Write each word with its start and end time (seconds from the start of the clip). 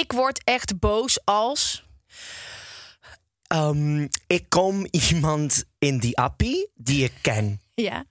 Ik 0.00 0.12
word 0.12 0.44
echt 0.44 0.78
boos 0.78 1.24
als. 1.24 1.84
Ehm, 3.46 4.06
ik 4.26 4.44
kom 4.48 4.86
iemand 4.90 5.64
in 5.78 5.98
die 5.98 6.18
appie 6.18 6.70
die 6.74 7.04
ik 7.04 7.12
ken. 7.20 7.60
Ja. 7.74 8.04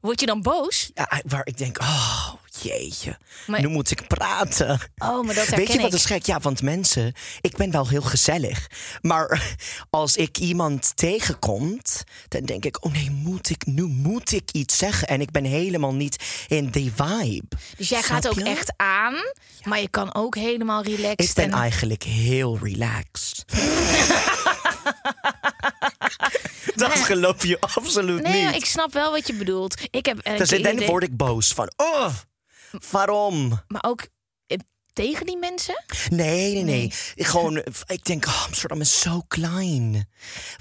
Word 0.00 0.20
je 0.20 0.26
dan 0.26 0.42
boos? 0.42 0.90
Ja, 0.94 1.22
waar 1.26 1.46
ik 1.46 1.58
denk, 1.58 1.78
oh 1.80 2.32
jeetje, 2.62 3.18
Maar- 3.46 3.60
nu 3.60 3.68
moet 3.68 3.90
ik 3.90 4.06
praten. 4.06 4.80
Oh, 4.98 5.24
maar 5.24 5.34
dat 5.34 5.48
Weet 5.48 5.72
je 5.72 5.80
wat 5.80 5.86
ik. 5.92 5.98
is 5.98 6.04
gek? 6.04 6.26
Ja, 6.26 6.40
want 6.40 6.62
mensen, 6.62 7.14
ik 7.40 7.56
ben 7.56 7.70
wel 7.70 7.88
heel 7.88 8.02
gezellig. 8.02 8.66
Maar 9.02 9.56
als 9.90 10.16
ik 10.16 10.38
iemand 10.38 10.96
tegenkomt, 10.96 12.04
dan 12.28 12.42
denk 12.44 12.64
ik, 12.64 12.84
oh 12.84 12.92
nee, 12.92 13.10
moet 13.10 13.50
ik, 13.50 13.66
nu 13.66 13.82
moet 13.82 14.32
ik 14.32 14.50
iets 14.50 14.78
zeggen. 14.78 15.08
En 15.08 15.20
ik 15.20 15.30
ben 15.30 15.44
helemaal 15.44 15.94
niet 15.94 16.24
in 16.48 16.68
die 16.70 16.92
vibe. 16.96 17.56
Dus 17.76 17.88
jij 17.88 18.02
Snap 18.02 18.14
gaat 18.22 18.28
ook 18.28 18.38
je? 18.38 18.44
echt 18.44 18.72
aan, 18.76 19.14
maar 19.64 19.80
je 19.80 19.88
kan 19.88 20.14
ook 20.14 20.34
helemaal 20.34 20.82
relaxed. 20.82 21.28
Ik 21.28 21.34
ben 21.34 21.44
en... 21.44 21.52
eigenlijk 21.52 22.02
heel 22.02 22.58
relaxed. 22.62 23.44
Dat 26.74 26.92
geloof 26.92 27.44
je 27.46 27.60
absoluut 27.60 28.22
Nee, 28.22 28.44
niet. 28.46 28.54
ik 28.54 28.64
snap 28.64 28.92
wel 28.92 29.10
wat 29.10 29.26
je 29.26 29.34
bedoelt. 29.34 29.74
Ik 29.90 30.06
heb 30.06 30.24
dan 30.24 30.58
idee- 30.58 30.86
word 30.86 31.02
ik 31.02 31.16
boos 31.16 31.48
van, 31.48 31.72
oh, 31.76 32.08
waarom? 32.90 33.60
Maar 33.68 33.84
ook 33.86 34.06
eh, 34.46 34.58
tegen 34.92 35.26
die 35.26 35.38
mensen? 35.38 35.84
Nee, 36.10 36.52
nee, 36.52 36.62
nee. 36.62 36.92
Gewoon, 37.14 37.56
ik 37.86 38.04
denk, 38.04 38.26
oh, 38.26 38.44
Amsterdam 38.46 38.80
is 38.80 39.00
zo 39.00 39.20
klein. 39.28 40.08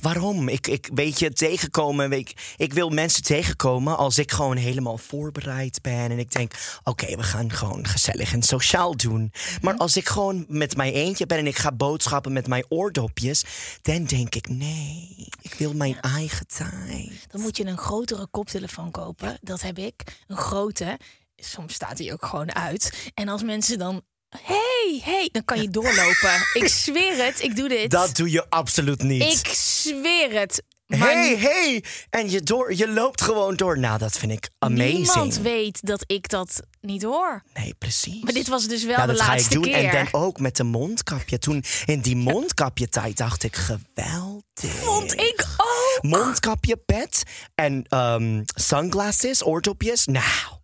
Waarom? 0.01 0.49
Ik, 0.49 0.67
ik 0.67 0.89
weet 0.93 1.19
je, 1.19 1.33
tegenkomen. 1.33 2.11
Ik, 2.11 2.53
ik 2.57 2.73
wil 2.73 2.89
mensen 2.89 3.23
tegenkomen 3.23 3.97
als 3.97 4.17
ik 4.17 4.31
gewoon 4.31 4.57
helemaal 4.57 4.97
voorbereid 4.97 5.81
ben. 5.81 6.11
En 6.11 6.19
ik 6.19 6.31
denk, 6.31 6.51
oké, 6.83 7.15
we 7.15 7.23
gaan 7.23 7.51
gewoon 7.51 7.87
gezellig 7.87 8.33
en 8.33 8.43
sociaal 8.43 8.97
doen. 8.97 9.31
Maar 9.61 9.75
als 9.77 9.97
ik 9.97 10.07
gewoon 10.07 10.45
met 10.47 10.75
mijn 10.75 10.93
eentje 10.93 11.25
ben 11.25 11.37
en 11.37 11.47
ik 11.47 11.57
ga 11.57 11.71
boodschappen 11.71 12.33
met 12.33 12.47
mijn 12.47 12.65
oordopjes, 12.69 13.43
dan 13.81 14.03
denk 14.03 14.35
ik, 14.35 14.49
nee, 14.49 15.27
ik 15.41 15.53
wil 15.53 15.73
mijn 15.73 16.01
eigen 16.01 16.47
tijd. 16.47 17.25
Dan 17.27 17.41
moet 17.41 17.57
je 17.57 17.65
een 17.65 17.77
grotere 17.77 18.27
koptelefoon 18.27 18.91
kopen. 18.91 19.37
Dat 19.41 19.61
heb 19.61 19.77
ik. 19.77 20.03
Een 20.27 20.37
grote. 20.37 20.97
Soms 21.35 21.73
staat 21.73 21.97
die 21.97 22.13
ook 22.13 22.25
gewoon 22.25 22.55
uit. 22.55 23.11
En 23.13 23.27
als 23.27 23.43
mensen 23.43 23.77
dan. 23.77 24.01
Hey, 24.43 25.01
hey, 25.03 25.29
dan 25.31 25.45
kan 25.45 25.61
je 25.61 25.69
doorlopen. 25.69 26.41
ik 26.61 26.67
zweer 26.67 27.25
het, 27.25 27.43
ik 27.43 27.55
doe 27.55 27.69
dit. 27.69 27.91
Dat 27.91 28.15
doe 28.15 28.31
je 28.31 28.49
absoluut 28.49 29.03
niet. 29.03 29.23
Ik 29.23 29.47
zweer 29.55 30.39
het. 30.39 30.63
Maar 30.85 30.99
Hey, 30.99 31.37
hey! 31.37 31.83
En 32.09 32.29
je, 32.29 32.41
door, 32.41 32.75
je 32.75 32.89
loopt 32.89 33.21
gewoon 33.21 33.55
door. 33.55 33.79
Nou, 33.79 33.97
dat 33.97 34.17
vind 34.17 34.31
ik 34.31 34.49
amazing. 34.59 34.93
niemand 34.93 35.37
weet 35.37 35.85
dat 35.85 36.03
ik 36.07 36.29
dat 36.29 36.61
niet 36.81 37.03
hoor. 37.03 37.43
Nee, 37.53 37.73
precies. 37.73 38.23
Maar 38.23 38.33
dit 38.33 38.47
was 38.47 38.67
dus 38.67 38.83
wel 38.83 38.95
nou, 38.95 39.07
de 39.07 39.13
dat 39.13 39.21
ga 39.21 39.31
ik 39.31 39.37
laatste 39.37 39.53
doen. 39.53 39.63
keer. 39.63 39.73
En 39.73 39.91
dan 40.11 40.21
ook 40.21 40.39
met 40.39 40.55
de 40.55 40.63
mondkapje. 40.63 41.39
Toen 41.39 41.63
in 41.85 41.99
die 41.99 42.15
mondkapje 42.15 42.89
tijd 42.89 43.17
dacht 43.17 43.43
ik 43.43 43.55
geweldig. 43.55 44.43
Vond 44.55 45.13
ik 45.13 45.45
ook. 45.57 45.99
Mondkapje, 46.01 46.77
pet 46.77 47.23
en 47.55 47.85
ehm, 47.89 48.43
sunglasses, 48.55 49.45
oordopjes. 49.45 50.05
Nou, 50.05 50.54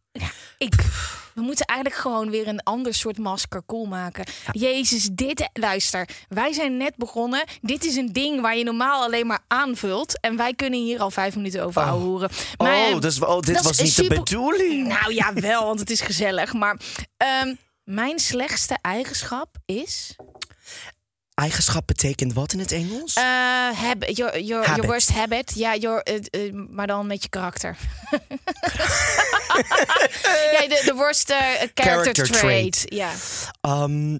ik, 0.57 0.73
we 1.33 1.41
moeten 1.41 1.66
eigenlijk 1.66 2.01
gewoon 2.01 2.29
weer 2.29 2.47
een 2.47 2.63
ander 2.63 2.94
soort 2.94 3.17
masker 3.17 3.61
cool 3.66 3.85
maken. 3.85 4.25
Jezus, 4.51 5.09
dit, 5.11 5.49
luister, 5.53 6.09
wij 6.29 6.53
zijn 6.53 6.77
net 6.77 6.95
begonnen. 6.95 7.44
Dit 7.61 7.85
is 7.85 7.95
een 7.95 8.13
ding 8.13 8.41
waar 8.41 8.57
je 8.57 8.63
normaal 8.63 9.03
alleen 9.03 9.27
maar 9.27 9.44
aanvult. 9.47 10.19
En 10.19 10.38
wij 10.38 10.53
kunnen 10.53 10.79
hier 10.79 10.99
al 10.99 11.11
vijf 11.11 11.35
minuten 11.35 11.63
over 11.63 11.81
Oh. 11.81 11.89
horen. 11.89 12.29
oh, 12.57 12.99
dus, 12.99 13.22
oh, 13.22 13.39
dit 13.39 13.61
was 13.61 13.81
niet 13.81 13.95
de 13.95 14.07
bedoeling. 14.07 14.88
Nou 14.88 15.13
ja, 15.13 15.33
wel, 15.49 15.66
want 15.66 15.79
het 15.79 15.89
is 15.89 16.01
gezellig. 16.01 16.53
Maar 16.53 16.79
ehm, 17.17 17.55
mijn 17.83 18.19
slechtste 18.19 18.78
eigenschap 18.81 19.55
is... 19.66 20.16
Eigenschap 21.33 21.87
betekent 21.87 22.33
wat 22.33 22.53
in 22.53 22.59
het 22.59 22.71
Engels? 22.71 23.13
eh 23.13 23.69
your, 23.81 24.09
your, 24.09 24.39
your 24.41 24.65
Habit. 24.67 24.85
worst 24.85 25.11
habit. 25.11 25.51
Ja, 25.55 25.75
your, 25.75 26.03
eh, 26.03 26.45
eh, 26.45 26.53
maar 26.53 26.87
dan 26.87 27.07
met 27.07 27.23
je 27.23 27.29
karakter. 27.29 27.77
ja, 30.51 30.67
de, 30.67 30.81
de 30.85 30.93
worst 30.95 31.27
character, 31.31 31.71
Character 31.85 32.29
trait. 32.31 32.83
Ja. 32.85 33.11
Ehm, 33.61 34.17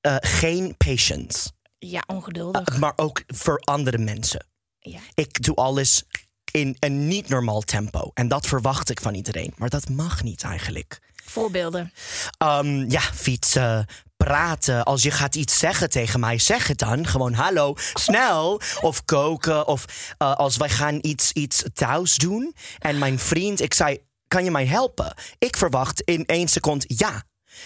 eh, 0.00 0.16
geen 0.20 0.74
patience. 0.76 1.50
ja, 1.78 2.02
ongeduldig. 2.06 2.76
Maar 2.78 2.92
ook 2.96 3.22
voor 3.26 3.58
andere 3.58 3.98
mensen. 3.98 4.46
ja. 4.80 4.98
Ik 5.14 5.42
doe 5.42 5.54
alles 5.54 6.04
in 6.50 6.76
een 6.78 7.08
niet 7.08 7.28
normaal 7.28 7.60
tempo. 7.60 8.10
En 8.14 8.28
dat 8.28 8.46
verwacht 8.46 8.90
ik 8.90 9.00
van 9.00 9.14
iedereen. 9.14 9.52
Maar 9.56 9.68
dat 9.68 9.88
mag 9.88 10.22
niet 10.22 10.42
eigenlijk. 10.42 10.98
Voorbeelden. 11.24 11.92
Ehm, 12.38 12.90
ja, 12.90 13.00
fietsen, 13.00 13.86
praten. 14.24 14.84
Als 14.84 15.02
je 15.02 15.10
gaat 15.10 15.34
iets 15.34 15.58
zeggen 15.58 15.90
tegen 15.90 16.20
mij, 16.20 16.38
zeg 16.38 16.66
het 16.66 16.78
dan. 16.78 17.06
Gewoon 17.06 17.32
hallo, 17.32 17.74
snel. 17.94 18.60
Of 18.80 19.04
koken. 19.04 19.66
Of 19.66 19.84
eh, 20.18 20.34
als 20.34 20.56
wij 20.56 20.68
gaan 20.68 20.98
iets, 21.00 21.32
iets 21.32 21.64
thuis 21.74 22.14
doen. 22.14 22.54
En 22.78 22.98
mijn 22.98 23.18
vriend, 23.18 23.60
ik 23.60 23.74
zei, 23.74 23.98
kan 24.28 24.44
je 24.44 24.50
mij 24.50 24.66
helpen? 24.66 25.14
Ik 25.38 25.56
verwacht 25.56 26.00
in 26.00 26.26
één 26.26 26.48
seconde 26.48 26.84
ja. 26.88 27.22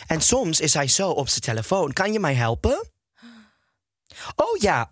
En 0.06 0.21
soms 0.21 0.61
is 0.61 0.75
hij 0.75 0.89
zo 0.89 1.11
op 1.11 1.28
zijn 1.28 1.41
telefoon. 1.41 1.93
Kan 1.93 2.12
je 2.12 2.21
mij 2.21 2.34
helpen? 2.34 2.91
Oh 4.37 4.56
ja. 4.59 4.91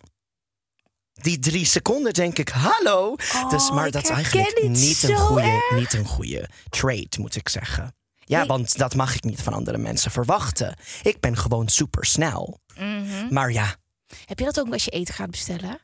Die 1.13 1.39
drie 1.39 1.65
seconden 1.65 2.13
denk 2.13 2.39
ik, 2.39 2.49
hallo. 2.49 3.17
dus, 3.49 3.71
maar 3.71 3.81
Oh, 3.81 3.87
ik 3.87 3.93
dat 3.93 4.03
is 4.03 4.11
eigenlijk 4.11 4.69
niet 4.69 5.03
een, 5.03 5.17
goede, 5.17 5.73
niet 5.75 5.93
een 5.93 6.07
goede 6.07 6.49
trait, 6.71 7.19
moet 7.19 7.37
ik 7.37 7.49
zeggen. 7.49 7.95
Ja, 8.25 8.39
Nee. 8.39 8.47
want 8.47 8.79
dat 8.79 8.95
mag 8.95 9.15
ik 9.15 9.25
niet 9.25 9.43
van 9.43 9.53
andere 9.53 9.79
mensen 9.79 10.11
verwachten. 10.11 10.77
Ik 11.03 11.21
ben 11.21 11.37
gewoon 11.37 11.69
super 11.69 12.05
snel. 12.05 12.59
Mhm. 12.79 13.27
Maar 13.35 13.53
ja, 13.53 13.77
Heb 14.25 14.39
je 14.39 14.45
dat 14.45 14.61
ook 14.61 14.73
als 14.73 14.85
je 14.85 14.91
eten 14.91 15.15
gaat 15.15 15.31
bestellen? 15.31 15.79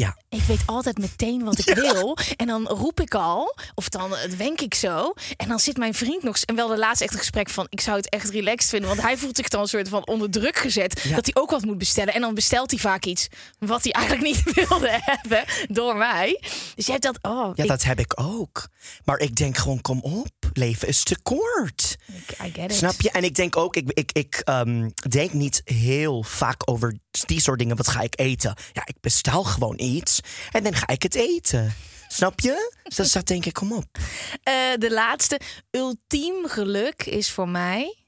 Ja. 0.00 0.16
Ik 0.28 0.42
weet 0.42 0.62
altijd 0.66 0.98
meteen 0.98 1.44
wat 1.44 1.58
ik 1.58 1.74
wil. 1.74 2.16
En 2.36 2.46
dan 2.46 2.66
roep 2.66 3.00
ik 3.00 3.14
al, 3.14 3.56
of 3.74 3.88
dan 3.88 4.16
eh, 4.16 4.30
wenk 4.30 4.60
ik 4.60 4.74
zo. 4.74 5.12
En 5.36 5.48
dan 5.48 5.58
zit 5.58 5.76
mijn 5.76 5.94
vriend 5.94 6.22
nog... 6.22 6.36
En 6.36 6.54
wel 6.54 6.68
de 6.68 6.78
laatste 6.78 7.04
echt 7.04 7.12
een 7.12 7.18
gesprek 7.18 7.50
van... 7.50 7.66
Ik 7.68 7.80
zou 7.80 7.96
het 7.96 8.08
echt 8.08 8.30
relaxed 8.30 8.70
vinden. 8.70 8.88
Want 8.88 9.02
hij 9.02 9.16
voelt 9.16 9.36
zich 9.36 9.48
dan 9.48 9.60
een 9.60 9.68
soort 9.68 9.88
van 9.88 10.06
onder 10.06 10.30
druk 10.30 10.56
gezet. 10.56 11.00
Ja. 11.02 11.14
Dat 11.14 11.24
hij 11.24 11.42
ook 11.42 11.50
wat 11.50 11.64
moet 11.64 11.78
bestellen. 11.78 12.14
En 12.14 12.20
dan 12.20 12.34
bestelt 12.34 12.70
hij 12.70 12.80
vaak 12.80 13.04
iets 13.04 13.28
wat 13.58 13.82
hij 13.82 13.92
eigenlijk 13.92 14.26
niet 14.26 14.54
wilde 14.68 14.98
hebben. 15.00 15.44
Door 15.68 15.96
mij. 15.96 16.40
Dus 16.74 16.86
je 16.86 16.92
hebt 16.92 17.04
dat... 17.04 17.18
Oh, 17.22 17.50
Ja, 17.54 17.62
ik, 17.62 17.68
dat 17.68 17.82
heb 17.82 17.98
ik 17.98 18.20
ook. 18.20 18.68
Maar 19.04 19.18
ik 19.18 19.36
denk 19.36 19.56
gewoon, 19.56 19.80
kom 19.80 20.00
op. 20.00 20.28
Leven 20.52 20.88
is 20.88 21.02
te 21.02 21.16
kort. 21.22 21.96
I 22.44 22.50
get 22.52 22.70
it. 22.70 22.76
Snap 22.76 23.00
je? 23.00 23.10
En 23.10 23.24
ik 23.24 23.34
denk 23.34 23.56
ook, 23.56 23.76
ik, 23.76 23.90
ik, 23.92 24.12
ik 24.12 24.40
ehm, 24.44 24.88
denk 25.08 25.32
niet 25.32 25.62
heel 25.64 26.22
vaak 26.22 26.70
over 26.70 26.98
die 27.10 27.40
soort 27.40 27.58
dingen. 27.58 27.76
Wat 27.76 27.88
ga 27.88 28.00
ik 28.00 28.20
eten? 28.20 28.54
Ja, 28.72 28.82
ik 28.86 29.00
bestel 29.00 29.44
gewoon 29.44 29.80
iets 29.80 30.20
en 30.50 30.62
dan 30.62 30.74
ga 30.74 30.88
ik 30.88 31.02
het 31.02 31.14
eten. 31.14 31.74
Snap 32.08 32.40
je? 32.40 32.72
Dus 32.96 33.12
dat 33.12 33.26
denk 33.26 33.44
ik, 33.44 33.52
kom 33.52 33.72
op. 33.72 33.98
Eh, 34.42 34.74
de 34.78 34.90
laatste. 34.90 35.40
Ultiem 35.70 36.48
geluk 36.48 37.02
is 37.06 37.30
voor 37.30 37.48
mij... 37.48 38.04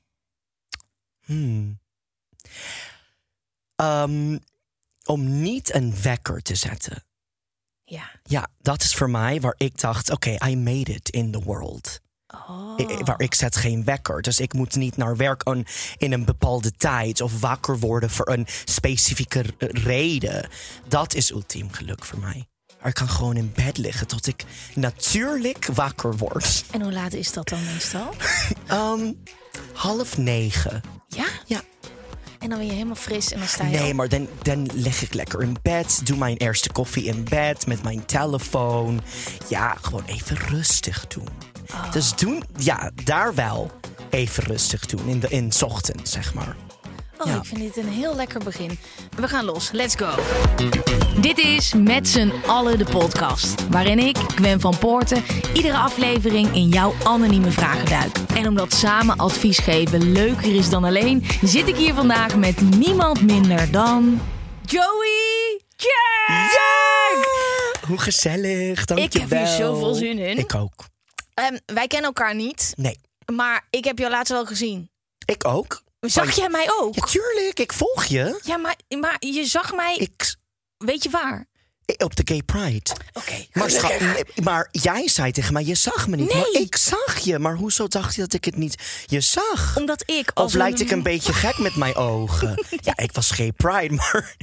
Hmm. 1.25 1.81
Ehm, 3.76 4.38
om 5.04 5.43
niet 5.43 5.75
een 5.75 6.02
wekker 6.02 6.43
te 6.43 6.54
zetten. 6.54 7.04
Ja. 7.84 8.10
Ja, 8.22 8.49
dat 8.58 8.82
is 8.82 8.94
voor 8.94 9.10
mij 9.10 9.40
waar 9.40 9.54
ik 9.56 9.81
dacht, 9.81 10.10
oké, 10.10 10.37
I 10.46 10.56
made 10.56 10.93
it 10.93 11.08
in 11.08 11.31
the 11.31 11.43
world. 11.43 12.00
Oh. 12.49 12.75
I- 12.79 12.82
I- 12.93 13.02
waar 13.05 13.20
ik 13.20 13.34
zet 13.34 13.56
geen 13.56 13.84
wekker. 13.84 14.23
Dus 14.23 14.40
ik 14.40 14.52
moet 14.52 14.76
niet 14.76 14.96
naar 14.96 15.17
werk 15.17 15.40
een- 15.49 15.67
in 15.96 16.12
een 16.12 16.25
bepaalde 16.25 16.73
tijd 16.76 17.20
of 17.20 17.40
wakker 17.40 17.79
worden 17.79 18.11
voor 18.11 18.29
een 18.29 18.46
specifieke 18.64 19.44
reden. 19.58 20.49
Dat 20.88 21.14
is 21.14 21.31
ultiem 21.31 21.73
geluk 21.73 22.05
voor 22.05 22.19
mij. 22.19 22.46
Maar 22.81 22.88
ik 22.90 22.94
kan 22.96 23.08
gewoon 23.08 23.37
in 23.37 23.52
bed 23.55 23.79
liggen 23.79 24.06
tot 24.06 24.26
ik 24.26 24.44
natuurlijk 24.75 25.67
wakker 25.67 26.17
word. 26.17 26.64
En 26.70 26.82
hoe 26.82 26.93
laat 26.93 27.12
is 27.12 27.32
dat 27.32 27.49
dan 27.49 27.64
meestal? 27.64 28.14
Ehm, 28.67 29.12
half 29.73 30.19
negen. 30.19 30.81
Ja? 31.08 31.25
Ja. 31.46 31.61
En 32.38 32.49
dan 32.49 32.58
ben 32.58 32.67
je 32.67 32.73
helemaal 32.73 32.94
fris 32.94 33.32
en 33.32 33.38
dan 33.38 33.49
sta 33.49 33.64
je 33.67 33.78
Nee, 33.78 33.90
op. 33.90 33.96
maar 33.96 34.08
dan, 34.08 34.28
dan 34.43 34.69
lig 34.73 35.02
ik 35.02 35.14
lekker 35.14 35.43
in 35.43 35.56
bed. 35.62 36.00
Doe 36.06 36.17
mijn 36.17 36.37
eerste 36.37 36.73
koffie 36.73 37.05
in 37.05 37.25
bed 37.25 37.67
met 37.67 37.82
mijn 37.82 38.05
telefoon. 38.05 39.00
Ja, 39.49 39.76
gewoon 39.81 40.05
even 40.06 40.37
rustig 40.37 41.06
doen. 41.06 41.28
Oh. 41.74 41.92
Dus 41.92 42.14
doen, 42.16 42.42
ja, 42.56 42.90
daar 43.04 43.34
wel 43.34 43.70
even 44.10 44.42
rustig 44.44 44.86
doen. 44.86 45.06
In 45.08 45.20
de 45.20 45.28
in 45.28 45.52
ochtend, 45.64 46.08
zeg 46.08 46.34
maar. 46.34 46.56
Oh, 47.19 47.26
Ja. 47.28 47.36
ik 47.36 47.44
vind 47.44 47.60
dit 47.60 47.76
een 47.76 47.88
heel 47.92 48.14
lekker 48.16 48.40
begin. 48.44 48.78
We 49.16 49.28
gaan 49.28 49.44
los. 49.44 49.70
Let's 49.72 49.94
go. 49.96 50.08
Dit 51.20 51.38
is 51.38 51.72
Met 51.76 52.08
z'n 52.08 52.32
allen 52.46 52.78
de 52.78 52.84
podcast. 52.84 53.69
Waarin 53.69 53.98
ik, 53.98 54.16
Gwen 54.16 54.60
van 54.60 54.78
Poorten, 54.78 55.22
iedere 55.54 55.76
aflevering 55.76 56.54
in 56.54 56.69
jouw 56.69 56.94
anonieme 57.04 57.50
vragen 57.50 57.86
duik. 57.86 58.18
En 58.34 58.46
omdat 58.48 58.72
samen 58.72 59.16
advies 59.16 59.58
geven 59.58 60.12
leuker 60.12 60.54
is 60.54 60.68
dan 60.68 60.84
alleen... 60.84 61.25
zit 61.42 61.68
ik 61.68 61.76
hier 61.76 61.94
vandaag 61.94 62.36
met 62.36 62.60
niemand 62.60 63.22
minder 63.22 63.70
dan... 63.70 64.20
Joey 64.66 65.60
Jack! 65.76 67.30
Hoe 67.86 67.98
gezellig, 67.98 68.84
dankjewel. 68.84 69.22
Ik 69.25 69.30
heb 69.30 69.38
hier 69.38 69.56
zoveel 69.56 69.94
zin 69.94 70.18
in. 70.18 70.38
Ik 70.38 70.54
ook. 70.54 70.90
Ehm, 71.34 71.56
wij 71.67 71.87
kennen 71.87 72.06
elkaar 72.06 72.34
niet, 72.34 72.73
Nee, 72.76 72.99
maar 73.32 73.67
ik 73.70 73.84
heb 73.84 73.99
jou 73.99 74.11
laatst 74.11 74.32
wel 74.32 74.46
gezien. 74.46 74.90
ik 75.25 75.44
ook. 75.46 75.82
Zag 76.00 76.26
Oh, 76.29 76.32
jij 76.32 76.49
mij 76.49 76.70
ook? 76.81 76.94
Ja, 76.94 77.05
tuurlijk, 77.05 77.61
ik 77.61 77.73
volg 77.73 78.05
je. 78.05 78.40
Ja, 78.44 78.56
maar, 78.56 78.76
maar 79.00 79.17
je 79.19 79.44
zag 79.46 79.75
mij... 79.75 79.96
Ik, 79.96 80.37
Weet 80.76 81.02
je 81.02 81.11
waar? 81.11 81.50
op 81.99 82.17
de 82.17 82.23
Gay 82.25 82.43
Pride. 82.43 82.90
Oké. 83.12 83.46
Maar, 83.52 83.70
schat, 83.70 83.93
maar 84.43 84.69
jij 84.70 85.08
zei 85.08 85.32
tegen 85.32 85.52
mij, 85.52 85.64
je 85.64 85.75
zag 85.75 86.08
me 86.08 86.17
niet. 86.17 86.32
Maar 86.34 86.46
Nee. 86.52 86.62
ik 86.62 86.76
zag 86.76 87.19
je. 87.19 87.38
Maar 87.38 87.55
hoezo 87.56 87.88
dacht 87.88 88.14
je 88.14 88.20
dat 88.20 88.32
ik 88.32 88.44
het 88.44 88.56
niet 88.56 88.82
je 89.06 89.20
zag? 89.20 89.76
Omdat 89.76 90.02
ik 90.11 90.31
als 90.35 90.46
Of 90.46 90.55
lijkt 90.58 90.81
ik 90.81 90.90
een 90.90 91.02
beetje 91.02 91.32
gek 91.32 91.58
met 91.58 91.76
mijn 91.76 91.94
ogen? 91.94 92.64
Ja, 92.81 92.96
ik 92.96 93.12
was 93.12 93.31
geen 93.31 93.55
pride, 93.55 93.94
maar... 93.94 94.37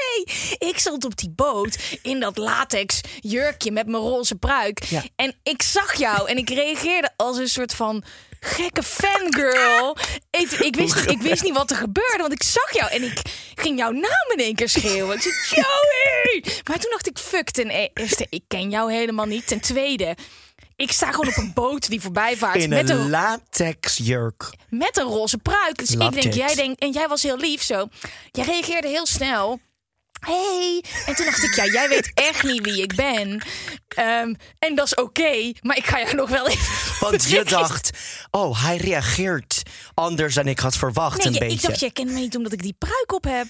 Nee, 0.00 0.68
ik 0.70 0.78
zat 0.78 1.04
op 1.04 1.16
die 1.16 1.30
boot 1.30 1.78
in 2.02 2.20
dat 2.20 2.36
latex 2.38 3.00
jurkje 3.20 3.72
met 3.72 3.86
mijn 3.86 4.02
roze 4.02 4.34
pruik. 4.34 4.84
Ja. 4.84 5.02
En 5.16 5.34
ik 5.42 5.62
zag 5.62 5.94
jou 5.94 6.28
en 6.28 6.36
ik 6.36 6.50
reageerde 6.50 7.10
als 7.16 7.36
een 7.36 7.48
soort 7.48 7.74
van 7.74 8.04
gekke 8.40 8.82
fangirl. 8.82 9.96
Ik, 10.30 10.50
ik, 10.50 10.76
wist, 10.76 10.96
ik 10.96 11.22
wist 11.22 11.42
niet 11.42 11.56
wat 11.56 11.70
er 11.70 11.76
gebeurde, 11.76 12.18
want 12.18 12.32
ik 12.32 12.42
zag 12.42 12.72
jou 12.72 12.90
en 12.90 13.02
ik 13.02 13.22
ging 13.54 13.78
jouw 13.78 13.90
naam 13.90 14.30
in 14.34 14.38
één 14.38 14.54
keer 14.54 14.68
schreeuwen. 14.68 15.16
Ik 15.16 15.22
zei, 15.22 15.34
Joey! 15.50 16.44
Maar 16.64 16.78
toen 16.78 16.90
dacht 16.90 17.06
ik, 17.06 17.18
fuck, 17.18 17.50
ten 17.50 17.70
eerste, 17.94 18.26
ik 18.30 18.42
ken 18.48 18.70
jou 18.70 18.92
helemaal 18.92 19.26
niet. 19.26 19.46
Ten 19.46 19.60
tweede... 19.60 20.16
Ik 20.76 20.92
sta 20.92 21.10
gewoon 21.10 21.28
op 21.28 21.36
een 21.36 21.52
boot 21.54 21.88
die 21.88 22.00
voorbij 22.00 22.36
vaart 22.36 22.62
In 22.62 22.68
met 22.68 22.90
een 22.90 23.00
een, 23.00 23.10
latex 23.10 23.96
jurk. 23.96 24.50
met 24.68 24.96
een 24.96 25.04
roze 25.04 25.38
pruik. 25.38 25.78
Dus 25.78 25.90
ik 25.90 25.98
denk, 25.98 26.14
it. 26.14 26.34
jij 26.34 26.54
denkt, 26.54 26.80
en 26.80 26.90
jij 26.90 27.08
was 27.08 27.22
heel 27.22 27.36
lief 27.36 27.62
zo. 27.62 27.88
Jij 28.30 28.44
reageerde 28.44 28.88
heel 28.88 29.06
snel. 29.06 29.60
Hey. 30.20 30.84
En 31.06 31.14
toen 31.14 31.24
dacht 31.24 31.42
ik, 31.42 31.54
ja, 31.54 31.66
jij 31.66 31.88
weet 31.88 32.10
echt 32.14 32.42
niet 32.42 32.64
wie 32.64 32.82
ik 32.82 32.94
ben. 32.94 33.42
Ehm, 33.88 34.34
en 34.58 34.74
dat 34.74 34.86
is 34.86 34.94
oké, 34.94 35.52
maar 35.60 35.76
ik 35.76 35.86
ga 35.86 35.98
jou 36.00 36.14
nog 36.14 36.28
wel 36.28 36.48
even. 36.48 36.72
Want 37.08 37.24
je 37.24 37.44
dacht, 37.44 37.90
oh, 38.30 38.62
hij 38.64 38.76
reageert 38.76 39.62
anders 39.94 40.34
dan 40.34 40.46
ik 40.46 40.58
had 40.58 40.76
verwacht 40.76 41.16
Nee, 41.18 41.26
een 41.26 41.32
je- 41.32 41.38
beetje. 41.38 41.54
ik 41.54 41.62
dacht, 41.62 41.80
jij 41.80 41.90
kent 41.90 42.10
me 42.10 42.18
niet 42.18 42.36
omdat 42.36 42.52
ik 42.52 42.62
die 42.62 42.74
pruik 42.78 43.12
op 43.12 43.24
heb. 43.24 43.46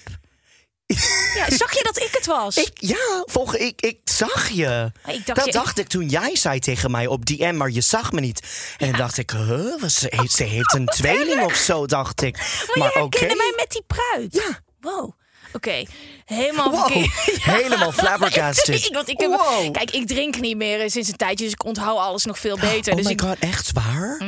Ja, 1.35 1.49
zag 1.57 1.73
je 1.73 1.83
dat 1.83 1.97
ik 2.01 2.09
het 2.11 2.25
was? 2.25 2.57
Ik, 2.57 2.71
ja, 2.73 3.23
volg, 3.25 3.55
ik, 3.55 3.81
ik 3.81 3.97
zag 4.03 4.49
je. 4.49 4.91
Ik 5.07 5.25
dacht, 5.25 5.37
dat 5.39 5.45
je- 5.45 5.51
dacht 5.51 5.79
ik 5.79 5.87
toen 5.87 6.07
jij 6.09 6.35
zei 6.35 6.59
tegen 6.59 6.91
mij 6.91 7.07
op 7.07 7.25
DM, 7.25 7.55
maar 7.57 7.69
je 7.69 7.81
zag 7.81 8.11
me 8.11 8.19
niet. 8.19 8.41
En 8.77 8.89
dan 8.89 8.99
dacht 8.99 9.17
ik, 9.17 9.29
huh, 9.31 9.83
ze, 9.83 10.07
heeft, 10.09 10.31
ze 10.31 10.43
heeft 10.43 10.73
een 10.73 10.85
tweeling 10.85 11.41
of 11.43 11.55
zo, 11.55 11.85
dacht 11.85 12.21
ik. 12.21 12.37
maar, 12.37 12.77
Maar 12.77 12.91
je 12.93 13.01
oké. 13.03 13.17
herkende 13.19 13.35
mij 13.43 13.53
met 13.55 13.71
die 13.71 13.83
pruik. 13.87 14.33
Ja. 14.33 14.59
Wow. 14.79 15.11
Oké, 15.53 15.83
helemaal 16.25 16.71
Wow, 16.71 16.79
verkeerd. 16.91 17.11
helemaal 17.59 17.91
flabbergasted. 17.91 18.75
Ik, 18.85 18.93
want 18.93 19.09
ik 19.09 19.19
heb, 19.19 19.29
Wow. 19.29 19.71
Kijk, 19.73 19.91
ik 19.91 20.07
drink 20.07 20.39
niet 20.39 20.57
meer 20.57 20.81
eh, 20.81 20.89
sinds 20.89 21.09
een 21.09 21.15
tijdje, 21.15 21.43
dus 21.43 21.53
ik 21.53 21.65
onthoud 21.65 21.97
alles 21.97 22.25
nog 22.25 22.39
veel 22.39 22.57
beter. 22.57 22.91
Oh 22.91 22.97
dus 22.97 23.05
my 23.05 23.11
ik, 23.11 23.21
god, 23.21 23.39
echt 23.39 23.71
waar? 23.71 24.21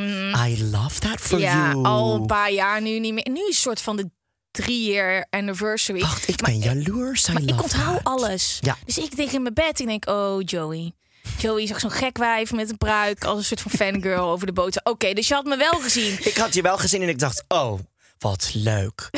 I 0.48 0.64
love 0.70 0.98
that 1.00 1.20
for 1.20 1.38
ja, 1.40 1.70
you. 1.70 1.84
al 1.84 2.14
een 2.14 2.26
paar 2.26 2.50
jaar 2.52 2.80
nu 2.82 2.98
niet 2.98 3.12
meer. 3.12 3.28
Nu 3.30 3.40
is 3.40 3.46
het 3.46 3.56
soort 3.56 3.80
van 3.80 3.96
de 3.96 4.10
three-year 4.50 5.26
anniversary. 5.30 6.00
Wacht, 6.00 6.28
ik 6.28 6.40
Maar- 6.40 6.50
ben 6.50 6.58
jaloers. 6.60 7.28
I 7.28 7.32
Maar 7.32 7.42
ik 7.42 7.62
onthoud 7.62 8.04
that. 8.04 8.12
alles. 8.20 8.58
Ja. 8.60 8.76
Dus 8.84 8.98
ik 8.98 9.16
denk 9.16 9.30
in 9.30 9.42
mijn 9.42 9.54
bed, 9.54 9.80
ik 9.80 9.86
denk, 9.86 10.08
oh 10.08 10.40
Joey. 10.44 10.92
Joey 11.38 11.66
zag 11.66 11.80
zo'n 11.80 11.90
gek 11.90 12.18
wijf 12.18 12.52
met 12.52 12.70
een 12.70 12.78
pruik 12.78 13.24
als 13.24 13.38
een 13.38 13.44
soort 13.44 13.60
van 13.60 13.70
fangirl 13.70 14.30
over 14.32 14.46
de 14.46 14.52
boot. 14.52 14.84
Oké, 14.84 15.12
dus 15.12 15.28
je 15.28 15.34
had 15.34 15.44
me 15.44 15.56
wel 15.56 15.80
gezien. 15.80 16.16
Ik 16.20 16.36
had 16.36 16.54
je 16.54 16.62
wel 16.62 16.78
gezien 16.78 17.02
en 17.02 17.08
ik 17.08 17.18
dacht, 17.18 17.44
oh, 17.48 17.78
wat 18.18 18.50
leuk. 18.54 19.08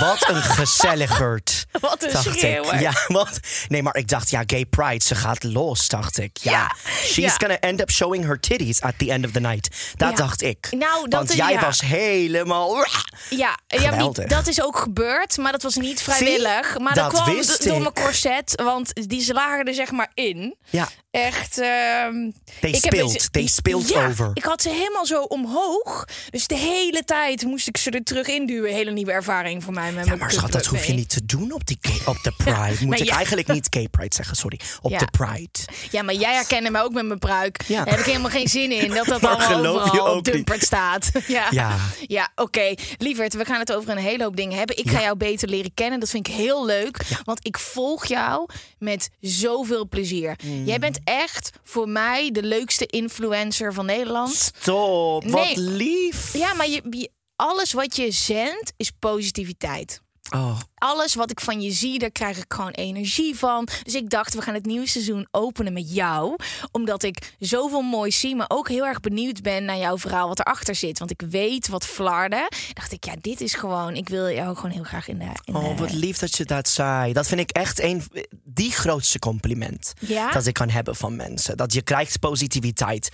wat 0.00 0.28
een 0.28 0.42
gezelligerd. 0.42 1.66
Wat 1.80 2.02
een 2.02 2.12
dacht 2.12 2.24
schreeuwer. 2.24 2.74
ik. 2.74 2.80
Ja, 2.80 2.92
wat? 3.06 3.40
Nee, 3.68 3.82
maar 3.82 3.96
ik 3.96 4.08
dacht, 4.08 4.30
ja, 4.30 4.42
gay 4.46 4.64
pride, 4.66 5.04
ze 5.04 5.14
gaat 5.14 5.42
los, 5.42 5.88
dacht 5.88 6.18
ik. 6.18 6.36
Ja, 6.36 6.50
Ja, 6.52 6.74
she's 7.04 7.16
ja. 7.16 7.30
gonna 7.36 7.58
end 7.58 7.80
up 7.80 7.90
showing 7.90 8.24
her 8.24 8.40
titties 8.40 8.80
at 8.80 8.94
the 8.98 9.10
end 9.12 9.24
of 9.24 9.30
the 9.30 9.40
night. 9.40 9.94
Dat 9.96 10.10
Ja. 10.10 10.14
dacht 10.16 10.42
ik. 10.42 10.66
Nou, 10.70 11.02
dat 11.08 11.12
Want 11.12 11.30
is- 11.30 11.36
jij 11.36 11.60
was 11.60 11.80
helemaal... 11.80 12.86
Ja, 13.30 13.58
ja 13.66 14.08
die- 14.08 14.26
dat 14.26 14.46
is 14.46 14.62
ook 14.62 14.78
gebeurd, 14.78 15.36
maar 15.36 15.52
dat 15.52 15.62
was 15.62 15.74
niet 15.76 16.02
vrijwillig. 16.02 16.78
maar 16.78 16.94
dat, 16.94 17.10
Dat 17.12 17.22
kwam 17.22 17.42
door 17.58 17.80
mijn 17.80 17.92
corset, 17.92 18.52
want 18.62 19.08
die 19.08 19.22
ze 19.22 19.32
lagen 19.32 19.64
er 19.64 19.74
zeg 19.74 19.90
maar 19.90 20.10
in. 20.14 20.56
Ja, 20.70 20.88
Echt. 21.10 21.58
ehm 21.58 22.30
They 22.60 22.70
ik 22.70 22.84
heb 22.84 22.94
spilled. 22.94 23.32
They 23.32 23.46
spilled 23.46 23.88
ja, 23.88 24.06
over. 24.06 24.30
Ik 24.34 24.44
had 24.44 24.62
ze 24.62 24.68
helemaal 24.68 25.06
zo 25.06 25.22
omhoog. 25.22 26.04
Dus 26.30 26.46
de 26.46 26.56
hele 26.56 27.04
tijd 27.04 27.42
moest 27.44 27.68
ik 27.68 27.76
ze 27.76 27.90
er 27.90 28.02
terug 28.02 28.26
induwen. 28.28 28.72
Hele 28.74 28.90
nieuwe 28.90 29.12
ervaring 29.12 29.64
voor 29.64 29.72
mij 29.72 29.92
met 29.92 30.06
ja 30.06 30.16
maar 30.16 30.32
schat, 30.32 30.52
dat 30.52 30.66
hoef 30.66 30.84
je 30.84 30.92
niet 30.92 31.08
te 31.08 31.26
doen 31.26 31.52
op, 31.52 31.66
die 31.66 31.78
op 32.06 32.18
de 32.22 32.32
pride. 32.44 32.84
Moet 32.84 33.00
ik 33.00 33.06
ja. 33.06 33.16
eigenlijk 33.16 33.48
niet 33.48 33.66
gay 33.70 33.88
pride 33.88 34.14
zeggen, 34.14 34.36
sorry. 34.36 34.60
Op 34.80 34.90
Ja. 34.90 34.98
de 34.98 35.08
pride. 35.10 35.58
Ja, 35.90 36.02
maar 36.02 36.14
jij 36.14 36.34
herkende 36.34 36.70
me 36.70 36.82
ook 36.82 36.92
met 36.92 37.06
mijn 37.06 37.18
pruik. 37.18 37.68
Daar 37.68 37.88
heb 37.88 37.98
ik 37.98 38.04
helemaal 38.04 38.30
geen 38.30 38.48
zin 38.48 38.72
in 38.72 38.90
dat 38.94 39.06
dat 39.06 39.24
allemaal 39.24 39.46
geloof 39.46 39.92
je 39.92 40.00
overal 40.00 40.44
ook 40.46 40.62
staat. 40.62 41.10
ja, 41.26 41.46
Ja. 41.50 41.76
ja 42.06 42.28
oké. 42.34 42.74
Lieverd, 42.98 43.34
we 43.34 43.44
gaan 43.44 43.58
het 43.58 43.72
over 43.72 43.90
een 43.90 43.96
hele 43.98 44.22
hoop 44.24 44.36
dingen 44.36 44.58
hebben. 44.58 44.76
Ik 44.78 44.90
ga 44.90 45.00
jou 45.00 45.16
beter 45.16 45.48
leren 45.48 45.74
kennen. 45.74 46.00
Dat 46.00 46.10
vind 46.10 46.28
ik 46.28 46.34
heel 46.34 46.66
leuk. 46.66 46.96
Want 47.24 47.46
ik 47.46 47.58
volg 47.58 48.06
jou 48.06 48.48
met 48.78 49.10
zoveel 49.20 49.88
plezier. 49.88 50.36
Mm. 50.44 50.64
Jij 50.64 50.78
bent 50.78 50.99
echt 51.04 51.50
voor 51.62 51.88
mij 51.88 52.30
de 52.30 52.42
leukste 52.42 52.86
influencer 52.86 53.72
van 53.74 53.86
Nederland. 53.86 54.34
Stop, 54.34 55.24
wat 55.24 55.56
lief. 55.56 56.32
Ja, 56.32 56.54
maar 56.54 56.68
je, 56.68 56.82
je- 56.90 57.10
alles 57.36 57.72
wat 57.72 57.96
je 57.96 58.10
zendt 58.10 58.72
is 58.76 58.90
positiviteit. 58.98 60.00
Oh, 60.34 60.58
Alles 60.74 61.14
wat 61.14 61.30
ik 61.30 61.40
van 61.40 61.60
je 61.60 61.70
zie, 61.70 61.98
daar 61.98 62.10
krijg 62.10 62.36
ik 62.38 62.44
gewoon 62.52 62.70
energie 62.70 63.36
van. 63.38 63.68
Dus 63.82 63.94
ik 63.94 64.10
dacht, 64.10 64.34
we 64.34 64.42
gaan 64.42 64.54
het 64.54 64.66
nieuwe 64.66 64.88
seizoen 64.88 65.28
openen 65.30 65.72
met 65.72 65.94
jou. 65.94 66.36
Omdat 66.72 67.02
ik 67.02 67.34
zoveel 67.38 67.80
moois 67.82 68.20
zie, 68.20 68.36
maar 68.36 68.46
ook 68.48 68.68
heel 68.68 68.86
erg 68.86 69.00
benieuwd 69.00 69.42
ben 69.42 69.64
naar 69.64 69.76
jouw 69.78 69.98
verhaal 69.98 70.28
wat 70.28 70.38
erachter 70.38 70.74
zit. 70.74 70.98
Want 70.98 71.10
ik 71.10 71.22
weet 71.30 71.68
wat 71.68 71.86
flarden. 71.86 72.48
Dacht 72.72 72.92
ik, 72.92 73.04
ja, 73.04 73.14
dit 73.20 73.40
is 73.40 73.54
gewoon, 73.54 73.94
ik 73.94 74.08
wil 74.08 74.30
jou 74.30 74.56
gewoon 74.56 74.70
heel 74.70 74.82
graag 74.84 75.08
in 75.08 75.18
de. 75.18 75.24
In 75.44 75.54
Oh, 75.54 75.68
de- 75.68 75.82
wat 75.82 75.92
lief 75.92 76.18
dat 76.18 76.36
je 76.36 76.44
dat 76.44 76.68
zei. 76.68 77.12
Dat 77.12 77.26
vind 77.26 77.40
ik 77.40 77.50
echt 77.50 77.80
een, 77.80 78.02
die 78.44 78.70
grootste 78.72 79.18
compliment 79.18 79.92
Ja? 80.00 80.30
dat 80.30 80.46
ik 80.46 80.54
kan 80.54 80.68
hebben 80.70 80.96
van 80.96 81.16
mensen. 81.16 81.56
Dat 81.56 81.72
je 81.72 81.82
krijgt 81.82 82.18
positiviteit 82.20 83.10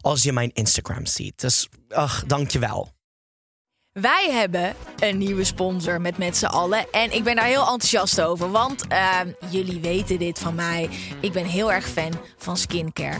als 0.00 0.22
je 0.22 0.32
mijn 0.32 0.50
Instagram 0.52 1.06
ziet. 1.06 1.40
Dus, 1.40 1.68
ach, 1.88 2.24
dankjewel. 2.26 2.92
Wij 3.92 4.28
hebben 4.30 4.74
een 4.98 5.18
nieuwe 5.18 5.44
sponsor 5.44 6.00
met 6.00 6.18
met 6.18 6.36
z'n 6.36 6.44
allen. 6.44 6.90
En 6.90 7.12
ik 7.12 7.24
ben 7.24 7.36
daar 7.36 7.44
heel 7.44 7.60
enthousiast 7.60 8.20
over. 8.20 8.50
Want 8.50 8.86
ehm, 8.86 9.32
jullie 9.50 9.80
weten 9.80 10.18
dit 10.18 10.38
van 10.38 10.54
mij. 10.54 10.88
Ik 11.20 11.32
ben 11.32 11.44
heel 11.44 11.72
erg 11.72 11.88
fan 11.88 12.12
van 12.36 12.56
skincare. 12.56 13.18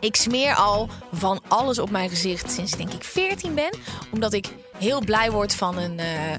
Ik 0.00 0.16
smeer 0.16 0.54
al 0.54 0.88
van 1.12 1.40
alles 1.48 1.78
op 1.78 1.90
mijn 1.90 2.08
gezicht 2.08 2.50
sinds 2.50 2.76
denk 2.76 2.92
ik 2.92 3.04
14 3.04 3.54
ben. 3.54 3.78
Omdat 4.12 4.32
ik 4.32 4.46
heel 4.78 5.00
blij 5.04 5.30
word 5.30 5.54
van 5.54 5.78
een 5.78 5.98
eh, 5.98 6.32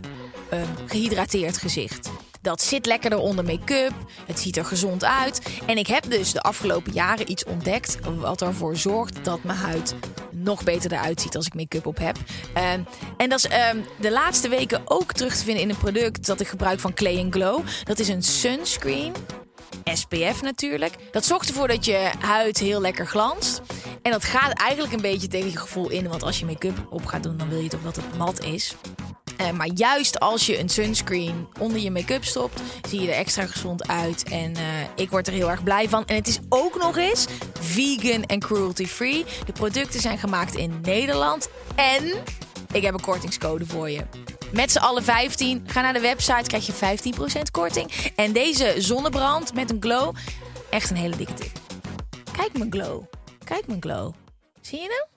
een 0.50 0.68
gehydrateerd 0.88 1.58
gezicht. 1.58 2.10
Dat 2.42 2.62
zit 2.62 2.86
lekkerder 2.86 3.20
onder 3.20 3.46
make-up. 3.46 3.94
Het 4.26 4.40
ziet 4.40 4.58
er 4.58 4.66
gezond 4.66 5.04
uit. 5.04 5.42
En 5.66 5.78
ik 5.78 5.88
heb 5.88 6.10
dus 6.10 6.32
de 6.32 6.42
afgelopen 6.42 6.94
jaren 6.94 7.32
iets 7.32 7.46
ontdekt. 7.46 7.98
wat 8.16 8.42
ervoor 8.42 8.76
zorgt 8.76 9.26
dat 9.26 9.44
mijn 9.44 9.58
huid 9.58 9.96
nog 10.30 10.64
beter 10.64 10.92
eruit 10.92 11.22
ziet 11.22 11.36
als 11.36 11.46
ik 11.46 11.54
make-up 11.54 11.86
op 11.86 11.98
heb. 11.98 12.18
Ehm, 12.54 12.82
en 13.18 13.30
dat 13.30 13.40
is 13.40 13.48
ehm, 13.48 13.78
de 14.00 14.12
laatste 14.12 14.50
weken 14.50 14.82
ook 14.86 15.14
terug 15.14 15.36
te 15.36 15.44
vinden 15.44 15.64
in 15.64 15.70
een 15.70 15.78
product 15.78 16.26
dat 16.26 16.40
ik 16.40 16.48
gebruik 16.48 16.80
van 16.80 16.94
Clay 16.94 17.28
Glow. 17.30 17.66
Dat 17.84 18.00
is 18.00 18.08
een 18.08 18.24
sunscreen. 18.24 19.14
SPF 19.94 20.42
natuurlijk. 20.42 20.96
Dat 21.12 21.26
zorgt 21.26 21.50
ervoor 21.50 21.68
dat 21.68 21.86
je 21.86 22.12
huid 22.20 22.58
heel 22.58 22.82
lekker 22.82 23.08
glanst. 23.08 23.62
En 24.02 24.12
dat 24.12 24.24
gaat 24.24 24.54
eigenlijk 24.54 24.94
een 24.94 25.02
beetje 25.02 25.28
tegen 25.28 25.52
je 25.52 25.58
gevoel 25.58 25.90
in. 25.90 26.08
Want 26.08 26.24
als 26.24 26.40
je 26.40 26.46
make-up 26.46 26.88
op 26.90 27.06
gaat 27.06 27.24
doen, 27.24 27.38
dan 27.38 27.50
wil 27.50 27.60
je 27.60 27.70
toch 27.70 27.82
dat 27.82 27.96
het 27.96 28.18
mat 28.18 28.44
is. 28.44 28.76
Eh, 29.38 29.52
maar 29.52 29.70
juist 29.74 30.20
als 30.20 30.46
je 30.46 30.60
een 30.60 30.70
sunscreen 30.70 31.48
onder 31.60 31.80
je 31.80 31.92
make-up 31.92 32.24
stopt, 32.24 32.62
zie 32.90 33.02
je 33.02 33.08
er 33.08 33.18
extra 33.18 33.46
gezond 33.46 33.88
uit. 33.88 34.24
En 34.24 34.56
eh, 34.56 34.64
ik 34.96 35.10
word 35.10 35.28
er 35.28 35.34
heel 35.34 35.50
erg 35.50 35.64
blij 35.64 35.90
van. 35.90 36.06
En 36.06 36.16
het 36.16 36.28
is 36.28 36.40
ook 36.50 36.78
nog 36.78 36.98
eens 36.98 37.26
vegan 37.60 38.24
en 38.24 38.40
cruelty-free. 38.40 39.26
De 39.46 39.52
producten 39.52 40.00
zijn 40.00 40.18
gemaakt 40.18 40.56
in 40.56 40.80
Nederland. 40.82 41.50
En 41.76 42.04
ik 42.72 42.82
heb 42.84 42.94
een 42.94 43.02
kortingscode 43.02 43.66
voor 43.66 43.90
je. 43.90 44.02
Met 44.54 44.72
z'n 44.72 44.78
allen 44.78 45.04
15. 45.04 45.64
Ga 45.68 45.82
naar 45.82 45.94
de 45.94 46.00
website, 46.00 46.48
krijg 46.48 46.66
je 46.66 47.14
15% 47.38 47.42
korting. 47.52 47.92
En 48.16 48.32
deze 48.32 48.74
zonnebrand 48.78 49.54
met 49.54 49.70
een 49.72 49.82
glow, 49.82 50.16
echt 50.70 50.90
een 50.90 50.96
hele 50.96 51.16
dikke 51.16 51.34
tip. 51.34 51.52
Kijk 52.32 52.58
mijn 52.58 52.72
glow. 52.72 53.04
Kijk 53.44 53.68
mijn 53.68 53.82
glow. 53.82 54.14
Zie 54.62 54.80
je 54.80 54.84
hem? 54.84 55.11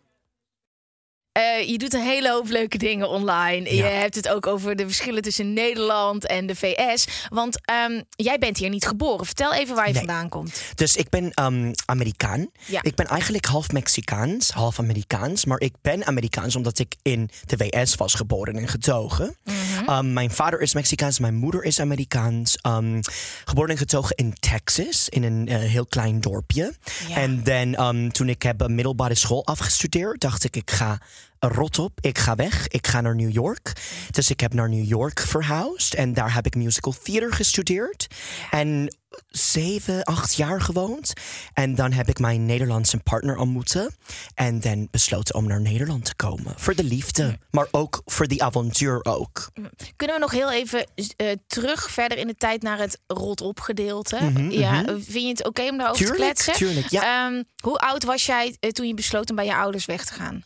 Eh, 1.35 1.69
je 1.69 1.79
doet 1.79 1.95
een 1.95 2.03
hele 2.03 2.31
hoop 2.31 2.49
leuke 2.49 2.79
dingen 2.79 3.09
online. 3.09 3.75
Je 3.77 3.83
hebt 3.83 4.15
het 4.15 4.29
ook 4.29 4.47
over 4.47 4.77
de 4.77 4.85
verschillen 4.87 5.23
tussen 5.23 5.53
Nederland 5.53 6.27
en 6.27 6.47
de 6.47 6.55
VS. 6.55 7.07
Want 7.29 7.61
ehm, 7.65 8.03
jij 8.11 8.39
bent 8.39 8.57
hier 8.57 8.69
niet 8.69 8.87
geboren. 8.87 9.27
Vertel 9.27 9.55
even 9.55 9.75
waar 9.75 9.87
je 9.87 9.93
Nee. 9.93 10.05
vandaan 10.05 10.29
komt. 10.29 10.61
Dus 10.75 10.97
ik 10.97 11.09
ben 11.09 11.31
ehm, 11.33 11.73
Amerikaan. 11.87 12.51
Ja. 12.67 12.83
Ik 12.83 12.95
ben 12.95 13.07
eigenlijk 13.07 13.45
half 13.47 13.73
Mexicaans, 13.73 14.51
half 14.51 14.79
Amerikaans. 14.79 15.45
Maar 15.45 15.61
ik 15.61 15.73
ben 15.83 16.07
Amerikaans 16.07 16.57
omdat 16.57 16.79
ik 16.79 16.95
in 17.03 17.31
de 17.47 17.57
VS 17.57 17.95
was 17.95 18.15
geboren 18.15 18.57
en 18.57 18.69
getogen. 18.69 19.37
Mhm. 19.85 19.93
Ehm, 19.93 20.13
mijn 20.13 20.31
vader 20.31 20.61
is 20.61 20.75
Mexicaans, 20.75 21.19
mijn 21.19 21.35
moeder 21.35 21.65
is 21.65 21.81
Amerikaans. 21.81 22.57
Ehm, 22.57 23.01
geboren 23.45 23.71
en 23.71 23.77
getogen 23.77 24.17
in 24.17 24.35
Texas, 24.41 25.09
in 25.09 25.23
een 25.23 25.49
eh, 25.49 25.59
heel 25.59 25.87
klein 25.87 26.21
dorpje. 26.21 26.75
En 27.15 27.43
dan 27.43 27.75
ehm, 27.75 28.09
toen 28.09 28.29
ik 28.29 28.43
heb 28.43 28.69
middelbare 28.69 29.15
school 29.15 29.47
afgestudeerd, 29.47 30.21
dacht 30.21 30.45
ik, 30.45 30.57
ik 30.57 30.71
ga 30.71 31.01
rot 31.49 31.79
op, 31.79 31.99
ik 32.01 32.19
ga 32.19 32.35
weg, 32.35 32.69
ik 32.69 32.87
ga 32.87 33.01
naar 33.01 33.15
New 33.15 33.33
York. 33.33 33.73
Dus 34.11 34.31
ik 34.31 34.41
heb 34.41 34.55
naar 34.55 34.69
New 34.69 34.85
York 34.85 35.21
verhuisd 35.21 35.95
en 35.95 36.13
daar 36.13 36.35
heb 36.35 36.47
ik 36.47 36.55
musical 36.55 36.95
theater 37.03 37.33
gestudeerd. 37.33 38.07
En 38.51 38.89
zeven, 39.29 40.05
acht 40.05 40.35
jaar 40.35 40.61
gewoond. 40.61 41.13
En 41.53 41.75
dan 41.75 41.93
heb 41.93 42.09
ik 42.09 42.19
mijn 42.19 42.47
Nederlandse 42.47 42.97
partner 42.99 43.37
ontmoeten. 43.37 43.95
En 44.35 44.61
dan 44.61 44.89
besloten 44.91 45.35
om 45.35 45.47
naar 45.47 45.61
Nederland 45.61 46.05
te 46.05 46.15
komen. 46.15 46.55
Voor 46.57 46.75
de 46.75 46.85
liefde, 46.85 47.39
maar 47.51 47.67
ook 47.71 48.03
voor 48.05 48.27
die 48.27 48.43
avontuur 48.43 49.05
ook. 49.05 49.51
Kunnen 49.97 50.17
we 50.17 50.23
nog 50.23 50.31
heel 50.31 50.53
even 50.53 50.87
eh, 51.17 51.33
terug 51.47 51.91
verder 51.91 52.19
in 52.19 52.27
de 52.27 52.37
tijd 52.37 52.63
naar 52.63 52.79
het 52.79 53.01
rot-op 53.07 53.61
gedeelte? 53.61 54.19
Mhm, 54.23 54.51
ja, 54.51 54.85
vind 54.85 55.13
je 55.13 55.29
het 55.29 55.47
oké 55.47 55.63
om 55.63 55.77
daarover 55.79 56.07
Tuurlijk, 56.07 56.35
te 56.35 56.43
kletsen? 56.43 56.67
tuurlijk, 56.67 56.91
ja. 56.91 57.27
Ehm, 57.27 57.43
hoe 57.63 57.79
oud 57.79 58.05
was 58.05 58.27
jij 58.27 58.57
eh, 58.61 58.71
toen 58.71 58.87
je 58.87 58.95
besloot 58.95 59.31
om 59.31 59.37
bij 59.37 59.45
je 59.45 59.55
ouders 59.55 59.85
weg 59.85 60.05
te 60.05 60.13
gaan? 60.13 60.45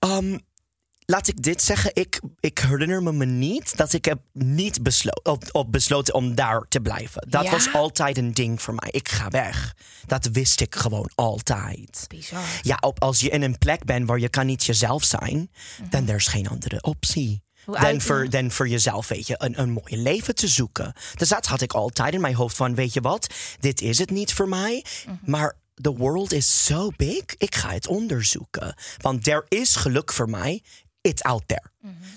Ehm, 0.00 0.38
laat 1.04 1.28
ik 1.28 1.42
dit 1.42 1.62
zeggen. 1.62 1.90
Ik, 1.94 2.20
ik 2.40 2.58
herinner 2.58 3.02
me, 3.02 3.12
me 3.12 3.24
niet 3.24 3.76
dat 3.76 3.92
ik 3.92 4.04
heb 4.04 4.18
niet 4.32 4.82
beslo 4.82 5.10
op, 5.22 5.44
op 5.52 5.72
besloten 5.72 6.14
om 6.14 6.34
daar 6.34 6.64
te 6.68 6.80
blijven. 6.80 7.26
Dat 7.30 7.44
Ja? 7.44 7.50
was 7.50 7.72
altijd 7.72 8.18
een 8.18 8.32
ding 8.34 8.62
voor 8.62 8.74
mij. 8.74 8.88
Ik 8.90 9.08
ga 9.08 9.28
weg. 9.28 9.74
Dat 10.06 10.26
wist 10.32 10.60
ik 10.60 10.74
gewoon 10.74 11.10
altijd. 11.14 12.04
Bizar. 12.08 12.42
Ja, 12.62 12.76
op, 12.80 13.02
als 13.02 13.20
je 13.20 13.28
in 13.30 13.42
een 13.42 13.58
plek 13.58 13.84
bent 13.84 14.06
waar 14.08 14.18
je 14.18 14.28
kan 14.28 14.46
niet 14.46 14.64
jezelf 14.64 15.04
zijn, 15.04 15.50
dan 15.90 16.08
er 16.08 16.14
is 16.16 16.26
geen 16.26 16.48
andere 16.48 16.82
optie. 16.82 17.42
Dan 17.66 18.00
voor, 18.00 18.30
dan 18.30 18.50
voor 18.50 18.68
jezelf, 18.68 19.08
weet 19.08 19.26
je, 19.26 19.34
een, 19.38 19.60
een 19.60 19.70
mooi 19.70 19.96
leven 20.02 20.34
te 20.34 20.48
zoeken. 20.48 20.92
Dus 21.14 21.28
dat 21.28 21.46
had 21.46 21.60
ik 21.60 21.72
altijd 21.72 22.14
in 22.14 22.20
mijn 22.20 22.34
hoofd 22.34 22.56
van, 22.56 22.74
weet 22.74 22.92
je 22.92 23.00
wat, 23.00 23.34
dit 23.58 23.80
is 23.80 23.98
het 23.98 24.10
niet 24.10 24.32
voor 24.32 24.48
mij. 24.48 24.84
Maar 25.24 25.56
the 25.80 25.96
world 25.96 26.32
is 26.32 26.64
so 26.64 26.90
big, 26.96 27.24
ik 27.36 27.54
ga 27.54 27.70
het 27.70 27.86
onderzoeken. 27.86 28.74
Want 28.96 29.26
er 29.26 29.44
is 29.48 29.76
geluk 29.76 30.12
voor 30.12 30.30
mij, 30.30 30.62
it's 31.00 31.22
out 31.22 31.42
there. 31.46 31.70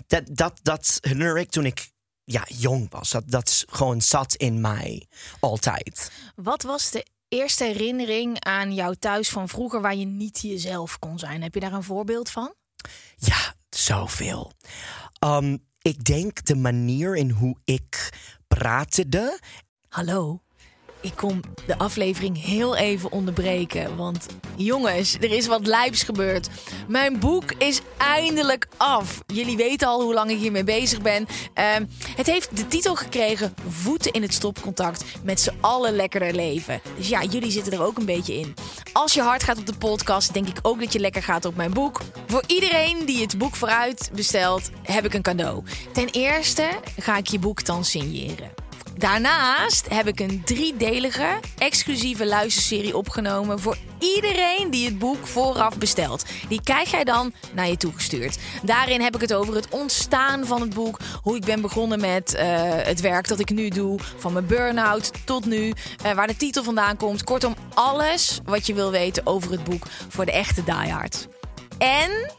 Dat, 0.07 0.23
dat, 0.31 0.59
dat 0.61 0.97
herinner 1.01 1.37
ik 1.37 1.49
toen 1.49 1.65
ik 1.65 1.91
ja, 2.23 2.45
jong 2.47 2.91
was. 2.91 3.09
Dat, 3.09 3.23
dat 3.29 3.65
gewoon 3.69 4.01
zat 4.01 4.35
in 4.35 4.61
mij, 4.61 5.07
altijd. 5.39 6.11
Wat 6.35 6.63
was 6.63 6.91
de 6.91 7.05
eerste 7.27 7.63
herinnering 7.63 8.39
aan 8.39 8.73
jouw 8.73 8.93
thuis 8.93 9.29
van 9.29 9.49
vroeger 9.49 9.81
waar 9.81 9.95
je 9.95 10.05
niet 10.05 10.41
jezelf 10.41 10.99
kon 10.99 11.19
zijn? 11.19 11.41
Heb 11.41 11.53
je 11.53 11.59
daar 11.59 11.73
een 11.73 11.83
voorbeeld 11.83 12.29
van? 12.29 12.53
Ja, 13.15 13.55
zoveel. 13.69 14.51
Um, 15.25 15.65
ik 15.81 16.03
denk 16.03 16.45
de 16.45 16.55
manier 16.55 17.15
in 17.15 17.29
hoe 17.29 17.57
ik 17.63 18.09
praatte. 18.47 19.39
Hallo, 19.87 20.42
ik 21.03 21.15
kom 21.15 21.39
de 21.65 21.77
aflevering 21.77 22.43
heel 22.43 22.75
even 22.75 23.11
onderbreken. 23.11 23.95
Want 23.95 24.25
jongens, 24.55 25.13
er 25.13 25.31
is 25.31 25.47
wat 25.47 25.67
lijps 25.67 26.03
gebeurd. 26.03 26.49
Mijn 26.87 27.19
boek 27.19 27.51
is 27.51 27.81
eindelijk 27.97 28.67
af. 28.77 29.23
Jullie 29.33 29.57
weten 29.57 29.87
al 29.87 30.01
hoe 30.01 30.13
lang 30.13 30.31
ik 30.31 30.37
hiermee 30.37 30.63
bezig 30.63 31.01
ben. 31.01 31.27
Ehm, 31.53 31.85
het 32.15 32.25
heeft 32.25 32.57
de 32.57 32.67
titel 32.67 32.95
gekregen 32.95 33.53
Voeten 33.67 34.11
in 34.11 34.21
het 34.21 34.33
stopcontact. 34.33 35.03
Met 35.23 35.39
z'n 35.39 35.57
allen 35.61 35.95
lekkerder 35.95 36.33
leven. 36.33 36.81
Dus 36.97 37.09
ja, 37.09 37.23
jullie 37.23 37.51
zitten 37.51 37.73
er 37.73 37.85
ook 37.85 37.97
een 37.97 38.05
beetje 38.05 38.39
in. 38.39 38.53
Als 38.93 39.13
je 39.13 39.21
hard 39.21 39.43
gaat 39.43 39.57
op 39.57 39.65
de 39.65 39.77
podcast, 39.77 40.33
denk 40.33 40.47
ik 40.47 40.59
ook 40.61 40.79
dat 40.79 40.93
je 40.93 40.99
lekker 40.99 41.23
gaat 41.23 41.45
op 41.45 41.55
mijn 41.55 41.73
boek. 41.73 42.01
Voor 42.27 42.43
iedereen 42.47 43.05
die 43.05 43.21
het 43.21 43.37
boek 43.37 43.55
vooruit 43.55 44.09
bestelt, 44.13 44.69
heb 44.83 45.05
ik 45.05 45.13
een 45.13 45.21
cadeau. 45.21 45.63
Ten 45.93 46.07
eerste 46.07 46.69
ga 46.99 47.17
ik 47.17 47.27
je 47.27 47.39
boek 47.39 47.65
dan 47.65 47.85
signeren. 47.85 48.63
Daarnaast 48.97 49.89
heb 49.89 50.07
ik 50.07 50.19
een 50.19 50.41
driedelige 50.45 51.39
exclusieve 51.57 52.25
luisterserie 52.25 52.97
opgenomen 52.97 53.59
voor 53.59 53.77
iedereen 53.99 54.69
die 54.69 54.85
het 54.85 54.99
boek 54.99 55.27
vooraf 55.27 55.77
bestelt. 55.77 56.25
Die 56.49 56.61
krijg 56.63 56.91
jij 56.91 57.03
dan 57.03 57.33
naar 57.53 57.67
je 57.67 57.77
toegestuurd. 57.77 58.37
Daarin 58.63 59.01
heb 59.01 59.15
ik 59.15 59.21
het 59.21 59.33
over 59.33 59.55
het 59.55 59.69
ontstaan 59.69 60.45
van 60.45 60.61
het 60.61 60.73
boek, 60.73 60.99
hoe 61.21 61.35
ik 61.35 61.45
ben 61.45 61.61
begonnen 61.61 61.99
met 61.99 62.33
eh, 62.33 62.45
het 62.75 63.01
werk 63.01 63.27
dat 63.27 63.39
ik 63.39 63.49
nu 63.49 63.69
doe, 63.69 63.99
van 64.17 64.33
mijn 64.33 64.45
burn-out 64.45 65.11
tot 65.25 65.45
nu, 65.45 65.73
eh, 66.03 66.11
waar 66.13 66.27
de 66.27 66.37
titel 66.37 66.63
vandaan 66.63 66.97
komt. 66.97 67.23
Kortom, 67.23 67.55
alles 67.73 68.39
wat 68.45 68.67
je 68.67 68.73
wil 68.73 68.91
weten 68.91 69.25
over 69.25 69.51
het 69.51 69.63
boek 69.63 69.85
voor 70.09 70.25
de 70.25 70.31
echte 70.31 70.63
diehards. 70.63 71.25
En 71.77 72.31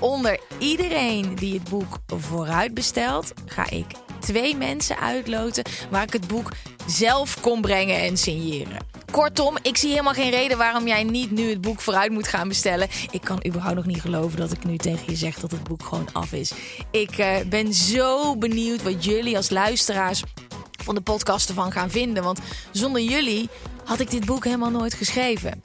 onder 0.00 0.40
iedereen 0.58 1.34
die 1.34 1.54
het 1.54 1.68
boek 1.68 1.98
vooruit 2.06 2.74
bestelt, 2.74 3.32
ga 3.46 3.70
ik 3.70 3.86
twee 4.22 4.56
mensen 4.56 4.98
uitloten 4.98 5.64
waar 5.90 6.02
ik 6.02 6.12
het 6.12 6.26
boek 6.26 6.52
zelf 6.86 7.40
kon 7.40 7.60
brengen 7.60 8.00
en 8.00 8.16
signeren. 8.16 8.76
Kortom, 9.10 9.56
ik 9.62 9.76
zie 9.76 9.90
helemaal 9.90 10.12
geen 10.12 10.30
reden 10.30 10.58
waarom 10.58 10.86
jij 10.86 11.04
niet 11.04 11.30
nu 11.30 11.48
het 11.48 11.60
boek 11.60 11.80
vooruit 11.80 12.12
moet 12.12 12.28
gaan 12.28 12.48
bestellen. 12.48 12.88
Ik 13.10 13.20
kan 13.20 13.44
überhaupt 13.46 13.76
nog 13.76 13.86
niet 13.86 14.00
geloven 14.00 14.38
dat 14.38 14.52
ik 14.52 14.64
nu 14.64 14.76
tegen 14.76 15.04
je 15.06 15.16
zeg 15.16 15.40
dat 15.40 15.50
het 15.50 15.62
boek 15.62 15.82
gewoon 15.82 16.08
af 16.12 16.32
is. 16.32 16.52
Ik 16.90 17.18
eh, 17.18 17.36
ben 17.46 17.74
zo 17.74 18.36
benieuwd 18.36 18.82
wat 18.82 19.04
jullie 19.04 19.36
als 19.36 19.50
luisteraars 19.50 20.22
van 20.82 20.94
de 20.94 21.00
podcast 21.00 21.48
ervan 21.48 21.72
gaan 21.72 21.90
vinden. 21.90 22.22
Want 22.22 22.38
zonder 22.70 23.02
jullie 23.02 23.48
had 23.84 24.00
ik 24.00 24.10
dit 24.10 24.24
boek 24.24 24.44
helemaal 24.44 24.70
nooit 24.70 24.94
geschreven. 24.94 25.60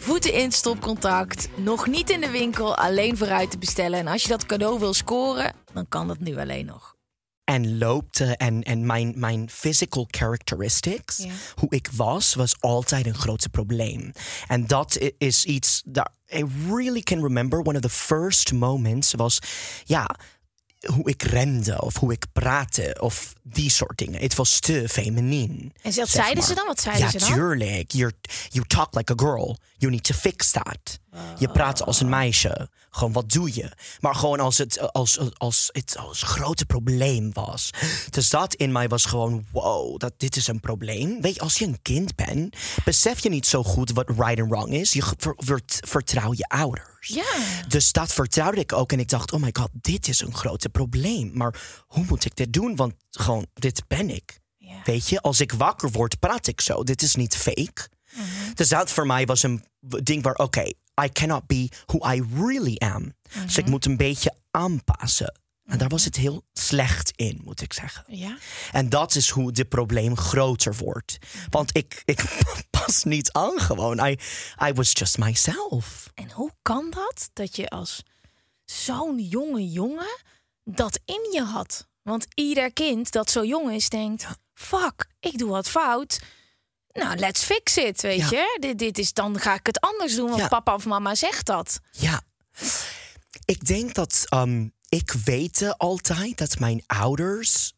Voeten 0.00 0.32
in 0.32 0.52
stopcontact, 0.52 1.48
nog 1.54 1.86
niet 1.86 2.10
in 2.10 2.20
de 2.20 2.30
winkel, 2.30 2.76
alleen 2.76 3.16
vooruit 3.16 3.50
te 3.50 3.58
bestellen. 3.58 3.98
En 3.98 4.06
als 4.06 4.22
je 4.22 4.28
dat 4.28 4.46
cadeau 4.46 4.78
wil 4.78 4.94
scoren, 4.94 5.52
dan 5.72 5.88
kan 5.88 6.08
dat 6.08 6.18
nu 6.18 6.38
alleen 6.38 6.66
nog. 6.66 6.95
En 7.46 7.78
loopte 7.78 8.36
en, 8.36 8.62
en 8.62 8.86
mijn, 8.86 9.12
mijn 9.16 9.48
physical 9.50 10.06
characteristics, 10.10 11.16
Ja. 11.16 11.30
hoe 11.54 11.70
ik 11.70 11.88
was, 11.92 12.34
was 12.34 12.60
altijd 12.60 13.06
een 13.06 13.14
groot 13.14 13.50
probleem. 13.50 14.12
En 14.48 14.66
dat 14.66 14.98
is 15.18 15.44
iets 15.44 15.82
dat 15.84 16.10
I 16.34 16.44
really 16.68 17.00
can 17.00 17.22
remember. 17.22 17.58
One 17.60 17.74
of 17.74 17.80
the 17.82 17.88
first 17.88 18.52
moments 18.52 19.14
was, 19.14 19.38
ja, 19.84 20.16
hoe 20.92 21.08
ik 21.08 21.22
rende 21.22 21.82
of 21.82 21.96
hoe 21.96 22.12
ik 22.12 22.24
praatte 22.32 22.96
of 23.00 23.32
die 23.42 23.70
soort 23.70 23.98
dingen. 23.98 24.20
Het 24.20 24.34
was 24.34 24.60
te 24.60 24.84
feminien. 24.88 25.72
En 25.82 25.92
zeg 25.92 26.08
zeiden 26.08 26.44
ze 26.44 26.54
dan? 26.54 26.66
Wat 26.66 26.80
zeiden 26.80 27.04
ja, 27.04 27.10
ze 27.10 27.18
dan? 27.18 27.32
tuurlijk. 27.32 27.92
You're, 27.92 28.14
you 28.48 28.66
talk 28.66 28.94
like 28.94 29.12
a 29.12 29.14
girl. 29.16 29.56
You 29.76 29.92
need 29.92 30.04
to 30.04 30.14
fix 30.14 30.50
that. 30.50 31.00
Je 31.38 31.48
praat 31.48 31.82
als 31.82 32.00
een 32.00 32.08
meisje. 32.08 32.68
Gewoon, 32.90 33.12
wat 33.12 33.30
doe 33.30 33.54
je? 33.54 33.72
Maar 34.00 34.14
gewoon 34.14 34.40
als 34.40 34.58
het 34.58 34.92
als, 34.92 35.18
als, 35.18 35.38
als 35.38 35.68
het 35.72 35.96
als 35.98 36.22
grote 36.22 36.66
probleem 36.66 37.32
was. 37.32 37.70
Dus 38.10 38.30
dat 38.30 38.54
in 38.54 38.72
mij 38.72 38.88
was 38.88 39.04
gewoon, 39.04 39.46
wow, 39.52 39.98
dat, 39.98 40.12
dit 40.16 40.36
is 40.36 40.46
een 40.46 40.60
probleem. 40.60 41.20
Weet 41.20 41.34
je, 41.34 41.40
als 41.40 41.58
je 41.58 41.66
een 41.66 41.82
kind 41.82 42.14
bent, 42.14 42.56
besef 42.84 43.22
je 43.22 43.28
niet 43.28 43.46
zo 43.46 43.62
goed 43.62 43.90
wat 43.92 44.08
right 44.08 44.40
and 44.40 44.50
wrong 44.50 44.72
is. 44.72 44.92
Je 44.92 45.02
ver- 45.16 45.34
ver- 45.36 45.60
vertrouw 45.66 46.32
je 46.32 46.48
Ja. 47.08 47.64
Dus 47.68 47.92
dat 47.92 48.12
vertrouwde 48.12 48.60
ik 48.60 48.72
ook. 48.72 48.92
En 48.92 49.00
ik 49.00 49.08
dacht, 49.08 49.32
oh 49.32 49.40
my 49.40 49.50
god, 49.52 49.68
dit 49.72 50.08
is 50.08 50.20
een 50.20 50.34
grote 50.34 50.68
probleem. 50.68 51.30
Maar 51.34 51.84
hoe 51.86 52.04
moet 52.04 52.24
ik 52.24 52.36
dit 52.36 52.52
doen? 52.52 52.76
Want 52.76 52.94
gewoon, 53.10 53.46
dit 53.54 53.82
ben 53.88 54.10
ik. 54.10 54.40
Ja. 54.56 54.80
Weet 54.84 55.08
je, 55.08 55.20
als 55.20 55.40
ik 55.40 55.52
wakker 55.52 55.90
word, 55.90 56.18
praat 56.18 56.46
ik 56.46 56.60
zo. 56.60 56.82
Dit 56.82 57.02
is 57.02 57.14
niet 57.14 57.36
fake. 57.36 57.88
Dus 58.54 58.68
dat 58.68 58.90
voor 58.90 59.06
mij 59.06 59.26
was 59.26 59.42
een 59.42 59.64
ding 60.02 60.22
waar, 60.22 60.34
oké, 60.34 60.72
I 61.04 61.08
cannot 61.12 61.46
be 61.46 61.68
who 61.86 62.12
I 62.12 62.22
really 62.34 62.76
am. 62.76 63.14
Dus 63.44 63.58
ik 63.58 63.66
moet 63.66 63.84
een 63.84 63.96
beetje 63.96 64.34
aanpassen. 64.50 65.34
En 65.66 65.78
daar 65.78 65.88
was 65.88 66.04
het 66.04 66.16
heel 66.16 66.44
slecht 66.52 67.12
in, 67.16 67.40
moet 67.44 67.60
ik 67.60 67.72
zeggen. 67.72 68.04
Ja. 68.06 68.36
En 68.72 68.88
dat 68.88 69.14
is 69.14 69.28
hoe 69.30 69.52
dit 69.52 69.68
probleem 69.68 70.16
groter 70.16 70.74
wordt. 70.76 71.18
Want 71.50 71.76
ik, 71.76 72.02
ik 72.04 72.24
pas 72.70 73.04
niet 73.04 73.32
aan 73.32 73.60
gewoon. 73.60 74.06
I, 74.06 74.18
I 74.68 74.72
was 74.72 74.90
just 74.92 75.18
myself. 75.18 76.10
En 76.14 76.30
hoe 76.30 76.50
kan 76.62 76.90
dat? 76.90 77.30
Dat 77.32 77.56
je 77.56 77.68
als 77.68 78.02
zo'n 78.64 79.18
jonge 79.18 79.70
jongen 79.70 80.18
dat 80.64 81.00
in 81.04 81.28
je 81.32 81.42
had. 81.42 81.86
Want 82.02 82.26
ieder 82.34 82.72
kind 82.72 83.10
dat 83.12 83.30
zo 83.30 83.44
jong 83.44 83.72
is 83.72 83.88
denkt... 83.88 84.26
Fuck, 84.54 85.06
ik 85.20 85.38
doe 85.38 85.50
wat 85.50 85.68
fout. 85.68 86.20
Nou, 86.92 87.16
let's 87.16 87.42
fix 87.42 87.76
it, 87.76 88.00
weet 88.02 88.18
Ja. 88.18 88.28
je. 88.30 88.56
Dit, 88.60 88.78
dit 88.78 88.98
is, 88.98 89.12
dan 89.12 89.38
ga 89.40 89.54
ik 89.54 89.66
het 89.66 89.80
anders 89.80 90.14
doen, 90.14 90.28
want 90.28 90.40
Ja. 90.40 90.48
papa 90.48 90.74
of 90.74 90.84
mama 90.84 91.14
zegt 91.14 91.46
dat. 91.46 91.80
Ja. 91.90 92.22
Ik 93.44 93.66
denk 93.66 93.94
dat, 93.94 94.24
um, 94.34 94.72
ik 94.88 95.12
weet 95.12 95.74
altijd 95.78 96.38
dat 96.38 96.58
mijn 96.58 96.82
ouders 96.86 97.74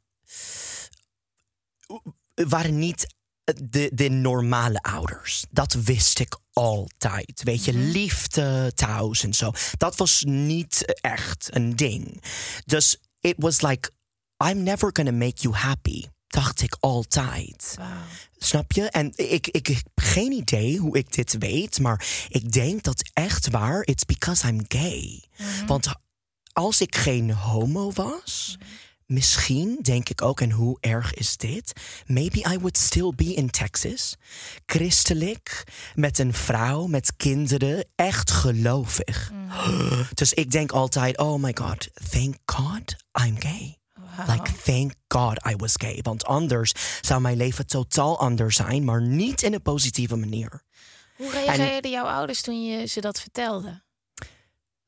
waren 2.35 2.79
niet 2.79 3.17
de, 3.45 3.91
de 3.95 4.09
normale 4.09 4.81
ouders. 4.81 5.45
Dat 5.51 5.73
wist 5.73 6.19
ik 6.19 6.39
altijd. 6.53 7.43
Weet 7.43 7.65
je, 7.65 7.73
liefde 7.73 8.73
thuis 8.75 9.23
en 9.23 9.35
zo. 9.35 9.51
Dat 9.77 9.97
was 9.97 10.23
niet 10.27 10.99
echt 11.01 11.49
een 11.55 11.77
ding. 11.77 12.23
Dus 12.65 12.97
it 13.21 13.35
was 13.39 13.61
like, 13.61 13.91
I'm 14.45 14.63
never 14.63 14.91
gonna 14.93 15.13
make 15.13 15.41
you 15.43 15.55
happy. 15.55 16.05
Dacht 16.27 16.61
ik 16.61 16.77
altijd. 16.81 17.77
Snap 18.37 18.73
je? 18.73 18.91
En 18.91 19.13
ik, 19.17 19.47
ik 19.47 19.67
heb 19.67 19.83
geen 19.95 20.33
idee 20.33 20.79
hoe 20.79 20.99
ik 20.99 21.13
dit 21.13 21.37
weet, 21.39 21.81
maar 21.81 22.27
ik 22.29 22.53
denk 22.53 22.83
dat 22.83 23.11
echt 23.13 23.51
waar, 23.51 23.83
it's 23.85 24.05
because 24.05 24.49
I'm 24.49 24.65
gay. 24.69 25.25
Want 25.67 25.87
als 26.53 26.81
ik 26.81 26.97
geen 26.97 27.33
homo 27.33 27.93
was, 27.93 28.59
misschien 29.07 29.79
denk 29.83 30.09
ik 30.09 30.23
ook, 30.23 30.41
en 30.41 30.51
hoe 30.51 30.77
erg 30.81 31.15
is 31.15 31.37
dit? 31.37 31.73
Maybe 32.07 32.39
I 32.39 32.59
would 32.59 32.77
still 32.77 33.13
be 33.17 33.35
in 33.35 33.51
Texas. 33.51 34.17
Christelijk, 34.67 35.65
met 35.95 36.19
een 36.19 36.35
vrouw, 36.35 36.87
met 36.87 37.17
kinderen, 37.17 37.85
echt 37.95 38.31
gelovig. 38.31 39.33
Dus 40.15 40.33
ik 40.33 40.51
denk 40.51 40.73
altijd, 40.73 41.19
oh 41.19 41.43
my 41.43 41.57
god, 41.61 41.89
thank 42.11 42.37
God 42.45 42.97
I'm 43.27 43.41
gay. 43.41 43.77
Like, 44.27 44.53
thank 44.65 44.93
God 45.09 45.47
I 45.47 45.57
was 45.57 45.73
gay. 45.77 46.01
Want 46.03 46.25
anders 46.25 46.73
zou 47.01 47.21
mijn 47.21 47.37
leven 47.37 47.67
totaal 47.67 48.19
anders 48.19 48.57
zijn, 48.57 48.85
maar 48.85 49.03
niet 49.03 49.43
in 49.43 49.55
een 49.55 49.63
positieve 49.63 50.17
manier. 50.17 50.63
Hoe 51.17 51.31
reageerden 51.31 51.91
jouw 51.91 52.05
ouders 52.05 52.43
toen 52.43 52.65
je 52.65 52.87
ze 52.87 53.01
dat 53.01 53.21
vertelde? 53.21 53.83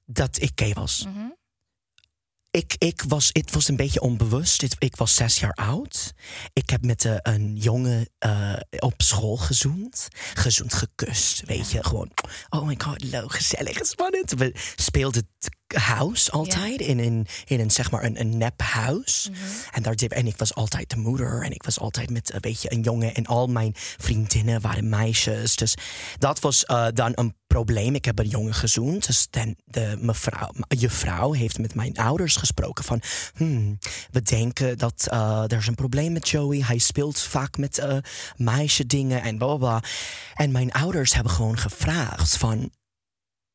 Dat 0.05 0.41
ik 0.41 0.53
gay 0.55 0.73
was. 0.73 1.07
Ik, 2.51 2.75
ik 2.79 3.03
was, 3.09 3.31
het 3.33 3.51
was 3.51 3.69
een 3.69 3.77
beetje 3.77 4.01
onbewust. 4.01 4.63
Ik, 4.79 4.97
was 4.97 5.15
zes 5.15 5.39
jaar 5.39 5.53
oud. 5.53 6.13
Ik 6.53 6.71
heb 6.71 6.85
met 6.85 7.05
eh, 7.05 7.17
een 7.23 7.57
jongen 7.57 8.09
eh, 8.19 8.57
op 8.79 8.95
school 8.97 9.37
gezoend. 9.37 10.09
Gezoend, 10.35 10.75
gekust, 10.75 11.43
weet 11.47 11.71
je. 11.71 11.85
Gewoon, 11.85 12.11
oh 12.49 12.67
my 12.67 12.75
god, 12.79 13.03
leuk, 13.03 13.33
gezellig, 13.33 13.87
spannend. 13.87 14.31
We 14.31 14.55
speelden 14.77 15.29
house 15.73 16.31
altijd. 16.31 16.81
In, 16.81 16.99
een, 16.99 17.27
in 17.45 17.61
een, 17.61 17.71
zeg 17.71 17.91
maar, 17.91 18.05
een, 18.05 18.21
een 18.21 18.39
nep 18.39 18.61
huis. 18.63 19.31
en, 19.73 19.83
daar, 19.83 19.97
did- 19.97 20.13
en 20.13 20.27
ik 20.27 20.37
was 20.37 20.55
altijd 20.55 20.91
de 20.91 20.97
moeder. 20.97 21.43
En 21.43 21.51
ik 21.53 21.63
was 21.63 21.79
altijd 21.79 22.11
met 22.11 22.33
een 22.35 22.41
beetje 22.41 22.73
een 22.73 22.81
jongen. 22.83 23.15
En 23.15 23.27
al 23.27 23.47
mijn 23.47 23.73
vriendinnen 23.75 24.61
waren 24.61 24.89
meisjes. 24.89 25.57
Dus 25.57 25.75
dat 26.19 26.41
was 26.41 26.65
eh, 26.65 26.87
dan 26.95 27.13
een 27.15 27.35
probleem. 27.47 27.95
Ik 27.95 28.05
heb 28.05 28.19
een 28.19 28.29
jongen 28.29 28.55
gezoend. 28.55 29.07
Dus 29.07 29.27
dan 29.31 29.57
de 29.65 29.97
mevrouw, 30.01 30.51
juffrouw 30.69 31.33
heeft 31.33 31.59
met 31.59 31.75
mijn 31.75 31.97
ouders 31.97 32.37
gesproken 32.37 32.85
van... 32.85 33.03
Hmm, 33.37 33.79
we 34.11 34.23
denken 34.23 34.79
dat 34.79 35.07
eh, 35.11 35.43
er 35.47 35.57
is 35.59 35.67
een 35.67 35.75
probleem 35.75 36.13
met 36.13 36.29
Joey. 36.29 36.63
Hij 36.65 36.79
speelt 36.79 37.21
vaak 37.21 37.57
met 37.57 37.79
eh 37.79 37.97
meisje 38.37 38.87
dingen 38.87 39.23
en 39.23 39.39
bla 39.39 39.47
bla 39.47 39.57
bla. 39.57 39.83
En 40.35 40.51
mijn 40.53 40.73
ouders 40.73 41.15
hebben 41.15 41.33
gewoon 41.33 41.59
gevraagd 41.59 42.37
van... 42.37 42.71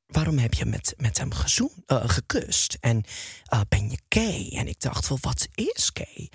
Waarom 0.05 0.37
heb 0.37 0.53
je 0.53 0.65
met, 0.65 0.93
met 0.97 1.17
hem 1.17 1.33
gezoen, 1.33 1.71
eh, 1.85 2.09
gekust? 2.09 2.77
En 2.79 3.03
eh, 3.45 3.61
ben 3.69 3.89
je 3.89 3.99
gay? 4.09 4.49
En 4.53 4.67
ik 4.67 4.79
dacht 4.79 5.07
wel, 5.07 5.17
wat 5.21 5.47
is 5.53 5.91
gay? 5.93 6.29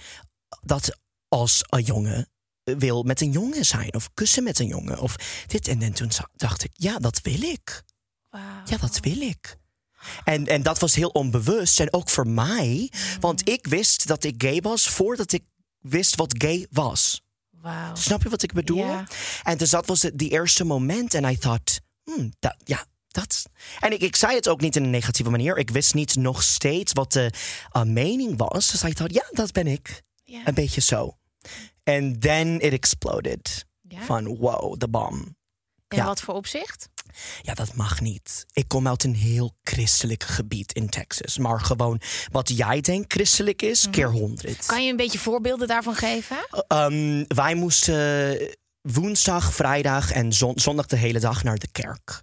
Dat 0.61 0.99
als 1.29 1.65
een 1.69 1.83
jongen 1.83 2.29
wil 2.65 3.03
met 3.03 3.21
een 3.21 3.31
jongen 3.31 3.67
zijn 3.67 3.95
of 3.95 4.11
kussen 4.15 4.43
met 4.43 4.59
een 4.59 4.67
jongen 4.67 4.99
of 4.99 5.17
dit. 5.47 5.69
En, 5.69 5.83
en 5.83 5.93
toen 5.93 6.11
dacht 6.37 6.65
ik, 6.65 6.71
ja, 6.73 6.99
dat 6.99 7.21
wil 7.21 7.43
ik. 7.43 7.83
Ja, 8.65 8.77
dat 8.81 9.00
wil 9.00 9.21
ik. 9.21 9.59
En, 10.25 10.47
en 10.47 10.62
dat 10.62 10.79
was 10.79 10.95
heel 10.95 11.09
onbewust. 11.09 11.81
En 11.81 11.93
ook 11.93 12.09
voor 12.09 12.29
mij. 12.29 12.93
Want 13.21 13.49
ik 13.49 13.67
wist 13.67 14.07
dat 14.07 14.25
ik 14.25 14.43
gay 14.43 14.61
was 14.61 14.89
voordat 14.89 15.33
ik 15.33 15.45
wist 15.79 16.17
wat 16.17 16.35
gay 16.39 16.67
was. 16.71 17.23
Snap 17.93 18.23
je 18.23 18.29
wat 18.29 18.43
ik 18.43 18.53
bedoel? 18.53 19.05
En 19.43 19.59
dus 19.59 19.71
dat 19.71 19.87
was 19.87 20.03
het 20.03 20.19
die 20.19 20.31
eerste 20.31 20.65
moment. 20.65 21.15
En 21.15 21.25
I 21.25 21.39
thought, 21.39 21.81
hmm, 22.05 22.33
dat, 22.39 22.57
ja, 22.65 22.87
dat. 23.12 23.47
En 23.81 23.93
ik, 23.93 24.00
ik 24.00 24.17
zei 24.17 24.35
het 24.35 24.49
ook 24.49 24.61
niet 24.61 24.76
in 24.76 24.85
een 24.85 24.90
negatieve 24.90 25.31
manier. 25.31 25.59
Ik 25.59 25.71
wist 25.71 25.95
niet 25.95 26.17
nog 26.17 26.43
steeds 26.43 26.93
wat 26.93 27.12
de 27.12 27.33
uh, 27.76 27.82
mening 27.82 28.39
was. 28.39 28.71
Dus 28.71 28.82
I 28.82 28.93
thought, 28.93 29.15
ja, 29.15 29.25
dat 29.30 29.52
ben 29.52 29.67
ik. 29.67 30.02
Een 30.45 30.54
beetje 30.54 30.80
zo. 30.80 31.17
And 31.85 32.21
then 32.21 32.61
it 32.61 32.73
exploded. 32.73 33.69
Van 33.89 34.37
wow, 34.37 34.78
de 34.78 34.89
bom. 34.89 35.37
In 35.89 35.97
ja. 35.97 36.04
wat 36.04 36.21
voor 36.21 36.35
opzicht? 36.35 36.89
Ja, 37.43 37.54
dat 37.54 37.75
mag 37.75 38.00
niet. 38.00 38.47
Ik 38.52 38.69
kom 38.69 38.89
uit 38.89 39.04
een 39.04 39.15
heel 39.15 39.56
christelijk 39.63 40.23
gebied 40.23 40.73
in 40.73 40.89
Texas. 40.89 41.39
Maar 41.39 41.61
gewoon 41.61 42.00
wat 42.32 42.49
jij 42.49 42.80
denkt 42.80 43.13
christelijk 43.13 43.63
is, 43.63 43.91
keer 43.91 44.11
honderd. 44.11 44.58
Mhm. 44.58 44.67
Kan 44.67 44.85
je 44.85 44.91
een 44.91 44.97
beetje 44.97 45.19
voorbeelden 45.19 45.69
daarvan 45.69 45.95
geven? 45.95 46.37
Ehm, 46.69 47.25
wij 47.28 47.54
moesten 47.54 48.39
woensdag, 48.82 49.52
vrijdag 49.54 50.12
en 50.12 50.32
zon- 50.32 50.58
zondag 50.58 50.86
de 50.86 50.97
hele 50.97 51.21
dag 51.21 51.43
naar 51.45 51.58
de 51.58 51.69
kerk. 51.73 52.23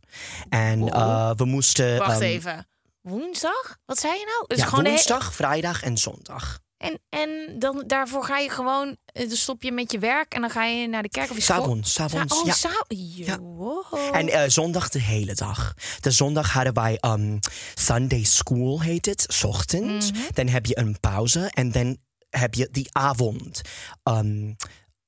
En 0.49 0.87
eh, 0.89 1.31
we 1.35 1.45
moesten. 1.45 1.97
Wacht 1.97 2.11
ehm, 2.11 2.21
even. 2.21 2.67
Woensdag? 3.01 3.77
Wat 3.85 3.99
zei 3.99 4.13
je 4.13 4.25
nou? 4.25 4.43
Dus 4.47 4.57
Ja, 4.57 4.65
gewoon 4.65 4.85
woensdag, 4.85 5.33
vrijdag 5.33 5.83
en 5.83 5.97
zondag. 5.97 6.59
En, 6.77 6.99
en 7.09 7.55
dan, 7.59 7.83
daarvoor 7.87 8.23
ga 8.23 8.37
je 8.37 8.49
gewoon, 8.49 8.97
eh, 9.05 9.27
dan 9.27 9.37
stop 9.37 9.63
je 9.63 9.71
met 9.71 9.91
je 9.91 9.99
werk 9.99 10.33
en 10.33 10.41
dan 10.41 10.49
ga 10.49 10.65
je 10.65 10.87
naar 10.87 11.01
de 11.01 11.09
kerk 11.09 11.29
of 11.29 11.35
je? 11.35 11.41
S'avonds, 11.41 11.93
s'avonds, 11.93 12.59
Sa- 12.59 12.69
oh, 12.69 12.97
ja. 13.15 13.39
wow. 13.39 14.15
En 14.15 14.29
eh, 14.29 14.49
zondag 14.49 14.89
de 14.89 14.99
hele 14.99 15.33
dag. 15.35 15.73
De 15.99 16.11
zondag 16.11 16.51
hadden 16.53 16.73
wij 16.73 16.97
ehm, 16.99 17.37
Sunday 17.75 18.23
School, 18.23 18.81
heet 18.81 19.05
het, 19.05 19.25
's 19.27 19.43
ochtends. 19.43 20.11
Mhm. 20.11 20.21
Dan 20.33 20.47
heb 20.47 20.65
je 20.65 20.77
een 20.79 20.99
pauze 20.99 21.49
en 21.53 21.71
dan 21.71 21.97
heb 22.29 22.53
je 22.53 22.67
die 22.71 22.87
avond. 22.91 23.61
ehm, 24.03 24.53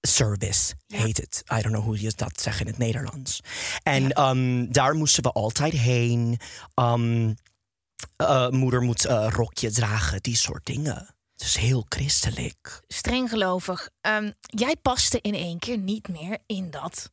Service 0.08 0.74
heet 0.88 1.18
het. 1.18 1.44
I 1.54 1.62
don't 1.62 1.74
know 1.74 1.84
hoe 1.84 2.02
je 2.02 2.12
dat 2.16 2.42
zegt 2.42 2.60
in 2.60 2.68
het 2.68 2.78
Nederlands. 2.78 3.40
En 3.84 4.12
ehm, 4.12 4.72
daar 4.72 4.94
moesten 4.96 5.24
we 5.24 5.32
altijd 5.32 5.74
heen. 5.74 6.40
Ehm, 6.74 7.34
eh, 8.16 8.50
moeder 8.50 8.82
moet 8.82 9.06
eh, 9.06 9.28
rokje 9.30 9.72
dragen, 9.72 10.22
die 10.22 10.36
soort 10.38 10.66
dingen. 10.66 11.16
Het 11.34 11.48
is 11.48 11.56
heel 11.56 11.86
christelijk. 11.90 12.82
Streng 12.88 13.30
gelovig. 13.30 13.90
Ehm, 14.02 14.32
jij 14.42 14.76
paste 14.82 15.20
in 15.22 15.34
één 15.34 15.60
keer 15.60 15.78
niet 15.78 16.08
meer 16.08 16.38
in 16.46 16.70
dat 16.72 17.12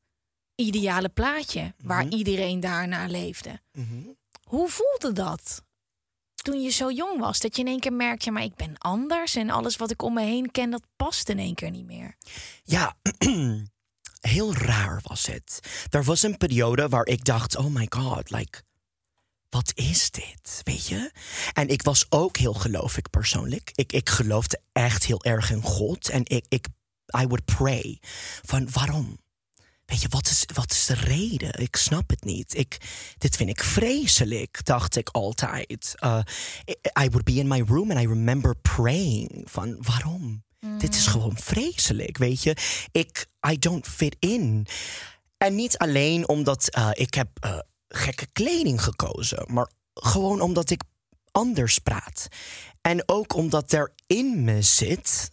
ideale 0.54 1.08
plaatje 1.08 1.74
waar 1.82 2.04
Mhm. 2.04 2.14
iedereen 2.14 2.60
daarnaar 2.60 3.08
leefde. 3.08 3.60
Hoe 4.42 4.68
voelde 4.68 5.12
dat? 5.12 5.62
Toen 6.46 6.62
je 6.62 6.70
zo 6.70 6.90
jong 6.90 7.20
was, 7.20 7.40
dat 7.40 7.56
je 7.56 7.62
in 7.62 7.68
één 7.68 7.80
keer 7.80 7.92
merkt, 7.92 8.24
ja, 8.24 8.32
maar 8.32 8.42
ik 8.42 8.54
ben 8.54 8.78
anders 8.78 9.36
en 9.36 9.50
alles 9.50 9.76
wat 9.76 9.90
ik 9.90 10.02
om 10.02 10.14
me 10.14 10.22
heen 10.22 10.50
ken, 10.50 10.70
dat 10.70 10.82
past 10.96 11.28
in 11.28 11.38
één 11.38 11.54
keer 11.54 11.70
niet 11.70 11.86
meer. 11.86 12.16
Ja, 12.64 12.96
heel 14.34 14.54
raar 14.54 15.00
was 15.02 15.26
het. 15.26 15.60
Er 15.90 16.04
was 16.04 16.22
een 16.22 16.36
periode 16.36 16.88
waar 16.88 17.06
ik 17.06 17.24
dacht: 17.24 17.56
oh 17.56 17.66
my 17.66 17.86
god, 17.88 18.30
like, 18.30 18.62
wat 19.48 19.72
is 19.74 20.10
dit? 20.10 20.60
Weet 20.62 20.86
je? 20.86 21.12
En 21.52 21.68
ik 21.68 21.82
was 21.82 22.06
ook 22.08 22.36
heel 22.36 22.54
gelovig 22.54 23.10
persoonlijk. 23.10 23.70
Ik, 23.74 23.92
ik 23.92 24.08
geloofde 24.08 24.60
echt 24.72 25.04
heel 25.04 25.24
erg 25.24 25.50
in 25.50 25.62
God. 25.62 26.08
En 26.08 26.22
ik, 26.24 26.44
ik 26.48 26.66
I 27.20 27.26
would 27.26 27.44
pray. 27.44 27.98
Van 28.42 28.68
waarom? 28.72 29.18
Weet 29.86 30.02
je, 30.02 30.08
wat 30.08 30.26
is, 30.26 30.44
wat 30.54 30.70
is 30.70 30.86
de 30.86 30.94
reden? 30.94 31.60
Ik 31.60 31.76
snap 31.76 32.10
het 32.10 32.24
niet. 32.24 32.56
Ik, 32.56 32.78
dit 33.18 33.36
vind 33.36 33.50
ik 33.50 33.62
vreselijk, 33.62 34.64
dacht 34.64 34.96
ik 34.96 35.08
altijd. 35.08 35.94
Uh, 36.04 36.18
I, 37.02 37.08
would 37.08 37.24
be 37.24 37.32
in 37.32 37.48
my 37.48 37.62
room 37.66 37.90
and 37.90 38.00
I 38.00 38.06
remember 38.06 38.56
praying. 38.56 39.42
Van 39.44 39.76
waarom? 39.80 40.44
Dit 40.78 40.94
is 40.94 41.06
gewoon 41.06 41.36
vreselijk, 41.36 42.18
weet 42.18 42.42
je. 42.42 42.56
Ik, 42.92 43.26
I 43.50 43.58
don't 43.58 43.86
fit 43.88 44.16
in. 44.18 44.66
En 45.36 45.54
niet 45.54 45.78
alleen 45.78 46.28
omdat 46.28 46.76
uh, 46.78 46.90
ik 46.92 47.14
heb 47.14 47.28
uh, 47.44 47.58
gekke 47.88 48.26
kleding 48.32 48.82
gekozen, 48.82 49.44
maar 49.46 49.70
gewoon 49.94 50.40
omdat 50.40 50.70
ik 50.70 50.82
anders 51.30 51.78
praat. 51.78 52.28
En 52.80 53.08
ook 53.08 53.34
omdat 53.34 53.72
er 53.72 53.92
in 54.06 54.44
me 54.44 54.62
zit 54.62 55.30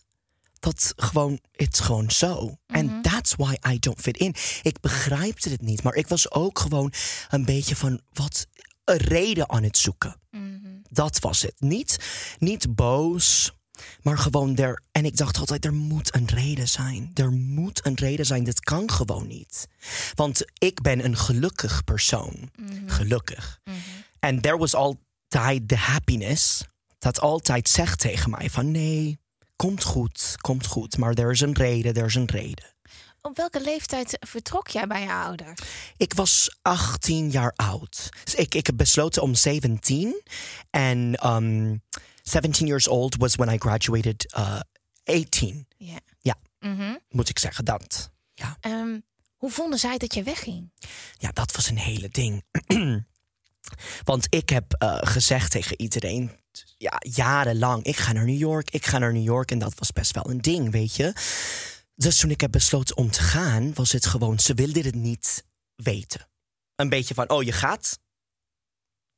dat 0.63 0.93
gewoon, 0.95 1.39
it's 1.52 1.80
gewoon 1.80 2.12
zo. 2.12 2.58
En 2.65 3.02
that's 3.02 3.36
why 3.36 3.56
I 3.69 3.80
don't 3.80 4.02
fit 4.02 4.17
in. 4.17 4.36
Ik 4.62 4.80
begrijpte 4.80 5.49
het 5.49 5.62
niet, 5.62 5.84
maar 5.84 5.95
ik 5.95 6.08
was 6.08 6.32
ook 6.32 6.60
gewoon 6.60 6.93
een 7.30 7.45
beetje 7.45 7.76
van 7.76 8.02
wat 8.13 8.47
een 8.84 8.97
reden 8.97 9.49
aan 9.49 9.63
het 9.63 9.78
zoeken. 9.78 10.15
Dat 10.89 11.19
was 11.19 11.41
het. 11.41 11.56
Niet, 11.58 11.99
niet 12.39 12.76
boos, 12.76 13.54
maar 14.02 14.17
gewoon 14.17 14.56
er. 14.56 14.82
En 14.91 15.06
ik 15.06 15.17
dacht 15.17 15.38
altijd, 15.38 15.65
er 15.65 15.73
moet 15.73 16.15
een 16.15 16.28
reden 16.28 16.67
zijn. 16.67 17.12
Er 17.13 17.32
moet 17.32 17.86
een 17.86 17.95
reden 17.95 18.26
zijn. 18.26 18.43
Dit 18.43 18.60
kan 18.60 18.91
gewoon 18.91 19.28
niet. 19.28 19.67
Want 20.15 20.45
ik 20.58 20.82
ben 20.82 21.06
een 21.06 21.17
gelukkig 21.17 21.84
persoon. 21.84 22.52
Gelukkig. 22.86 23.60
En 24.19 24.41
there 24.41 24.58
was 24.58 24.76
altijd 24.76 25.69
de 25.69 25.78
happiness. 25.78 26.65
Dat 26.99 27.19
altijd 27.19 27.69
zegt 27.69 27.99
tegen 27.99 28.30
mij 28.30 28.49
van 28.49 28.71
nee, 28.71 29.19
komt 29.63 29.84
goed, 29.84 30.36
komt 30.41 30.65
goed. 30.65 30.97
Maar 30.97 31.13
er 31.13 31.32
is 31.32 31.39
een 31.41 31.54
reden, 31.54 31.93
er 31.93 32.06
is 32.06 32.15
een 32.15 32.26
reden. 32.30 32.73
Op 33.21 33.38
welke 33.38 33.62
leeftijd 33.62 34.17
vertrok 34.19 34.67
jij 34.67 34.88
bij 34.88 35.02
je 35.02 35.12
ouders? 35.12 35.62
Ik 35.97 36.13
was 36.13 36.58
18 36.62 37.32
jaar 37.32 37.54
oud. 37.56 38.10
Dus 38.23 38.36
ik, 38.36 38.56
ik 38.56 38.65
heb 38.65 38.78
besloten 38.78 39.21
om 39.21 39.36
17. 39.36 40.21
En 40.69 41.15
ehm, 41.15 41.78
17 42.21 42.67
years 42.67 42.88
old 42.88 43.15
was 43.15 43.36
when 43.36 43.54
I 43.54 43.58
graduated 43.58 44.34
uh, 44.38 44.60
18. 45.04 45.67
Ja. 45.78 45.99
Ja. 46.19 46.36
Mhm. 46.60 46.95
Moet 47.10 47.30
ik 47.30 47.39
zeggen, 47.39 47.65
dat. 47.65 48.12
Ja, 48.34 48.58
Ehm, 48.60 48.99
hoe 49.36 49.52
vonden 49.52 49.80
zij 49.80 49.97
dat 49.97 50.13
je 50.13 50.23
wegging? 50.23 50.71
ja 51.17 51.32
dat 51.32 51.56
was 51.56 51.69
een 51.69 51.78
hele 51.78 52.10
ding. 52.10 52.43
Want 54.04 54.26
ik 54.30 54.49
heb 54.49 54.73
eh, 54.73 54.97
gezegd 55.02 55.52
tegen 55.52 55.82
iedereen, 55.82 56.32
ja, 56.78 56.93
jarenlang, 56.99 57.84
ik 57.84 57.97
ga 57.97 58.12
naar 58.12 58.26
New 58.26 58.38
York, 58.39 58.69
ik 58.71 58.86
ga 58.86 58.97
naar 58.97 59.13
New 59.13 59.23
York. 59.23 59.52
En 59.52 59.60
dat 59.60 59.73
was 59.80 59.91
best 59.91 60.13
wel 60.15 60.30
een 60.30 60.41
ding, 60.41 60.71
weet 60.71 60.95
je. 60.95 61.13
Dus 61.95 62.17
toen 62.17 62.30
ik 62.32 62.41
heb 62.41 62.52
besloten 62.52 62.97
om 62.97 63.12
te 63.12 63.21
gaan, 63.21 63.73
was 63.73 63.91
het 63.91 64.06
gewoon, 64.06 64.39
ze 64.39 64.54
wilden 64.54 64.84
het 64.86 64.95
niet 64.95 65.43
weten. 65.76 66.28
Een 66.76 66.89
beetje 66.89 67.13
van, 67.13 67.30
oh, 67.30 67.43
je 67.43 67.52
gaat? 67.52 67.99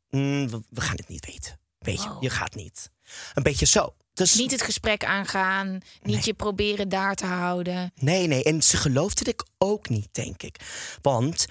Mm, 0.09 0.49
we, 0.49 0.61
we 0.69 0.81
gaan 0.81 0.95
het 0.95 1.07
niet 1.07 1.25
weten. 1.25 1.59
Weet 1.79 2.03
je, 2.03 2.09
Wow. 2.09 2.23
je 2.23 2.29
gaat 2.29 2.55
niet. 2.55 2.89
Een 3.33 3.43
beetje 3.43 3.65
zo. 3.65 3.95
Dus, 4.13 4.33
Niet 4.35 4.51
het 4.51 4.61
gesprek 4.61 5.03
aangaan, 5.05 5.71
niet 6.01 6.15
Nee. 6.15 6.21
je 6.23 6.33
proberen 6.33 6.89
daar 6.89 7.15
te 7.15 7.25
houden. 7.25 7.91
Nee, 7.95 8.27
nee. 8.27 8.43
En 8.43 8.61
ze 8.63 8.77
geloofde 8.77 9.25
ik 9.25 9.43
ook 9.57 9.89
niet, 9.89 10.07
denk 10.11 10.43
ik. 10.43 10.59
Want 11.01 11.45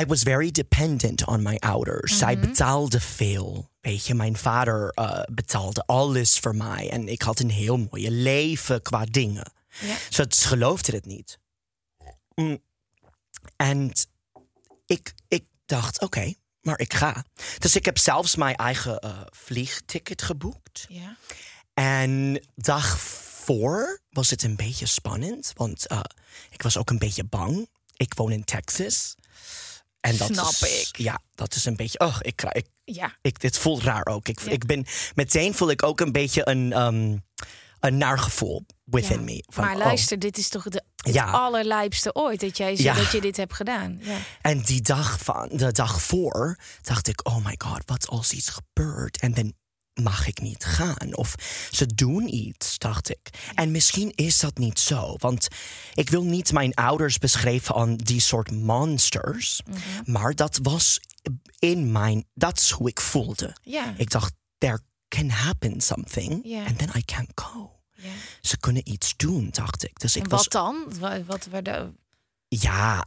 I 0.00 0.04
was 0.06 0.22
very 0.22 0.50
dependent 0.50 1.26
on 1.26 1.42
my 1.42 1.56
ouders. 1.56 2.18
Zij 2.18 2.38
betaalden 2.38 3.00
veel. 3.00 3.70
Weet 3.80 4.06
je, 4.06 4.14
mijn 4.14 4.36
vader 4.36 4.90
eh, 4.90 5.22
betaalde 5.32 5.82
alles 5.86 6.38
voor 6.38 6.56
mij. 6.56 6.90
En 6.90 7.08
ik 7.08 7.22
had 7.22 7.40
een 7.40 7.50
heel 7.50 7.88
mooie 7.90 8.10
leven 8.10 8.82
qua 8.82 9.04
dingen. 9.04 9.52
Ja. 9.80 9.96
Ze 10.10 10.26
ze 10.28 10.46
geloofde 10.46 10.92
het 10.92 11.06
niet. 11.06 11.38
Mm. 12.34 12.62
En 13.56 13.92
ik, 14.86 15.14
ik 15.28 15.44
dacht, 15.66 16.00
oké, 16.00 16.34
maar 16.60 16.78
ik 16.78 16.94
ga. 16.94 17.24
Dus 17.58 17.76
ik 17.76 17.84
heb 17.84 17.98
zelfs 17.98 18.36
mijn 18.36 18.56
eigen 18.56 18.98
eh, 18.98 19.20
vliegticket 19.30 20.22
geboekt. 20.22 20.86
Ja. 20.88 21.16
En 21.74 22.42
dag 22.54 23.00
voor 23.00 24.00
was 24.10 24.30
het 24.30 24.42
een 24.42 24.56
beetje 24.56 24.86
spannend, 24.86 25.52
want 25.56 25.86
eh, 25.86 26.00
ik 26.50 26.62
was 26.62 26.76
ook 26.76 26.90
een 26.90 26.98
beetje 26.98 27.24
bang. 27.24 27.68
Ik 27.96 28.14
woon 28.14 28.32
in 28.32 28.44
Texas. 28.44 29.14
En 30.02 30.16
dat 30.16 30.28
Snap 30.32 30.48
is, 30.50 30.88
ik. 30.88 30.96
Ja, 30.96 31.18
dat 31.34 31.54
is 31.54 31.64
een 31.64 31.76
beetje. 31.76 31.98
Oh, 31.98 32.16
ik, 32.20 32.36
krijg- 32.36 32.54
ik, 32.54 32.66
Ja. 32.84 33.16
ik, 33.20 33.40
dit 33.40 33.58
voelt 33.58 33.82
raar 33.82 34.06
ook. 34.06 34.28
Ik, 34.28 34.40
Ja. 34.40 34.50
ik 34.50 34.66
ben, 34.66 34.86
meteen 35.14 35.54
voel 35.54 35.70
ik 35.70 35.82
ook 35.82 36.00
een 36.00 36.12
beetje 36.12 36.48
een, 36.48 36.72
ehm, 36.72 37.16
een 37.80 37.96
naar 37.98 38.18
gevoel 38.18 38.66
within 38.84 39.18
Ja. 39.18 39.24
me. 39.24 39.44
Van, 39.48 39.64
maar 39.64 39.74
oh. 39.76 39.84
luister, 39.84 40.18
dit 40.18 40.38
is 40.38 40.48
toch 40.48 40.64
de, 40.68 40.82
Ja. 40.96 41.30
allerlijpste 41.30 42.14
ooit 42.14 42.40
dat 42.40 42.56
jij 42.56 42.76
zegt 42.76 42.96
dat 42.98 43.12
je 43.12 43.20
dit 43.20 43.36
hebt 43.36 43.54
gedaan. 43.54 43.98
Ja. 44.02 44.16
En 44.40 44.60
die 44.60 44.80
dag 44.82 45.18
van 45.22 45.48
de 45.52 45.72
dag 45.72 46.02
voor 46.02 46.58
dacht 46.82 47.08
ik, 47.08 47.28
oh 47.28 47.44
my 47.44 47.54
god, 47.64 47.82
wat 47.86 48.08
als 48.08 48.32
iets 48.32 48.48
gebeurt 48.48 49.18
en 49.20 49.34
dan 49.34 49.52
mag 49.94 50.26
ik 50.26 50.40
niet 50.40 50.64
gaan 50.64 51.16
of 51.16 51.34
ze 51.70 51.86
doen 51.86 52.34
iets, 52.34 52.78
dacht 52.78 53.10
ik. 53.10 53.50
En 53.54 53.70
misschien 53.70 54.12
is 54.14 54.38
dat 54.38 54.58
niet 54.58 54.78
zo, 54.78 55.16
want 55.18 55.48
ik 55.94 56.10
wil 56.10 56.24
niet 56.24 56.52
mijn 56.52 56.74
ouders 56.74 57.18
beschrijven 57.18 57.74
aan 57.74 57.96
die 57.96 58.20
soort 58.20 58.50
monsters, 58.50 59.60
maar 60.04 60.34
dat 60.34 60.58
was 60.62 61.00
in 61.58 61.92
mijn, 61.92 62.24
dat 62.34 62.58
is 62.58 62.70
hoe 62.70 62.88
ik 62.88 63.00
voelde. 63.00 63.56
Ik 63.96 64.10
dacht, 64.10 64.32
there 64.58 64.80
can 65.08 65.28
happen 65.30 65.80
something 65.80 66.56
and 66.66 66.78
then 66.78 66.90
I 66.96 67.04
can't 67.04 67.30
go. 67.34 67.80
Ze 68.40 68.56
kunnen 68.58 68.88
iets 68.88 69.16
doen, 69.16 69.48
dacht 69.50 69.84
ik. 69.84 69.98
Dus 70.00 70.16
ik 70.16 70.22
En 70.22 70.28
was 70.28 70.42
wat 70.42 70.52
dan? 70.52 70.98
Wat, 71.26 71.46
wat 71.46 71.68
ja, 72.48 73.04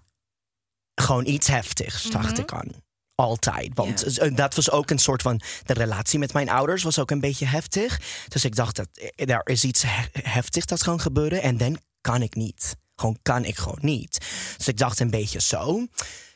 gewoon 0.95 1.25
iets 1.25 1.47
heftigs, 1.47 2.03
dacht 2.09 2.31
Mhm. 2.31 2.41
ik 2.41 2.53
aan. 2.53 2.71
Altijd. 3.15 3.71
Want 3.73 3.99
Ja. 4.15 4.21
eh, 4.21 4.35
dat 4.35 4.55
was 4.55 4.71
ook 4.71 4.89
een 4.89 4.99
soort 4.99 5.21
van. 5.21 5.41
De 5.63 5.73
relatie 5.73 6.19
met 6.19 6.33
mijn 6.33 6.49
ouders 6.49 6.83
was 6.83 6.99
ook 6.99 7.11
een 7.11 7.19
beetje 7.19 7.45
heftig. 7.45 7.99
Dus 8.27 8.45
ik 8.45 8.55
dacht 8.55 8.75
dat 8.75 8.87
eh, 9.15 9.29
er 9.29 9.41
is 9.47 9.63
iets 9.63 9.81
he- 9.87 10.05
heftigs 10.11 10.65
dat 10.65 10.83
kan 10.83 10.99
gebeuren. 10.99 11.41
En 11.41 11.57
dan 11.57 11.79
kan 12.01 12.21
ik 12.21 12.35
niet. 12.35 12.75
Gewoon 12.95 13.17
kan 13.21 13.45
ik 13.45 13.57
gewoon 13.57 13.79
niet. 13.81 14.25
Dus 14.57 14.67
ik 14.67 14.77
dacht 14.77 14.99
een 14.99 15.09
beetje 15.09 15.41
zo. 15.41 15.87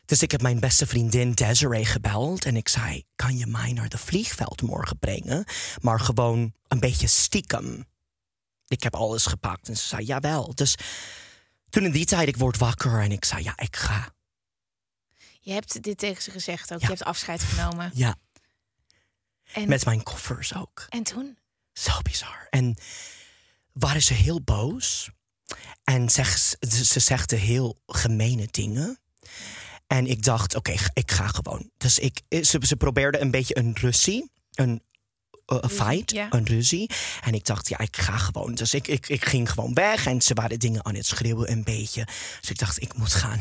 Dus 0.05 0.21
ik 0.21 0.31
heb 0.31 0.41
mijn 0.41 0.59
beste 0.59 0.85
vriendin 0.87 1.31
Desiree 1.31 1.85
gebeld. 1.85 2.45
En 2.45 2.55
ik 2.55 2.67
zei: 2.67 3.03
Kan 3.15 3.37
je 3.37 3.45
mij 3.47 3.73
naar 3.73 3.89
de 3.89 3.97
vliegveld 3.97 4.61
morgen 4.61 4.99
brengen? 4.99 5.45
Maar 5.81 5.99
gewoon 5.99 6.53
een 6.67 6.79
beetje 6.79 7.07
stiekem. 7.07 7.85
Ik 8.67 8.83
heb 8.83 8.95
alles 8.95 9.25
gepakt. 9.25 9.67
En 9.69 9.77
ze 9.77 9.87
zei: 9.87 10.05
Jawel. 10.05 10.55
Dus 10.55 10.75
toen 11.69 11.83
in 11.83 11.91
die 11.91 12.05
tijd, 12.05 12.27
ik 12.27 12.37
word 12.37 12.57
wakker 12.57 12.99
en 13.01 13.11
ik 13.11 13.25
zei: 13.25 13.43
Ja, 13.43 13.53
ik 13.57 13.75
ga. 13.75 14.13
Je 15.39 15.51
hebt 15.51 15.83
dit 15.83 15.97
tegen 15.97 16.23
ze 16.23 16.31
gezegd 16.31 16.73
ook. 16.73 16.79
Ja. 16.79 16.87
Je 16.87 16.93
hebt 16.93 17.03
afscheid 17.03 17.41
genomen. 17.41 17.91
Ja, 17.93 18.15
En, 19.53 19.69
met 19.69 19.85
mijn 19.85 20.03
koffers 20.03 20.55
ook. 20.55 20.85
en 20.89 21.03
toen? 21.03 21.37
Zo 21.73 22.01
bizar. 22.01 22.47
En 22.49 22.77
waren 23.73 24.01
ze 24.01 24.13
heel 24.13 24.41
boos. 24.41 25.09
En 25.83 26.09
zeg, 26.09 26.37
ze, 26.37 26.85
ze 26.85 26.99
zegde 26.99 27.35
heel 27.35 27.81
gemene 27.85 28.47
dingen. 28.51 28.99
En 29.87 30.07
ik 30.07 30.23
dacht, 30.23 30.55
oké, 30.55 30.75
ik 30.93 31.11
ga 31.11 31.27
gewoon. 31.27 31.71
Dus 31.77 31.99
ik, 31.99 32.21
ze, 32.29 32.57
ze 32.61 32.75
probeerde 32.75 33.19
een 33.19 33.31
beetje 33.31 33.57
een 33.57 33.75
ruzie. 33.79 34.31
Een 34.53 34.83
eh, 35.49 35.57
een 35.61 35.69
fight, 35.69 36.11
ja. 36.11 36.27
een 36.29 36.45
ruzie. 36.45 36.89
En 37.21 37.33
ik 37.33 37.45
dacht, 37.45 37.69
ja, 37.69 37.79
ik 37.79 37.97
ga 37.97 38.17
gewoon. 38.17 38.55
Dus 38.55 38.73
ik, 38.73 38.87
ik, 38.87 39.09
ik 39.09 39.25
ging 39.25 39.51
gewoon 39.51 39.73
weg. 39.73 40.05
En 40.05 40.21
ze 40.21 40.33
waren 40.33 40.59
dingen 40.59 40.85
aan 40.85 40.95
het 40.95 41.05
schreeuwen 41.05 41.51
een 41.51 41.63
beetje. 41.63 42.05
Dus 42.39 42.49
ik 42.49 42.57
dacht, 42.57 42.81
ik 42.81 42.97
moet 42.97 43.13
gaan. 43.13 43.39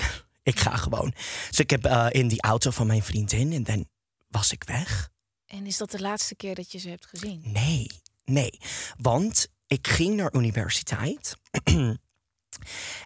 Ik 0.48 0.60
ga 0.60 0.76
gewoon. 0.76 1.12
Dus 1.48 1.58
ik 1.58 1.70
heb 1.70 1.84
eh, 1.84 2.06
in 2.10 2.28
die 2.28 2.42
auto 2.42 2.70
van 2.70 2.86
mijn 2.86 3.02
vriendin. 3.02 3.52
En 3.52 3.62
dan 3.62 3.88
was 4.28 4.52
ik 4.52 4.64
weg. 4.64 5.10
En 5.46 5.66
is 5.66 5.76
dat 5.76 5.90
de 5.90 6.00
laatste 6.00 6.34
keer 6.34 6.54
dat 6.54 6.72
je 6.72 6.78
ze 6.78 6.88
hebt 6.88 7.06
gezien? 7.06 7.42
Nee, 7.44 7.90
nee. 8.24 8.58
Want 8.96 9.48
ik 9.66 9.88
ging 9.88 10.16
naar 10.16 10.34
universiteit. 10.34 11.36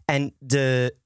en 0.05 0.35
de, 0.39 0.97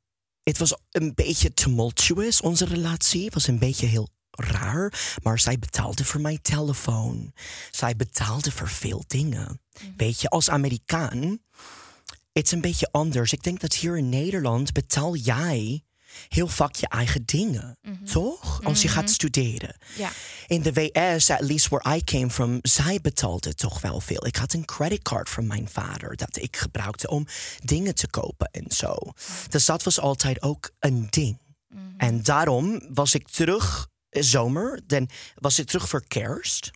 het 0.42 0.58
was 0.58 0.76
een 0.90 1.14
beetje 1.14 1.54
tumultuous, 1.54 2.40
onze 2.40 2.64
relatie. 2.64 3.24
Het 3.24 3.34
was 3.34 3.46
een 3.46 3.58
beetje 3.58 3.86
heel 3.86 4.08
raar. 4.30 5.16
Maar 5.22 5.38
zij 5.38 5.58
betaalde 5.58 6.04
voor 6.04 6.20
mijn 6.20 6.42
telefoon. 6.42 7.32
Zij 7.70 7.96
betaalde 7.96 8.52
voor 8.52 8.68
veel 8.68 9.04
dingen. 9.06 9.60
Weet 9.96 10.20
je, 10.20 10.28
als 10.28 10.50
Amerikaan, 10.50 11.38
het 12.32 12.44
is 12.44 12.52
een 12.52 12.60
beetje 12.60 12.88
anders. 12.90 13.32
Ik 13.32 13.42
denk 13.42 13.60
dat 13.60 13.74
hier 13.74 13.98
in 13.98 14.08
Nederland 14.08 14.72
betaal 14.72 15.16
jij 15.16 15.84
heel 16.28 16.46
vaak 16.46 16.74
je 16.74 16.88
eigen 16.88 17.24
dingen. 17.24 17.78
Toch? 18.04 18.62
Als 18.62 18.82
je 18.82 18.88
gaat 18.88 19.10
studeren. 19.10 19.76
Ja. 19.96 20.10
In 20.46 20.62
de 20.62 20.72
VS, 20.72 21.30
at 21.30 21.40
least 21.40 21.68
where 21.68 21.96
I 21.96 22.04
came 22.04 22.30
from, 22.30 22.58
zij 22.62 23.00
betaalde 23.00 23.54
toch 23.54 23.80
wel 23.80 24.00
veel. 24.00 24.26
Ik 24.26 24.36
had 24.36 24.52
een 24.52 24.64
creditcard 24.64 25.28
van 25.28 25.46
mijn 25.46 25.68
vader 25.68 26.16
dat 26.16 26.36
ik 26.36 26.56
gebruikte 26.56 27.08
om 27.08 27.26
dingen 27.64 27.94
te 27.94 28.08
kopen 28.08 28.48
en 28.50 28.64
zo. 28.68 28.96
Dus 29.48 29.64
dat 29.64 29.82
was 29.82 30.00
altijd 30.00 30.42
ook 30.42 30.70
een 30.78 31.06
ding. 31.10 31.38
En 31.96 32.22
daarom 32.22 32.80
was 32.94 33.14
ik 33.14 33.28
terug 33.28 33.88
eh, 34.08 34.22
zomer, 34.22 34.80
dan 34.86 35.08
was 35.34 35.58
ik 35.58 35.66
terug 35.66 35.88
voor 35.88 36.06
kerst. 36.06 36.70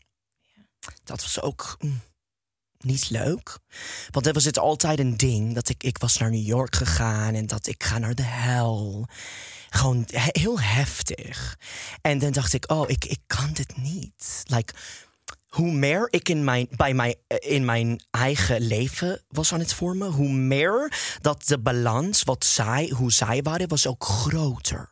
Dat 1.04 1.22
was 1.22 1.40
ook 1.40 1.76
mm, 1.78 2.00
niet 2.84 3.10
leuk. 3.10 3.58
Want 4.10 4.24
dan 4.24 4.34
was 4.34 4.44
het 4.44 4.58
altijd 4.58 4.98
een 4.98 5.16
ding 5.16 5.54
dat 5.54 5.68
ik, 5.68 5.82
ik 5.82 5.98
was 5.98 6.18
naar 6.18 6.30
New 6.30 6.46
York 6.46 6.76
gegaan 6.76 7.34
en 7.34 7.46
dat 7.46 7.66
ik 7.66 7.84
ga 7.84 7.98
naar 7.98 8.14
de 8.14 8.22
hel. 8.22 9.06
Gewoon 9.70 10.04
he- 10.06 10.40
heel 10.40 10.60
heftig. 10.60 11.58
En 12.02 12.18
dan 12.18 12.32
dacht 12.32 12.52
ik, 12.52 12.70
oh, 12.70 12.90
ik, 12.90 13.04
ik 13.04 13.20
kan 13.26 13.52
dit 13.52 13.76
niet. 13.76 14.42
Like, 14.44 14.72
hoe 15.48 15.72
meer 15.72 16.08
ik 16.10 16.28
in 16.28 16.44
mijn, 16.44 16.68
bij 16.70 16.94
mijn, 16.94 17.14
eh, 17.26 17.52
in 17.52 17.64
mijn 17.64 18.04
eigen 18.10 18.60
leven 18.60 19.22
was 19.28 19.52
aan 19.52 19.58
het 19.60 19.72
vormen, 19.72 20.10
hoe 20.10 20.32
meer 20.32 20.92
dat 21.20 21.46
de 21.46 21.58
balans, 21.58 22.22
wat 22.22 22.44
zij, 22.44 22.92
hoe 22.96 23.12
zij 23.12 23.42
waren, 23.42 23.68
was 23.68 23.86
ook 23.86 24.04
groter. 24.04 24.89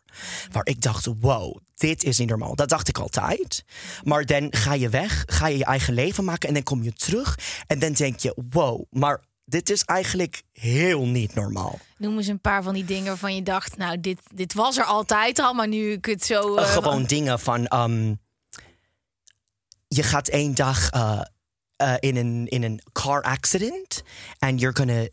Waar 0.52 0.66
ik 0.66 0.82
dacht, 0.82 1.08
wow, 1.20 1.56
dit 1.74 2.04
is 2.04 2.18
niet 2.18 2.28
normaal. 2.28 2.54
Dat 2.54 2.68
dacht 2.68 2.88
ik 2.88 2.98
altijd. 2.98 3.64
Maar 4.04 4.26
dan 4.26 4.46
ga 4.50 4.74
je 4.74 4.88
weg, 4.88 5.24
ga 5.26 5.46
je 5.46 5.58
je 5.58 5.64
eigen 5.64 5.94
leven 5.94 6.24
maken 6.24 6.48
en 6.48 6.54
dan 6.54 6.62
kom 6.62 6.82
je 6.82 6.92
terug. 6.92 7.38
En 7.66 7.78
dan 7.78 7.92
denk 7.92 8.18
je, 8.18 8.34
wow, 8.50 8.84
maar 8.90 9.20
dit 9.44 9.70
is 9.70 9.82
eigenlijk 9.84 10.42
heel 10.52 11.06
niet 11.06 11.34
normaal. 11.34 11.78
Noem 11.98 12.16
eens 12.16 12.26
een 12.26 12.40
paar 12.40 12.62
van 12.62 12.74
die 12.74 12.84
dingen 12.84 13.06
waarvan 13.06 13.34
je 13.34 13.42
dacht... 13.42 13.76
nou, 13.76 14.00
dit, 14.00 14.20
dit 14.34 14.54
was 14.54 14.76
er 14.76 14.84
altijd 14.84 15.38
al, 15.38 15.54
maar 15.54 15.68
nu 15.68 15.92
ik 15.92 16.04
het 16.04 16.24
zo... 16.24 16.56
Uh, 16.56 16.62
eh, 16.62 16.72
gewoon 16.72 17.04
dingen 17.04 17.40
van. 17.40 17.66
ehm, 17.66 18.14
je 19.88 20.02
gaat 20.02 20.28
één 20.28 20.54
dag 20.54 20.92
uh, 20.94 21.20
uh, 21.82 21.94
in, 21.98 22.16
een, 22.16 22.46
in 22.46 22.62
een 22.62 22.82
car 22.92 23.22
accident. 23.22 24.02
En 24.38 24.56
you're 24.56 24.76
gonna, 24.76 25.06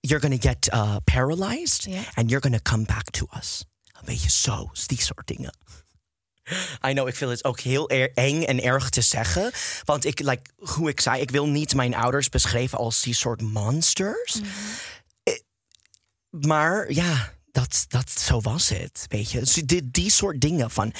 you're 0.00 0.20
gonna 0.20 0.40
get 0.40 0.70
uh, 0.74 0.96
paralyzed. 1.04 1.82
Ja. 1.82 2.00
And 2.14 2.30
you're 2.30 2.42
gonna 2.42 2.60
come 2.62 2.84
back 2.84 3.10
to 3.10 3.26
us. 3.36 3.64
Een 4.00 4.06
beetje 4.06 4.30
zo, 4.30 4.70
die 4.86 5.00
soort 5.02 5.26
dingen. 5.26 5.54
I 6.86 6.92
know, 6.92 7.08
ik 7.08 7.16
vind 7.16 7.30
het 7.30 7.44
ook 7.44 7.60
heel 7.60 7.88
er- 7.88 8.12
eng 8.14 8.42
en 8.42 8.62
erg 8.62 8.88
te 8.90 9.00
zeggen. 9.00 9.52
Want 9.84 10.04
ik, 10.04 10.18
like, 10.20 10.50
hoe 10.56 10.88
ik 10.88 11.00
zei, 11.00 11.20
ik 11.20 11.30
wil 11.30 11.46
niet 11.48 11.74
mijn 11.74 11.94
ouders 11.94 12.28
beschrijven 12.28 12.78
als 12.78 13.02
die 13.02 13.14
soort 13.14 13.40
monsters. 13.42 14.40
Eh, 15.22 15.34
Maar 16.30 16.92
ja, 16.92 17.32
dat, 17.52 17.84
dat, 17.88 18.10
zo 18.10 18.40
was 18.40 18.68
het, 18.68 19.04
weet 19.08 19.30
je. 19.30 19.38
Dus 19.38 19.52
die, 19.54 19.90
die 19.90 20.10
soort 20.10 20.40
dingen 20.40 20.70
van... 20.70 20.92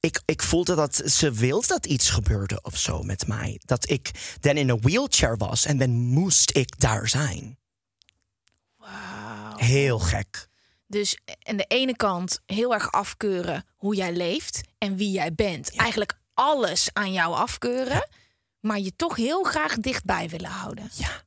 ik, 0.00 0.22
ik 0.24 0.42
voelde 0.42 0.74
dat 0.74 1.02
ze 1.04 1.32
wilde 1.32 1.66
dat 1.66 1.86
iets 1.86 2.10
gebeurde 2.10 2.58
of 2.62 2.78
zo 2.78 3.02
met 3.02 3.26
mij. 3.26 3.60
Dat 3.64 3.90
ik 3.90 4.10
dan 4.40 4.56
in 4.56 4.68
een 4.68 4.80
wheelchair 4.80 5.36
was 5.36 5.64
en 5.64 5.78
dan 5.78 5.90
moest 5.90 6.56
ik 6.56 6.80
daar 6.80 7.08
zijn. 7.08 7.58
Wauw. 8.76 9.56
Heel 9.56 9.98
gek. 9.98 10.48
Dus 10.94 11.18
aan 11.42 11.56
de 11.56 11.64
ene 11.68 11.96
kant 11.96 12.40
heel 12.46 12.74
erg 12.74 12.92
afkeuren 12.92 13.64
hoe 13.76 13.94
jij 13.94 14.12
leeft 14.12 14.60
en 14.78 14.96
wie 14.96 15.10
jij 15.10 15.34
bent. 15.34 15.76
Eigenlijk 15.76 16.18
alles 16.34 16.88
aan 16.92 17.12
jou 17.12 17.34
afkeuren, 17.34 18.08
maar 18.60 18.78
je 18.78 18.96
toch 18.96 19.16
heel 19.16 19.42
graag 19.42 19.76
dichtbij 19.76 20.28
willen 20.28 20.50
houden. 20.50 20.90
Ja. 20.92 21.22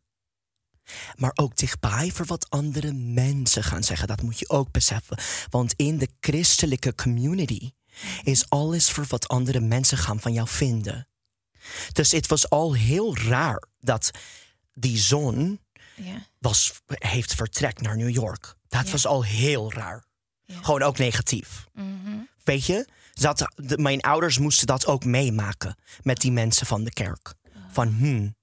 Maar 1.16 1.32
ook 1.36 1.56
dichtbij 1.56 2.12
voor 2.12 2.26
wat 2.26 2.50
andere 2.50 2.94
mensen 2.94 3.64
gaan 3.64 3.84
zeggen. 3.84 4.08
Dat 4.08 4.22
moet 4.22 4.40
je 4.40 4.50
ook 4.50 4.72
beseffen. 4.72 5.18
Want 5.50 5.74
in 5.76 5.98
de 5.98 6.10
christelijke 6.20 6.96
community 6.96 7.72
is 8.24 8.50
alles 8.50 8.92
voor 8.92 9.06
wat 9.08 9.28
andere 9.28 9.60
mensen 9.60 9.98
gaan 9.98 10.20
van 10.20 10.34
jou 10.34 10.48
vinden. 10.48 11.08
Dus 11.92 12.12
het 12.12 12.28
was 12.28 12.50
al 12.50 12.74
heel 12.74 13.18
raar 13.18 13.64
dat 13.80 14.12
die 14.74 14.98
zoon. 14.98 15.60
Was, 16.40 16.82
heeft 16.88 17.34
vertrekt 17.36 17.82
naar 17.82 17.98
New 17.98 18.10
York. 18.10 18.56
Dat 18.68 18.90
was 18.90 19.06
al 19.06 19.24
heel 19.24 19.74
raar. 19.74 20.06
Gewoon 20.48 20.82
ook 20.82 20.98
negatief. 20.98 21.68
Weet 22.44 22.66
je? 22.66 22.88
Dat, 23.14 23.52
de- 23.56 23.78
mijn 23.78 24.02
ouders 24.02 24.38
moesten 24.38 24.68
dat 24.68 24.86
ook 24.86 25.06
meemaken 25.06 25.76
met 26.02 26.22
die 26.22 26.32
mensen 26.32 26.66
van 26.68 26.84
de 26.84 26.92
kerk. 26.94 27.34
Van, 27.72 27.88
hmm, 27.88 28.36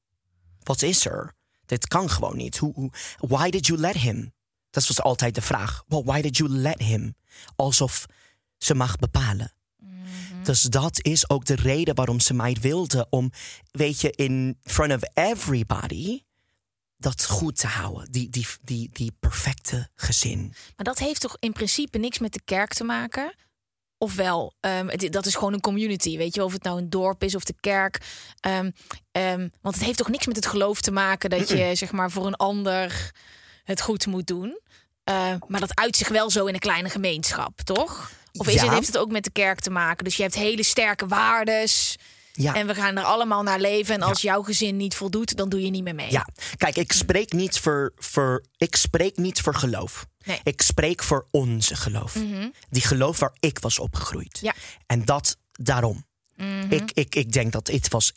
wat 0.62 0.83
is 0.83 1.07
er? 1.07 1.33
Dit 1.67 1.88
kan 1.88 2.11
gewoon 2.11 2.37
niet. 2.37 2.57
Hoe, 2.59 2.73
hoe, 2.75 2.90
why 3.19 3.51
did 3.51 3.67
you 3.67 3.79
let 3.81 3.95
him? 3.97 4.33
Dat 4.71 4.87
was 4.87 5.01
altijd 5.01 5.35
de 5.35 5.43
vraag. 5.43 5.85
Well, 5.88 6.03
why 6.03 6.21
did 6.21 6.37
you 6.37 6.51
let 6.51 6.81
him? 6.83 7.14
Alsof 7.57 8.07
ze 8.59 8.75
mag 8.75 8.97
bepalen. 8.97 9.53
Dus 10.43 10.62
dat 10.62 11.03
is 11.05 11.29
ook 11.29 11.45
de 11.45 11.55
reden 11.55 11.95
waarom 11.95 12.21
ze 12.21 12.35
mij 12.35 12.57
wilde 12.61 13.07
om, 13.11 13.33
weet 13.71 14.01
je, 14.01 14.11
in 14.11 14.59
front 14.62 14.93
of 14.93 15.01
everybody 15.14 16.23
dat 17.05 17.27
goed 17.27 17.57
te 17.57 17.67
houden. 17.67 18.12
Die, 18.12 18.31
die, 18.31 18.47
die, 18.62 18.90
die 18.93 19.12
perfecte 19.21 19.88
gezin. 19.95 20.55
Maar 20.77 20.85
dat 20.85 20.99
heeft 20.99 21.21
toch 21.21 21.37
in 21.38 21.53
principe 21.53 21.99
niks 21.99 22.19
met 22.19 22.33
de 22.33 22.40
kerk 22.45 22.75
te 22.75 22.85
maken? 22.85 23.35
Ofwel, 23.99 24.55
ehm, 24.61 24.88
het, 24.88 25.12
dat 25.12 25.27
is 25.27 25.35
gewoon 25.35 25.53
een 25.53 25.61
community, 25.61 26.17
weet 26.17 26.35
je, 26.35 26.45
of 26.45 26.53
het 26.53 26.62
nou 26.62 26.79
een 26.79 26.90
dorp 26.90 27.23
is 27.23 27.35
of 27.35 27.45
de 27.45 27.55
kerk. 27.61 28.01
Ehm, 28.40 28.71
ehm, 29.12 29.49
want 29.61 29.75
het 29.75 29.85
heeft 29.85 29.99
toch 29.99 30.09
niks 30.09 30.27
met 30.27 30.37
het 30.37 30.47
geloof 30.47 30.81
te 30.81 30.90
maken 30.90 31.31
dat 31.31 31.49
je, 31.49 31.71
zeg 31.83 31.93
maar, 31.93 32.11
voor 32.11 32.27
een 32.27 32.37
ander 32.37 33.12
het 33.64 33.81
goed 33.81 34.07
moet 34.07 34.27
doen. 34.27 34.61
Maar 35.49 35.61
dat 35.61 35.75
uit 35.79 35.97
zich 35.97 36.09
wel 36.09 36.31
zo 36.31 36.47
in 36.47 36.55
een 36.55 36.61
kleine 36.61 36.88
gemeenschap, 36.88 37.61
toch? 37.61 38.11
Of 38.33 38.47
is 38.47 38.55
Ja. 38.55 38.64
het, 38.64 38.73
heeft 38.75 38.87
het 38.87 38.99
ook 38.99 39.11
met 39.11 39.25
de 39.25 39.31
kerk 39.31 39.61
te 39.61 39.71
maken? 39.71 40.05
Dus 40.05 40.17
je 40.17 40.23
hebt 40.23 40.35
hele 40.35 40.62
sterke 40.62 41.07
waardes 41.07 41.97
Ja. 42.37 42.55
en 42.55 42.66
we 42.66 42.75
gaan 42.75 42.97
er 42.97 43.05
allemaal 43.05 43.42
naar 43.42 43.61
leven. 43.61 43.94
En 43.94 44.03
als 44.03 44.23
jouw 44.23 44.42
gezin 44.42 44.77
niet 44.77 44.94
voldoet, 44.94 45.37
dan 45.37 45.49
doe 45.49 45.62
je 45.62 45.70
niet 45.70 45.83
meer 45.83 45.94
mee. 45.94 46.11
Ja, 46.11 46.27
kijk, 46.57 46.77
ik 46.77 46.92
spreek 46.92 47.33
niet 47.33 47.59
voor, 47.59 47.92
voor, 47.97 48.44
ik 48.57 48.77
spreek 48.77 49.16
niet 49.16 49.40
voor 49.40 49.55
geloof. 49.55 50.07
Nee. 50.25 50.40
Ik 50.42 50.62
spreek 50.62 51.03
voor 51.03 51.27
onze 51.31 51.75
geloof. 51.77 52.16
Die 52.70 52.83
geloof 52.83 53.18
waar 53.18 53.37
ik 53.40 53.59
was 53.59 53.79
opgegroeid. 53.79 54.38
Ja. 54.42 54.55
En 54.87 55.05
dat 55.05 55.37
daarom. 55.53 56.05
ik, 56.68 56.90
ik, 56.92 57.14
ik 57.14 57.33
denk 57.33 57.53
dat 57.53 57.66
het 57.66 57.88
was 57.88 58.12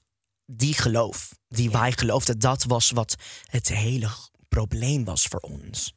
die 0.45 0.73
geloof, 0.73 1.29
die 1.47 1.69
wij 1.71 1.91
geloofden, 1.91 2.39
dat 2.39 2.63
was 2.63 2.91
wat 2.91 3.15
het 3.45 3.67
hele 3.67 4.09
probleem 4.49 5.03
was 5.05 5.23
voor 5.25 5.39
ons. 5.39 5.93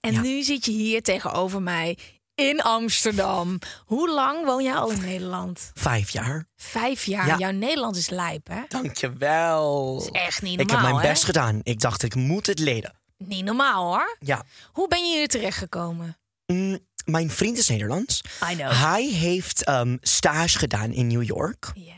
En 0.00 0.12
Ja. 0.12 0.20
nu 0.20 0.42
zit 0.42 0.64
je 0.64 0.70
hier 0.72 1.02
tegenover 1.02 1.62
mij 1.62 1.98
in 2.36 2.62
Amsterdam. 2.62 3.58
Hoe 3.84 4.10
lang 4.10 4.44
woon 4.44 4.62
jij 4.62 4.74
al 4.74 4.90
in 4.90 5.00
Nederland? 5.00 5.70
Vijf 5.74 6.10
jaar. 6.10 6.46
Vijf 6.56 7.04
jaar. 7.04 7.26
Ja. 7.26 7.36
Jouw 7.38 7.50
Nederlands 7.50 7.98
is 7.98 8.08
lijp, 8.08 8.48
hè? 8.48 8.60
Dankjewel. 8.68 10.00
is 10.02 10.10
echt 10.10 10.42
niet 10.42 10.52
Ik 10.52 10.58
heb 10.58 10.68
normaal, 10.68 10.90
mijn 10.92 11.04
hè? 11.04 11.12
best 11.12 11.24
gedaan. 11.24 11.60
Ik 11.62 11.80
dacht, 11.80 12.02
ik 12.02 12.14
moet 12.14 12.46
het 12.46 12.58
leren. 12.58 12.94
Niet 13.16 13.44
normaal, 13.44 13.86
hoor. 13.86 14.16
Ja. 14.18 14.44
Hoe 14.72 14.88
ben 14.88 15.10
je 15.10 15.16
hier 15.16 15.28
terechtgekomen? 15.28 16.16
Mm, 16.46 16.78
mijn 17.04 17.30
vriend 17.30 17.58
is 17.58 17.68
Nederlands. 17.68 18.24
I 18.50 18.54
know. 18.54 18.70
Hij 18.72 19.04
heeft 19.04 19.64
ehm, 19.64 19.96
stage 20.00 20.58
gedaan 20.58 20.92
in 20.92 21.06
New 21.06 21.22
York. 21.22 21.72
Ja. 21.74 21.94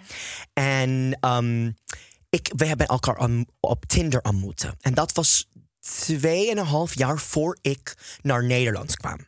En 0.53 1.17
ehm, 1.21 1.67
ik, 2.31 2.53
we 2.57 2.67
hebben 2.67 2.87
elkaar 2.87 3.29
op 3.61 3.85
Tinder 3.87 4.21
ontmoeten. 4.21 4.77
En 4.81 4.95
dat 4.95 5.13
was 5.13 5.49
tweeënhalf 5.81 6.95
jaar 6.95 7.19
voor 7.19 7.59
ik 7.61 7.95
naar 8.23 8.45
Nederland 8.45 8.97
kwam. 8.97 9.27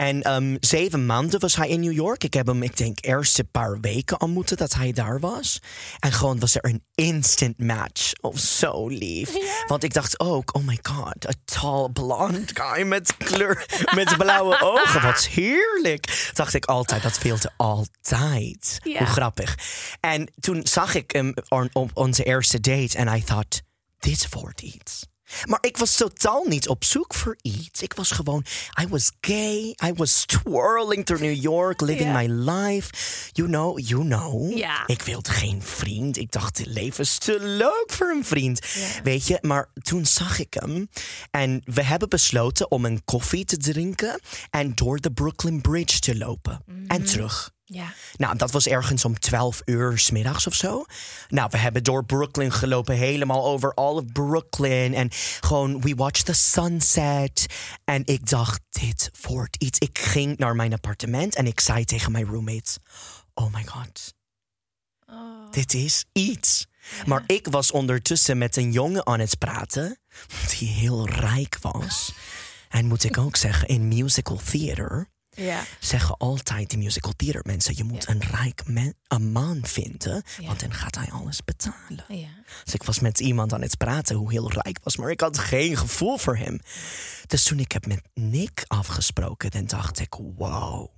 En 0.00 0.22
ehm, 0.22 0.56
zeven 0.60 1.06
maanden 1.06 1.40
was 1.40 1.56
hij 1.56 1.68
in 1.68 1.80
New 1.80 1.92
York. 1.92 2.24
Ik 2.24 2.34
heb 2.34 2.46
hem, 2.46 2.62
ik 2.62 2.76
denk, 2.76 2.98
eerste 3.04 3.44
paar 3.44 3.80
weken 3.80 4.20
ontmoeten 4.20 4.56
dat 4.56 4.74
hij 4.74 4.92
daar 4.92 5.20
was. 5.20 5.58
En 5.98 6.12
gewoon 6.12 6.38
was 6.38 6.54
er 6.54 6.64
een 6.64 6.84
instant 6.94 7.58
match. 7.58 8.12
Oh, 8.20 8.36
zo 8.36 8.88
lief. 8.88 9.30
Want 9.66 9.82
ik 9.84 9.92
dacht 9.94 10.20
ook, 10.20 10.54
oh 10.56 10.66
my 10.66 10.78
god, 10.82 11.28
a 11.28 11.32
tall 11.44 11.88
blonde 11.92 12.42
guy 12.54 12.82
met 12.86 13.16
kleur, 13.16 13.66
met 13.94 14.16
blauwe 14.16 14.60
ogen. 14.74 15.02
Wat 15.02 15.26
heerlijk. 15.26 16.30
Dacht 16.34 16.54
ik 16.54 16.64
altijd, 16.64 17.02
dat 17.02 17.14
speelde 17.14 17.50
altijd. 17.56 18.78
Ja. 18.82 18.98
Hoe 18.98 19.06
grappig. 19.06 19.54
En 20.00 20.32
toen 20.40 20.66
zag 20.66 20.94
ik 20.94 21.10
hem 21.10 21.34
on- 21.48 21.70
op 21.72 21.90
onze 21.94 22.24
eerste 22.24 22.60
date 22.60 22.98
en 22.98 23.16
I 23.16 23.24
thought, 23.24 23.62
dit 23.98 24.26
wordt 24.30 24.62
iets. 24.62 25.06
Maar 25.44 25.58
ik 25.60 25.76
was 25.76 25.96
totaal 25.96 26.44
niet 26.44 26.68
op 26.68 26.84
zoek 26.84 27.14
voor 27.14 27.36
iets. 27.42 27.82
Ik 27.82 27.92
was 27.92 28.10
gewoon, 28.10 28.44
I 28.82 28.86
was 28.88 29.10
gay. 29.20 29.76
I 29.84 29.92
was 29.94 30.24
twirling 30.26 31.06
through 31.06 31.24
New 31.24 31.42
York, 31.42 31.80
living 31.80 32.12
my 32.12 32.26
life. 32.26 32.90
You 33.32 33.48
know, 33.48 33.78
you 33.78 34.04
know. 34.04 34.56
Ja. 34.56 34.86
Ik 34.86 35.02
wilde 35.02 35.30
geen 35.30 35.62
vriend. 35.62 36.16
Ik 36.16 36.32
dacht, 36.32 36.58
het 36.58 36.66
leven 36.66 37.04
is 37.04 37.18
te 37.18 37.38
leuk 37.40 37.86
voor 37.86 38.10
een 38.10 38.24
vriend. 38.24 38.60
Weet 39.02 39.26
je, 39.26 39.38
maar 39.40 39.70
toen 39.82 40.06
zag 40.06 40.38
ik 40.38 40.54
hem. 40.54 40.88
En 41.30 41.62
we 41.64 41.82
hebben 41.82 42.08
besloten 42.08 42.70
om 42.70 42.84
een 42.84 43.04
koffie 43.04 43.44
te 43.44 43.56
drinken. 43.56 44.20
En 44.50 44.74
door 44.74 45.00
de 45.00 45.12
Brooklyn 45.12 45.60
Bridge 45.60 45.98
te 45.98 46.16
lopen. 46.16 46.64
En 46.86 47.04
terug. 47.04 47.50
Ja. 47.72 47.92
Nou, 48.16 48.36
dat 48.36 48.50
was 48.50 48.66
ergens 48.66 49.04
om 49.04 49.18
12 49.18 49.62
uur 49.64 49.98
's 49.98 50.10
middags 50.10 50.46
of 50.46 50.54
zo. 50.54 50.84
Nou, 51.28 51.48
we 51.50 51.58
hebben 51.58 51.84
door 51.84 52.04
Brooklyn 52.04 52.52
gelopen, 52.52 52.96
helemaal 52.96 53.44
over 53.44 53.74
all 53.74 53.94
of 53.94 54.12
Brooklyn. 54.12 54.94
En 54.94 55.08
gewoon, 55.40 55.80
we 55.80 55.94
watched 55.94 56.26
the 56.26 56.32
sunset. 56.32 57.46
En 57.84 58.02
ik 58.06 58.28
dacht, 58.28 58.60
dit 58.70 59.10
wordt 59.20 59.56
iets. 59.56 59.78
Ik 59.78 59.98
ging 59.98 60.38
naar 60.38 60.56
mijn 60.56 60.72
appartement 60.72 61.34
en 61.34 61.46
ik 61.46 61.60
zei 61.60 61.84
tegen 61.84 62.12
mijn 62.12 62.26
roommates: 62.26 62.78
Oh 63.34 63.54
my 63.54 63.64
god, 63.64 64.14
dit 65.50 65.74
is 65.74 66.04
iets. 66.12 66.66
Maar 67.06 67.22
ik 67.26 67.46
was 67.50 67.70
ondertussen 67.70 68.38
met 68.38 68.56
een 68.56 68.72
jongen 68.72 69.06
aan 69.06 69.20
het 69.20 69.38
praten, 69.38 69.98
die 70.58 70.68
heel 70.68 71.08
rijk 71.08 71.58
was. 71.60 72.12
En 72.68 72.86
moet 72.86 73.04
ik 73.04 73.18
ook 73.18 73.36
zeggen, 73.36 73.68
in 73.68 73.88
musical 73.88 74.40
theater 74.50 75.08
Ja. 75.44 75.62
zeggen 75.80 76.16
altijd 76.16 76.70
die 76.70 76.78
musical 76.78 77.12
theater 77.16 77.40
mensen... 77.44 77.76
je 77.76 77.84
moet 77.84 78.08
een 78.08 78.20
rijk 78.20 78.62
men- 78.66 78.94
een 79.08 79.32
man 79.32 79.58
vinden, 79.62 80.22
Ja. 80.38 80.46
want 80.46 80.60
dan 80.60 80.74
gaat 80.74 80.94
hij 80.94 81.10
alles 81.10 81.44
betalen. 81.44 82.04
Ja. 82.08 82.28
Dus 82.64 82.74
ik 82.74 82.82
was 82.82 82.98
met 82.98 83.20
iemand 83.20 83.52
aan 83.52 83.62
het 83.62 83.76
praten 83.76 84.16
hoe 84.16 84.30
heel 84.30 84.52
rijk 84.52 84.78
was... 84.82 84.96
maar 84.96 85.10
ik 85.10 85.20
had 85.20 85.38
geen 85.38 85.76
gevoel 85.76 86.18
voor 86.18 86.36
hem. 86.36 86.58
Dus 87.26 87.42
toen 87.44 87.58
ik 87.58 87.72
heb 87.72 87.86
met 87.86 88.00
Nick 88.14 88.64
afgesproken, 88.66 89.50
dan 89.50 89.64
dacht 89.66 89.98
ik... 90.00 90.14
wow, 90.36 90.88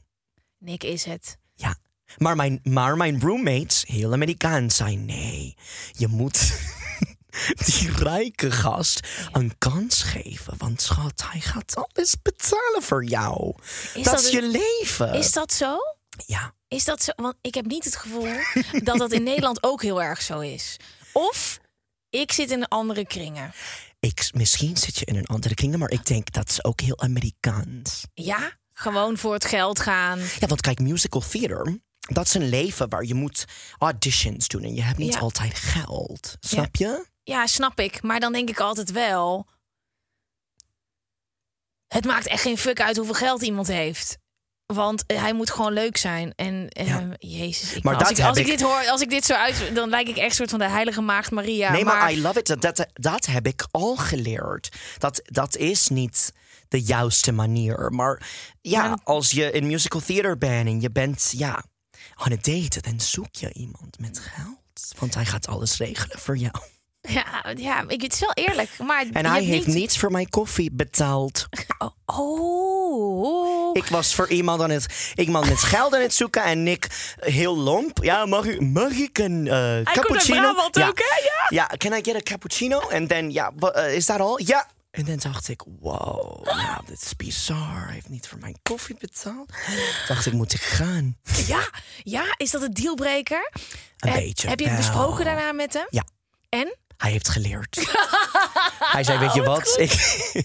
Nick 0.58 0.82
is 0.84 1.04
het. 1.04 1.36
ja. 1.54 1.76
Maar 2.18 2.36
mijn, 2.36 2.60
maar 2.62 2.96
mijn 2.96 3.20
roommates, 3.20 3.84
heel 3.88 4.12
Amerikaans, 4.12 4.76
zei... 4.76 4.96
nee, 4.96 5.56
je 5.92 6.06
moet 6.08 6.52
die 7.66 7.90
rijke 7.96 8.50
gast 8.50 9.00
een 9.32 9.58
kans 9.58 10.02
geven. 10.02 10.54
Want 10.58 10.82
schat, 10.82 11.22
hij 11.30 11.40
gaat 11.40 11.74
alles 11.76 12.14
betalen 12.22 12.82
voor 12.82 13.04
jou. 13.04 13.54
Is 13.94 14.04
dat 14.04 14.14
dat 14.14 14.24
is 14.24 14.30
je 14.30 14.42
leven. 14.42 15.14
Is 15.14 15.32
dat 15.32 15.52
zo? 15.52 15.76
Ja. 16.26 16.54
Is 16.68 16.84
dat 16.84 17.02
zo? 17.02 17.12
Want 17.16 17.34
ik 17.40 17.54
heb 17.54 17.66
niet 17.66 17.84
het 17.84 17.96
gevoel 17.96 18.28
dat 18.84 18.98
dat 18.98 19.12
in 19.12 19.22
Nederland 19.22 19.62
ook 19.62 19.82
heel 19.82 20.02
erg 20.02 20.22
zo 20.22 20.40
is. 20.40 20.76
Of 21.12 21.60
ik 22.10 22.32
zit 22.32 22.50
in 22.50 22.68
andere 22.68 23.06
kringen. 23.06 23.52
Ik, 24.00 24.30
misschien 24.34 24.76
zit 24.76 24.98
je 24.98 25.04
in 25.04 25.16
een 25.16 25.26
andere 25.26 25.54
kring, 25.54 25.76
maar 25.76 25.90
ik 25.90 26.06
denk 26.06 26.32
dat 26.32 26.48
is 26.48 26.64
ook 26.64 26.80
heel 26.80 27.00
Amerikaans. 27.00 28.04
Ja, 28.14 28.52
gewoon 28.72 29.18
voor 29.18 29.32
het 29.32 29.44
geld 29.44 29.80
gaan. 29.80 30.18
Ja, 30.18 30.46
want 30.46 30.60
kijk, 30.60 30.78
musical 30.78 31.20
theater, 31.30 31.78
dat 31.98 32.26
is 32.26 32.34
een 32.34 32.48
leven 32.48 32.88
waar 32.88 33.04
je 33.04 33.14
moet 33.14 33.44
auditions 33.78 34.48
doen 34.48 34.62
en 34.62 34.74
je 34.74 34.82
hebt 34.82 34.98
niet 34.98 35.12
Ja. 35.12 35.18
altijd 35.20 35.54
geld. 35.54 36.36
Snap 36.40 36.76
je? 36.76 37.06
Ja, 37.22 37.46
snap 37.46 37.80
ik. 37.80 38.02
Maar 38.02 38.20
dan 38.20 38.32
denk 38.32 38.48
ik 38.48 38.60
altijd 38.60 38.90
wel. 38.90 39.46
Het 41.88 42.04
maakt 42.04 42.26
echt 42.26 42.42
geen 42.42 42.58
fuck 42.58 42.80
uit 42.80 42.96
hoeveel 42.96 43.14
geld 43.14 43.42
iemand 43.42 43.66
heeft. 43.66 44.18
Want 44.66 45.06
eh, 45.06 45.20
hij 45.20 45.32
moet 45.32 45.50
gewoon 45.50 45.72
leuk 45.72 45.96
zijn. 45.96 46.32
En 46.34 46.68
eh. 46.68 47.06
Jezus, 47.18 47.72
ik, 47.74 47.82
Maar 47.82 47.96
als, 47.96 48.10
ik, 48.10 48.20
als 48.24 48.36
ik 48.38 48.44
ik- 48.46 48.50
dit 48.50 48.60
hoor, 48.60 48.88
als 48.88 49.00
ik 49.00 49.10
dit 49.10 49.24
zo 49.24 49.34
uit, 49.34 49.74
dan 49.74 49.88
lijk 49.88 50.08
ik 50.08 50.16
echt 50.16 50.28
een 50.28 50.34
soort 50.34 50.50
van 50.50 50.58
de 50.58 50.68
heilige 50.68 51.00
maagd 51.00 51.30
Maria. 51.30 51.72
nee, 51.72 51.84
maar, 51.84 52.12
I 52.12 52.20
love 52.22 52.38
it. 52.38 52.46
Dat, 52.46 52.60
dat, 52.60 52.86
dat 52.92 53.26
heb 53.26 53.46
ik 53.46 53.66
al 53.70 53.96
geleerd. 53.96 54.68
Dat, 54.98 55.20
dat 55.24 55.56
is 55.56 55.88
niet 55.88 56.32
de 56.68 56.82
juiste 56.82 57.32
manier. 57.32 57.90
Maar 57.92 58.28
ja, 58.60 58.88
Maar- 58.88 59.00
als 59.04 59.30
je 59.30 59.50
in 59.50 59.66
musical 59.66 60.00
theater 60.00 60.38
bent 60.38 60.66
en 60.68 60.80
je 60.80 60.90
bent, 60.90 61.32
ja, 61.36 61.64
on 62.24 62.32
a 62.32 62.36
date, 62.40 62.80
dan 62.80 63.00
zoek 63.00 63.34
je 63.34 63.52
iemand 63.52 63.98
met 63.98 64.18
geld. 64.18 64.58
Want 64.98 65.14
hij 65.14 65.24
gaat 65.26 65.46
alles 65.48 65.76
regelen 65.76 66.18
voor 66.18 66.36
jou. 66.36 66.54
Ja, 67.08 67.44
ja 67.56 67.84
ik, 67.86 68.02
het 68.02 68.12
is 68.12 68.20
wel 68.20 68.32
eerlijk. 68.32 68.70
Maar 68.78 69.04
En 69.12 69.26
hij 69.26 69.42
heeft 69.42 69.66
niet... 69.66 69.76
niets 69.76 69.98
voor 69.98 70.10
mijn 70.10 70.28
koffie 70.28 70.70
betaald. 70.72 71.48
Oh. 72.06 73.76
Ik 73.76 73.86
was 73.86 74.14
voor 74.14 74.28
iemand, 74.28 74.62
aan 74.62 74.70
het, 74.70 75.12
iemand 75.14 75.48
met 75.48 75.58
geld 75.62 75.94
aan 75.94 76.00
het 76.00 76.14
zoeken 76.14 76.42
en 76.44 76.62
Nick 76.62 77.14
heel 77.20 77.58
lomp. 77.58 77.98
Ja, 78.02 78.26
mag, 78.26 78.44
ik- 78.44 78.60
mag 78.60 78.90
ik 78.92 79.18
een 79.18 79.46
eh, 79.46 79.54
uit 79.54 79.90
cappuccino? 79.90 80.54
Ja. 80.72 80.86
ook, 80.88 80.98
hè? 80.98 81.20
Ja. 81.24 81.46
Ja, 81.48 81.70
can 81.76 81.92
I 81.92 82.00
get 82.02 82.14
a 82.14 82.20
cappuccino? 82.22 82.88
En 82.88 83.06
dan, 83.06 83.32
ja, 83.32 83.52
eh, 83.72 83.94
is 83.94 84.06
dat 84.06 84.20
al? 84.20 84.40
Ja. 84.44 84.66
En 84.90 85.04
dan 85.04 85.16
dacht 85.16 85.48
ik, 85.48 85.62
wow, 85.80 86.44
nou, 86.44 86.80
dit 86.86 87.02
is 87.02 87.16
bizar. 87.16 87.82
Hij 87.84 87.94
heeft 87.94 88.08
niet 88.08 88.28
voor 88.28 88.38
mijn 88.38 88.56
koffie 88.62 88.96
betaald. 88.98 89.52
dacht 90.08 90.26
ik, 90.26 90.32
moet 90.32 90.52
ik 90.52 90.60
gaan? 90.60 91.16
Ja, 91.46 91.68
ja, 92.02 92.24
is 92.36 92.50
dat 92.50 92.62
een 92.62 92.72
dealbreaker? 92.74 93.50
Een 93.98 94.08
Eh, 94.08 94.14
beetje 94.14 94.48
Heb 94.48 94.60
je 94.60 94.68
het 94.68 94.76
besproken 94.76 95.24
daarna 95.24 95.52
met 95.52 95.72
hem? 95.72 95.86
Ja, 95.90 96.04
En? 96.48 96.76
Hij 97.02 97.10
heeft 97.10 97.28
geleerd. 97.28 97.76
hij 98.96 99.04
zei, 99.04 99.18
weet 99.18 99.34
je 99.34 99.42
wat? 99.42 99.74
Ik, 99.78 99.92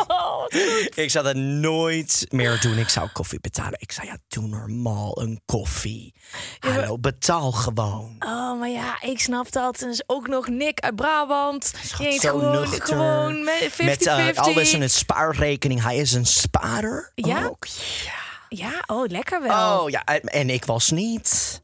Oh, 0.07 0.45
ik 1.03 1.09
zou 1.11 1.25
dat 1.25 1.35
nooit 1.35 2.25
meer 2.29 2.59
doen. 2.61 2.77
Ik 2.77 2.89
zou 2.89 3.09
koffie 3.09 3.39
betalen. 3.39 3.79
Ik 3.79 3.91
zei, 3.91 4.07
ja, 4.07 4.17
doe 4.27 4.47
normaal 4.47 5.21
een 5.21 5.41
koffie. 5.45 6.13
Hallo, 6.59 6.97
betaal 6.97 7.51
gewoon. 7.51 8.15
Oh, 8.19 8.59
maar 8.59 8.69
ja, 8.69 9.01
ik 9.01 9.19
snap 9.19 9.51
dat. 9.51 9.81
En 9.81 9.89
is 9.89 10.03
ook 10.07 10.27
nog 10.27 10.47
Nick 10.47 10.79
uit 10.79 10.95
Brabant. 10.95 11.73
Schat, 11.83 12.13
zo 12.13 12.29
gewoon, 12.29 12.59
nuchter. 12.59 12.87
gewoon 12.87 13.43
met 13.43 13.71
50-50. 13.71 13.85
Met 13.85 14.05
eh, 14.05 14.27
alles 14.35 14.73
in 14.73 14.81
het 14.81 14.91
spaarrekening. 14.91 15.83
Hij 15.83 15.97
is 15.97 16.13
een 16.13 16.25
spaarder. 16.25 17.11
Ja? 17.15 17.45
Ook. 17.45 17.65
Ja. 18.03 18.25
Ja, 18.49 18.83
oh, 18.85 19.07
lekker 19.07 19.41
wel. 19.41 19.79
Oh 19.79 19.89
ja, 19.89 20.05
en 20.05 20.49
ik 20.49 20.65
was 20.65 20.89
niet. 20.91 21.61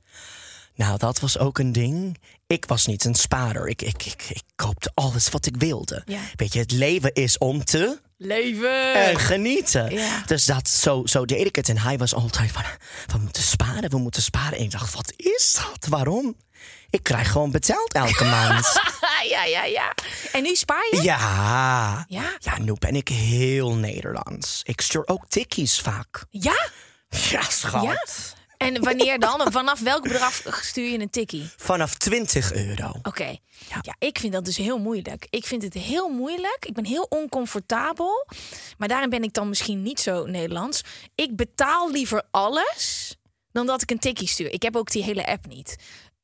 Nou, 0.76 0.98
dat 0.98 1.20
was 1.20 1.38
ook 1.38 1.58
een 1.58 1.72
ding. 1.72 2.18
Ik 2.48 2.66
was 2.66 2.86
niet 2.86 3.04
een 3.04 3.16
spaarder. 3.16 3.68
Ik, 3.68 3.82
ik, 3.82 4.06
ik, 4.06 4.26
ik 4.30 4.44
koopte 4.56 4.92
alles 4.94 5.30
wat 5.30 5.46
ik 5.46 5.56
wilde. 5.58 6.02
Ja. 6.06 6.20
Weet 6.36 6.54
je, 6.54 6.60
het 6.60 6.72
leven 6.72 7.14
is 7.14 7.38
om 7.38 7.64
te 7.64 8.00
Leven. 8.18 8.94
en 8.94 9.20
genieten. 9.20 9.92
Ja. 9.92 10.24
Dus 10.26 10.46
dat, 10.46 10.70
zo, 10.70 11.02
zo 11.06 11.26
deed 11.26 11.46
ik 11.46 11.56
het. 11.56 11.70
En 11.70 11.78
hij 11.78 11.98
was 11.98 12.14
altijd 12.14 12.52
van, 12.52 12.64
we 13.08 13.18
moeten 13.18 13.44
sparen, 13.44 13.90
we 13.90 13.98
moeten 13.98 14.22
sparen. 14.22 14.58
En 14.58 14.64
ik 14.64 14.72
dacht, 14.72 14.94
wat 14.94 15.14
is 15.16 15.54
dat? 15.54 15.90
Waarom? 15.90 16.36
Ik 16.90 17.04
krijg 17.04 17.32
gewoon 17.32 17.52
betaald 17.52 17.94
elke 17.94 18.24
maand. 18.24 18.80
ja, 19.34 19.44
ja, 19.44 19.64
ja. 19.64 19.94
En 20.32 20.44
nu 20.44 20.56
spaar 20.56 20.88
je? 20.92 21.02
ja. 21.02 22.06
Ja? 22.08 22.36
Ja, 22.40 22.60
nu 22.60 22.74
ben 22.80 22.96
ik 22.96 23.08
heel 23.08 23.76
Nederlands. 23.76 24.62
Ik 24.64 24.82
stuur 24.82 25.08
ook 25.08 25.28
tikkies 25.28 25.80
vaak. 25.80 26.26
Ja? 26.30 26.68
Ja, 27.10 27.42
schat. 27.42 27.84
Ja? 27.84 28.06
En 28.64 28.84
wanneer 28.84 29.20
dan? 29.20 29.52
Vanaf 29.52 29.80
welk 29.80 30.04
bedrag 30.04 30.42
stuur 30.62 30.90
je 30.90 31.00
een 31.00 31.10
tikkie? 31.10 31.50
Vanaf 31.58 31.96
20 31.96 32.54
euro. 32.54 32.92
Oké. 33.04 33.38
Ja. 33.82 33.96
ik 34.00 34.20
vind 34.20 34.34
dat 34.34 34.46
dus 34.46 34.58
heel 34.58 34.78
moeilijk. 34.78 35.28
Ik 35.30 35.46
vind 35.46 35.62
het 35.64 35.74
heel 35.74 36.10
moeilijk. 36.10 36.66
Ik 36.66 36.74
ben 36.74 36.86
heel 36.86 37.06
oncomfortabel. 37.10 38.28
Maar 38.78 38.88
daarin 38.88 39.10
ben 39.10 39.24
ik 39.24 39.34
dan 39.34 39.50
misschien 39.50 39.82
niet 39.82 40.00
zo 40.00 40.26
Nederlands. 40.26 40.84
Ik 41.16 41.36
betaal 41.36 41.92
liever 41.92 42.24
alles 42.32 43.16
dan 43.52 43.66
dat 43.66 43.82
ik 43.82 43.92
een 43.92 44.00
tikkie 44.00 44.28
stuur. 44.28 44.52
Ik 44.52 44.62
heb 44.62 44.76
ook 44.76 44.92
die 44.92 45.04
hele 45.04 45.26
app 45.26 45.48
niet. 45.48 45.76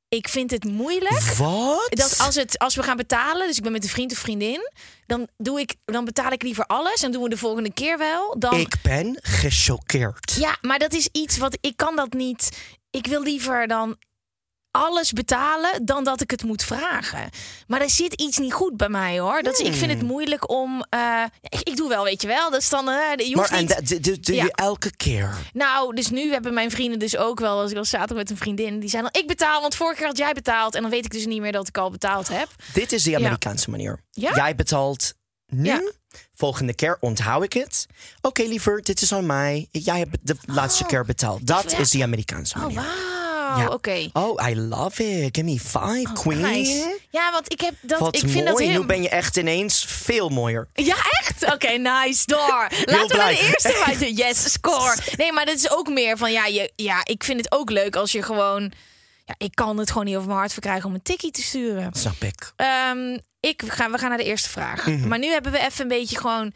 Ik 0.09 0.27
vind 0.27 0.51
het 0.51 0.63
moeilijk. 0.63 1.21
Wat? 1.37 1.87
Dat 1.89 2.19
als, 2.19 2.35
het, 2.35 2.57
als 2.57 2.75
we 2.75 2.83
gaan 2.83 2.97
betalen, 2.97 3.47
dus 3.47 3.57
ik 3.57 3.63
ben 3.63 3.71
met 3.71 3.83
een 3.83 3.89
vriend 3.89 4.11
of 4.11 4.17
vriendin, 4.17 4.71
dan, 5.05 5.27
doe 5.37 5.59
ik, 5.59 5.75
dan 5.85 6.05
betaal 6.05 6.31
ik 6.31 6.43
liever 6.43 6.65
alles 6.65 7.03
en 7.03 7.11
doen 7.11 7.23
we 7.23 7.29
de 7.29 7.37
volgende 7.37 7.73
keer 7.73 7.97
wel. 7.97 8.39
Dan, 8.39 8.53
Ik 8.53 8.75
ben 8.81 9.17
gechoqueerd. 9.21 10.35
Ja, 10.39 10.57
maar 10.61 10.79
dat 10.79 10.93
is 10.93 11.09
iets 11.11 11.37
wat 11.37 11.57
ik 11.61 11.77
kan 11.77 11.95
dat 11.95 12.13
niet. 12.13 12.49
Ik 12.89 13.07
wil 13.07 13.21
liever 13.23 13.67
dan 13.67 13.97
alles 14.71 15.11
betalen 15.11 15.85
dan 15.85 16.03
dat 16.03 16.21
ik 16.21 16.31
het 16.31 16.43
moet 16.43 16.63
vragen. 16.63 17.29
Maar 17.67 17.81
er 17.81 17.89
zit 17.89 18.13
iets 18.13 18.37
niet 18.37 18.53
goed 18.53 18.77
bij 18.77 18.89
mij 18.89 19.19
hoor. 19.19 19.41
Dat 19.43 19.59
is, 19.59 19.67
ik 19.67 19.73
vind 19.73 19.91
het 19.91 20.01
moeilijk 20.01 20.49
om. 20.49 20.85
eh, 20.89 21.23
ik, 21.41 21.59
ik 21.63 21.75
doe 21.77 21.89
wel, 21.89 22.03
weet 22.03 22.21
je 22.21 22.27
wel. 22.27 22.51
Dat 22.51 22.61
is 22.61 22.69
dan. 22.69 22.89
eh, 22.89 22.95
je 23.27 23.35
hoeft 23.35 23.49
Maar 23.49 23.59
en 23.59 23.65
dat 23.65 23.87
doe- 24.03 24.17
Ja. 24.35 24.43
je 24.43 24.51
elke 24.55 24.95
keer. 24.95 25.33
Nou, 25.53 25.95
dus 25.95 26.09
nu 26.09 26.31
hebben 26.31 26.53
mijn 26.53 26.71
vrienden 26.71 26.99
dus 26.99 27.17
ook 27.17 27.39
wel. 27.39 27.59
Als 27.59 27.71
ik 27.71 27.77
al 27.77 27.85
zaterdag 27.85 28.17
met 28.17 28.29
een 28.29 28.37
vriendin, 28.37 28.79
die 28.79 28.89
zei 28.89 29.01
dan: 29.01 29.21
ik 29.21 29.27
betaal, 29.27 29.61
want 29.61 29.75
vorige 29.75 29.97
keer 29.97 30.07
had 30.07 30.17
jij 30.17 30.33
betaald 30.33 30.75
en 30.75 30.81
dan 30.81 30.91
weet 30.91 31.05
ik 31.05 31.11
dus 31.11 31.25
niet 31.25 31.41
meer 31.41 31.51
dat 31.51 31.67
ik 31.67 31.77
al 31.77 31.91
betaald 31.91 32.27
heb. 32.27 32.47
Dit 32.73 32.91
is 32.91 33.03
de 33.03 33.15
Amerikaanse 33.15 33.69
manier. 33.69 34.03
Ja? 34.11 34.35
Jij 34.35 34.55
betaalt 34.55 35.13
nu. 35.47 35.65
Ja. 35.65 35.81
Volgende 36.33 36.73
keer 36.73 36.97
onthoud 36.99 37.43
ik 37.43 37.53
het. 37.53 37.85
Oké, 38.21 38.41
liever, 38.43 38.81
dit 38.83 39.01
is 39.01 39.13
aan 39.13 39.25
mij. 39.25 39.67
Jij 39.71 39.97
hebt 39.99 40.17
de 40.21 40.35
laatste 40.45 40.85
keer 40.85 41.05
betaald. 41.05 41.47
Dat 41.47 41.73
Oh. 41.73 41.79
is 41.79 41.89
de 41.89 42.03
Amerikaanse 42.03 42.55
Oh, 42.57 42.61
manier. 42.61 42.83
Ja. 43.57 43.67
Oké. 43.67 44.09
Oh, 44.13 44.49
I 44.49 44.55
love 44.55 45.03
it. 45.03 45.35
Give 45.35 45.43
me 45.43 45.59
five, 45.59 46.13
queen. 46.13 46.41
Nice. 46.41 46.99
Ja, 47.09 47.31
want 47.31 47.51
ik 47.51 47.61
heb 47.61 47.73
dat. 47.81 47.99
Wat 47.99 48.15
ik 48.15 48.21
mooi. 48.21 48.33
vind 48.33 48.47
dat 48.47 48.59
heel. 48.59 48.79
Nu 48.79 48.85
ben 48.85 49.01
je 49.01 49.09
echt 49.09 49.37
ineens 49.37 49.85
veel 49.85 50.29
mooier. 50.29 50.67
Ja, 50.73 50.95
echt? 51.19 51.53
Oké, 51.53 51.71
nice. 51.91 52.25
Door. 52.25 52.67
Laten 52.85 53.07
we 53.07 53.17
naar 53.17 53.29
de 53.29 53.47
eerste 53.47 53.81
wijzen. 53.85 54.13
Yes, 54.13 54.51
score. 54.51 54.97
Nee, 55.17 55.33
maar 55.33 55.45
dat 55.45 55.55
is 55.55 55.71
ook 55.71 55.89
meer 55.89 56.17
van, 56.17 56.31
ja, 56.31 56.45
je, 56.45 56.71
ja, 56.75 57.05
ik 57.05 57.23
vind 57.23 57.37
het 57.37 57.51
ook 57.51 57.69
leuk 57.69 57.95
als 57.95 58.11
je 58.11 58.21
gewoon... 58.21 58.71
Ja, 59.25 59.35
ik 59.37 59.55
kan 59.55 59.77
het 59.77 59.89
gewoon 59.89 60.05
niet 60.05 60.15
over 60.15 60.27
mijn 60.27 60.39
hart 60.39 60.53
verkrijgen 60.53 60.85
om 60.85 60.93
een 60.93 61.01
tikkie 61.01 61.31
te 61.31 61.41
sturen. 61.41 61.93
Snap 61.93 62.23
ik. 62.23 62.53
Ehm, 62.55 63.17
ik, 63.39 63.61
we, 63.61 63.69
gaan, 63.69 63.91
we 63.91 63.97
gaan 63.97 64.09
naar 64.09 64.17
de 64.17 64.23
eerste 64.23 64.49
vraag. 64.49 64.85
Mhm. 64.85 65.07
Maar 65.07 65.19
nu 65.19 65.27
hebben 65.27 65.51
we 65.51 65.59
even 65.59 65.81
een 65.81 65.87
beetje 65.87 66.17
gewoon 66.17 66.53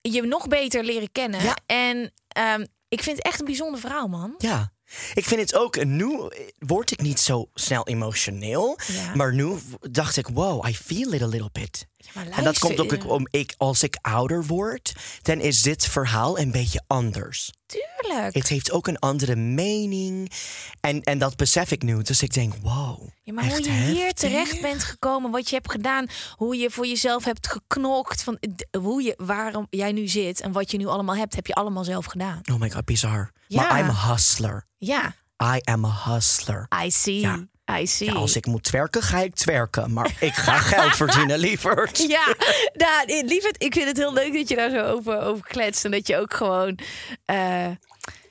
je 0.00 0.22
nog 0.22 0.48
beter 0.48 0.84
leren 0.84 1.12
kennen. 1.12 1.42
Ja. 1.42 1.56
En 1.66 2.12
ehm, 2.28 2.64
ik 2.88 3.02
vind 3.02 3.16
het 3.16 3.26
echt 3.26 3.40
een 3.40 3.46
bijzonder 3.46 3.80
verhaal, 3.80 4.08
man. 4.08 4.34
Ja. 4.38 4.72
Ik 5.14 5.24
vind 5.24 5.40
het 5.40 5.54
ook, 5.54 5.84
nu 5.84 6.28
word 6.58 6.90
ik 6.90 7.00
niet 7.00 7.20
zo 7.20 7.48
snel 7.54 7.86
emotioneel. 7.86 8.78
Ja. 8.86 9.14
Maar 9.14 9.34
nu 9.34 9.58
dacht 9.80 10.16
ik, 10.16 10.28
wow, 10.28 10.68
I 10.68 10.74
feel 10.74 11.12
it 11.12 11.22
a 11.22 11.26
little 11.26 11.50
bit. 11.52 11.86
en 12.30 12.44
dat 12.44 12.58
komt 12.58 12.80
ook 12.80 13.10
om 13.10 13.26
ik, 13.30 13.54
als 13.56 13.82
ik 13.82 13.98
ouder 14.00 14.46
word, 14.46 14.92
dan 15.22 15.40
is 15.40 15.62
dit 15.62 15.86
verhaal 15.86 16.38
een 16.38 16.50
beetje 16.50 16.82
anders. 16.86 17.50
Tuurlijk. 17.66 18.34
Het 18.34 18.48
heeft 18.48 18.72
ook 18.72 18.86
een 18.86 18.98
andere 18.98 19.36
mening. 19.36 20.32
En, 20.80 21.02
en 21.02 21.18
dat 21.18 21.36
besef 21.36 21.70
ik 21.70 21.82
nu. 21.82 22.02
Dus 22.02 22.22
ik 22.22 22.32
denk, 22.34 22.54
wow. 22.62 23.08
Ja, 23.22 23.32
maar 23.32 23.48
hoe 23.48 23.62
je 23.62 23.70
hier 23.70 24.12
terecht 24.12 24.60
bent 24.60 24.84
gekomen, 24.84 25.30
wat 25.30 25.48
je 25.48 25.54
hebt 25.54 25.70
gedaan, 25.70 26.06
hoe 26.36 26.56
je 26.56 26.70
voor 26.70 26.86
jezelf 26.86 27.24
hebt 27.24 27.48
geknokt, 27.48 28.22
van 28.22 28.38
hoe 28.80 29.02
je, 29.02 29.14
waarom 29.16 29.66
jij 29.70 29.92
nu 29.92 30.08
zit 30.08 30.40
en 30.40 30.52
wat 30.52 30.70
je 30.70 30.78
nu 30.78 30.86
allemaal 30.86 31.16
hebt, 31.16 31.34
heb 31.34 31.46
je 31.46 31.54
allemaal 31.54 31.84
zelf 31.84 32.04
gedaan. 32.04 32.40
Oh 32.52 32.60
my 32.60 32.70
god, 32.70 32.84
bizar. 32.84 33.32
Ja. 33.48 33.62
Maar 33.62 33.78
I'm 33.80 33.90
a 33.90 34.10
hustler. 34.12 34.66
Ja, 34.78 35.14
I 35.56 35.60
am 35.64 35.84
a 35.84 35.92
hustler. 36.04 36.68
I 36.84 36.90
see. 36.90 37.20
Ja. 37.20 37.46
I 37.80 37.86
see. 37.86 38.08
Ja, 38.08 38.14
als 38.14 38.36
ik 38.36 38.46
moet 38.46 38.70
werken, 38.70 39.02
ga 39.02 39.18
ik 39.18 39.44
werken. 39.44 39.92
Maar 39.92 40.16
ik 40.20 40.34
ga 40.34 40.58
geld 40.74 40.96
verdienen, 40.96 41.38
lieverd. 41.38 41.98
Ja, 42.08 42.34
nou, 42.72 43.24
lieverd, 43.26 43.62
ik 43.62 43.72
vind 43.72 43.86
het 43.86 43.96
heel 43.96 44.12
leuk 44.12 44.32
dat 44.32 44.48
je 44.48 44.56
daar 44.56 44.70
zo 44.70 44.84
over, 44.84 45.20
over 45.20 45.46
kletst. 45.46 45.84
En 45.84 45.90
dat 45.90 46.06
je 46.06 46.16
ook 46.18 46.34
gewoon... 46.34 46.78
eh, 47.24 47.66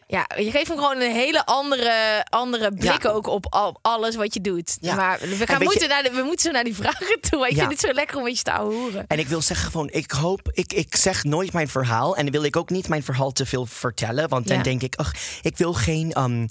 ja, 0.09 0.29
je 0.37 0.51
geeft 0.51 0.67
hem 0.67 0.77
gewoon 0.77 1.01
een 1.01 1.11
hele 1.11 1.45
andere, 1.45 2.25
andere 2.29 2.71
blik 2.73 3.03
Ja. 3.03 3.09
ook 3.09 3.27
op 3.27 3.45
al, 3.53 3.79
alles 3.81 4.15
wat 4.15 4.33
je 4.33 4.41
doet. 4.41 4.77
Ja. 4.81 4.95
Maar 4.95 5.19
we, 5.19 5.47
gaan 5.47 5.63
moeten 5.63 5.81
je- 5.81 5.87
naar 5.87 6.03
de, 6.03 6.11
we 6.11 6.21
moeten 6.21 6.39
zo 6.45 6.51
naar 6.51 6.63
die 6.63 6.75
vragen 6.75 7.19
toe. 7.29 7.45
Ik 7.47 7.51
Ja. 7.55 7.57
vind 7.67 7.71
het 7.71 7.79
zo 7.89 7.93
lekker 7.93 8.17
om 8.17 8.23
met 8.23 8.37
je 8.37 8.43
te 8.43 8.51
horen. 8.51 9.07
En 9.07 9.19
ik 9.19 9.27
wil 9.27 9.41
zeggen 9.41 9.71
gewoon, 9.71 9.89
ik 9.91 10.11
hoop, 10.11 10.49
ik, 10.51 10.73
ik 10.73 10.95
zeg 10.95 11.23
nooit 11.23 11.53
mijn 11.53 11.67
verhaal. 11.67 12.15
En 12.15 12.23
dan 12.23 12.31
wil 12.31 12.43
ik 12.43 12.55
ook 12.55 12.69
niet 12.69 12.87
mijn 12.87 13.03
verhaal 13.03 13.31
te 13.31 13.45
veel 13.45 13.65
vertellen. 13.65 14.29
Want 14.29 14.47
dan 14.47 14.61
denk 14.61 14.81
ik, 14.81 14.95
ach, 14.95 15.11
ik 15.41 15.57
wil 15.57 15.73
geen... 15.73 16.19
Um, 16.21 16.47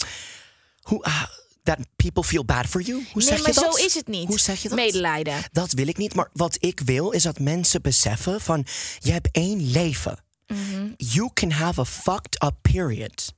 hoe, 0.80 1.02
ah, 1.02 1.22
that 1.62 1.78
people 1.96 2.22
feel 2.24 2.44
bad 2.44 2.66
for 2.66 2.80
you. 2.80 2.96
Hoe 2.96 3.06
Nee, 3.22 3.26
zeg 3.26 3.38
maar 3.38 3.48
je 3.54 3.60
dat? 3.60 3.76
zo 3.78 3.84
is 3.84 3.94
het 3.94 4.06
niet. 4.08 4.26
Hoe 4.28 4.38
zeg 4.38 4.62
je 4.62 4.68
dat? 4.68 4.78
Medelijden. 4.78 5.34
Dat 5.52 5.72
wil 5.72 5.86
ik 5.88 5.96
niet. 5.96 6.14
Maar 6.14 6.28
wat 6.32 6.56
ik 6.60 6.80
wil 6.84 7.10
is 7.10 7.22
dat 7.22 7.38
mensen 7.38 7.82
beseffen 7.82 8.40
van... 8.40 8.66
je 8.98 9.12
hebt 9.12 9.28
één 9.32 9.70
leven. 9.70 10.18
Mhm. 10.46 10.88
You 10.96 11.30
can 11.34 11.50
have 11.50 11.80
a 11.80 11.84
fucked 11.84 12.42
up 12.44 12.54
period. 12.72 13.34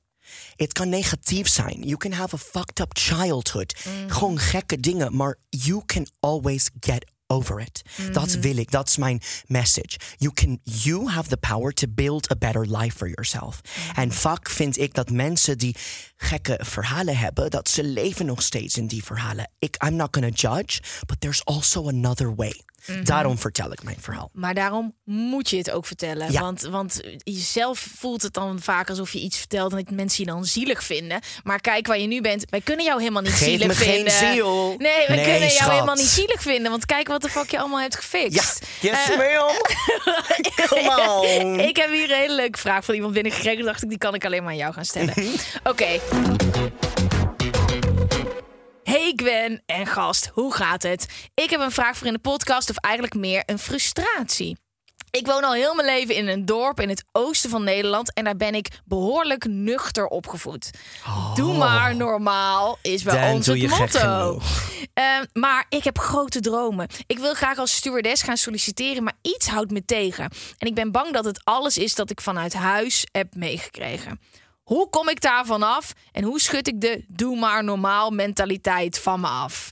Het 0.55 0.73
kan 0.73 0.89
negatief 0.89 1.47
zijn. 1.47 1.81
You 1.81 1.97
can 1.97 2.11
have 2.11 2.35
a 2.35 2.37
fucked 2.37 2.79
up 2.79 2.97
childhood. 2.97 3.75
Mhm. 3.85 4.09
Gewoon 4.09 4.39
gekke 4.39 4.79
dingen. 4.79 5.15
Maar 5.15 5.35
you 5.49 5.81
can 5.85 6.07
always 6.19 6.69
get 6.79 7.05
over 7.31 7.59
it. 7.59 7.81
Dat 8.11 8.27
Mhm. 8.27 8.39
wil 8.39 8.57
ik. 8.57 8.71
Dat 8.71 8.87
is 8.89 8.97
mijn 8.97 9.21
message. 9.47 9.97
You, 10.17 10.33
can, 10.33 10.59
you 10.63 11.09
have 11.09 11.29
the 11.29 11.37
power 11.37 11.73
to 11.73 11.87
build 11.89 12.31
a 12.31 12.35
better 12.35 12.77
life 12.77 12.97
for 12.97 13.07
yourself. 13.07 13.61
Mhm. 13.61 13.99
En 13.99 14.11
vaak 14.11 14.49
vind 14.49 14.77
ik 14.77 14.93
dat 14.93 15.09
mensen 15.11 15.57
die 15.57 15.75
gekke 16.17 16.59
verhalen 16.63 17.17
hebben... 17.17 17.49
dat 17.49 17.69
ze 17.69 17.83
leven 17.83 18.25
nog 18.25 18.41
steeds 18.41 18.77
in 18.77 18.87
die 18.87 19.03
verhalen. 19.03 19.49
Ik, 19.59 19.83
I'm 19.85 19.95
not 19.95 20.07
gonna 20.11 20.29
judge, 20.33 20.81
but 21.07 21.21
there's 21.21 21.43
also 21.45 21.87
another 21.87 22.35
way. 22.35 22.61
Mhm. 22.85 23.03
Daarom 23.03 23.37
vertel 23.37 23.71
ik 23.71 23.83
mijn 23.83 23.97
verhaal. 23.99 24.29
Maar 24.33 24.53
daarom 24.53 24.95
moet 25.03 25.49
je 25.49 25.57
het 25.57 25.71
ook 25.71 25.85
vertellen. 25.85 26.31
Ja. 26.31 26.41
Want, 26.41 26.61
want 26.61 27.01
jezelf 27.23 27.87
voelt 27.97 28.21
het 28.21 28.33
dan 28.33 28.59
vaak 28.61 28.89
alsof 28.89 29.11
je 29.13 29.19
iets 29.19 29.37
vertelt... 29.37 29.71
en 29.71 29.77
dat 29.77 29.89
mensen 29.95 30.23
je 30.25 30.31
dan 30.31 30.45
zielig 30.45 30.83
vinden. 30.83 31.19
Maar 31.43 31.59
kijk 31.61 31.87
waar 31.87 31.99
je 31.99 32.07
nu 32.07 32.21
bent. 32.21 32.45
Wij 32.49 32.61
kunnen 32.61 32.85
jou 32.85 32.99
helemaal 32.99 33.21
niet 33.21 33.31
Geef 33.31 33.47
zielig 33.47 33.67
me 33.67 33.73
geen 33.75 33.93
vinden. 33.93 34.13
ziel. 34.13 34.75
Nee, 34.77 34.91
Nee, 35.07 35.07
kunnen 35.23 35.39
jou 35.39 35.51
schat. 35.51 35.71
helemaal 35.71 35.95
niet 35.95 36.05
zielig 36.05 36.41
vinden. 36.41 36.71
Want 36.71 36.85
kijk 36.85 37.07
wat 37.07 37.21
de 37.21 37.29
fuck 37.29 37.51
je 37.51 37.59
allemaal 37.59 37.79
hebt 37.79 37.93
Ja, 37.93 37.99
gefixt. 37.99 38.65
yes 38.81 39.09
Eh, 39.09 39.17
ma'am. 39.17 39.55
Come 40.69 41.19
on. 41.19 41.59
Ik 41.59 41.77
heb 41.77 41.91
hier 41.91 42.11
een 42.11 42.17
hele 42.17 42.35
leuke 42.35 42.57
vraag 42.59 42.85
van 42.85 42.95
iemand 42.95 43.13
binnengekregen. 43.13 43.65
dacht 43.65 43.83
ik, 43.83 43.89
die 43.89 43.97
kan 43.97 44.13
ik 44.13 44.25
alleen 44.25 44.41
maar 44.43 44.51
aan 44.51 44.57
jou 44.57 44.73
gaan 44.73 44.85
stellen. 44.85 45.13
Oké. 45.63 45.99
Hey 48.89 49.13
Gwen 49.15 49.63
en 49.65 49.87
gast, 49.87 50.29
hoe 50.33 50.53
gaat 50.53 50.83
het? 50.83 51.29
Ik 51.33 51.49
heb 51.49 51.59
een 51.59 51.71
vraag 51.71 51.97
voor 51.97 52.07
in 52.07 52.13
de 52.13 52.19
podcast, 52.19 52.69
of 52.69 52.77
eigenlijk 52.77 53.15
meer 53.15 53.43
een 53.45 53.59
frustratie. 53.59 54.57
Ik 55.11 55.27
woon 55.27 55.43
al 55.43 55.53
heel 55.53 55.75
mijn 55.75 55.87
leven 55.87 56.15
in 56.15 56.27
een 56.27 56.45
dorp 56.45 56.79
in 56.79 56.89
het 56.89 57.03
oosten 57.11 57.49
van 57.49 57.63
Nederland 57.63 58.13
en 58.13 58.23
daar 58.23 58.35
ben 58.35 58.55
ik 58.55 58.79
behoorlijk 58.85 59.45
nuchter 59.45 60.07
opgevoed. 60.07 60.71
Doe 61.35 61.57
maar 61.57 61.95
normaal 61.95 62.77
is 62.81 63.03
bij 63.03 63.31
ons 63.31 63.45
het 63.45 63.67
motto. 63.67 64.41
Ehm, 64.93 65.25
maar 65.33 65.65
ik 65.69 65.83
heb 65.83 65.97
grote 65.97 66.39
dromen. 66.39 66.87
Ik 67.07 67.19
wil 67.19 67.33
graag 67.33 67.57
als 67.57 67.75
stewardess 67.75 68.23
gaan 68.23 68.37
solliciteren, 68.37 69.03
maar 69.03 69.17
iets 69.21 69.47
houdt 69.47 69.71
me 69.71 69.85
tegen. 69.85 70.29
En 70.57 70.67
ik 70.67 70.75
ben 70.75 70.91
bang 70.91 71.13
dat 71.13 71.25
het 71.25 71.41
alles 71.43 71.77
is 71.77 71.95
dat 71.95 72.09
ik 72.09 72.21
vanuit 72.21 72.53
huis 72.53 73.07
heb 73.11 73.35
meegekregen. 73.35 74.19
Hoe 74.69 74.89
kom 74.89 75.09
ik 75.09 75.21
daar 75.21 75.45
vanaf 75.45 75.93
en 76.11 76.23
hoe 76.23 76.39
schud 76.39 76.67
ik 76.67 76.81
de 76.81 77.05
doe 77.07 77.39
maar 77.39 77.63
normaal 77.63 78.11
mentaliteit 78.11 78.99
van 78.99 79.19
me 79.19 79.27
af? 79.27 79.71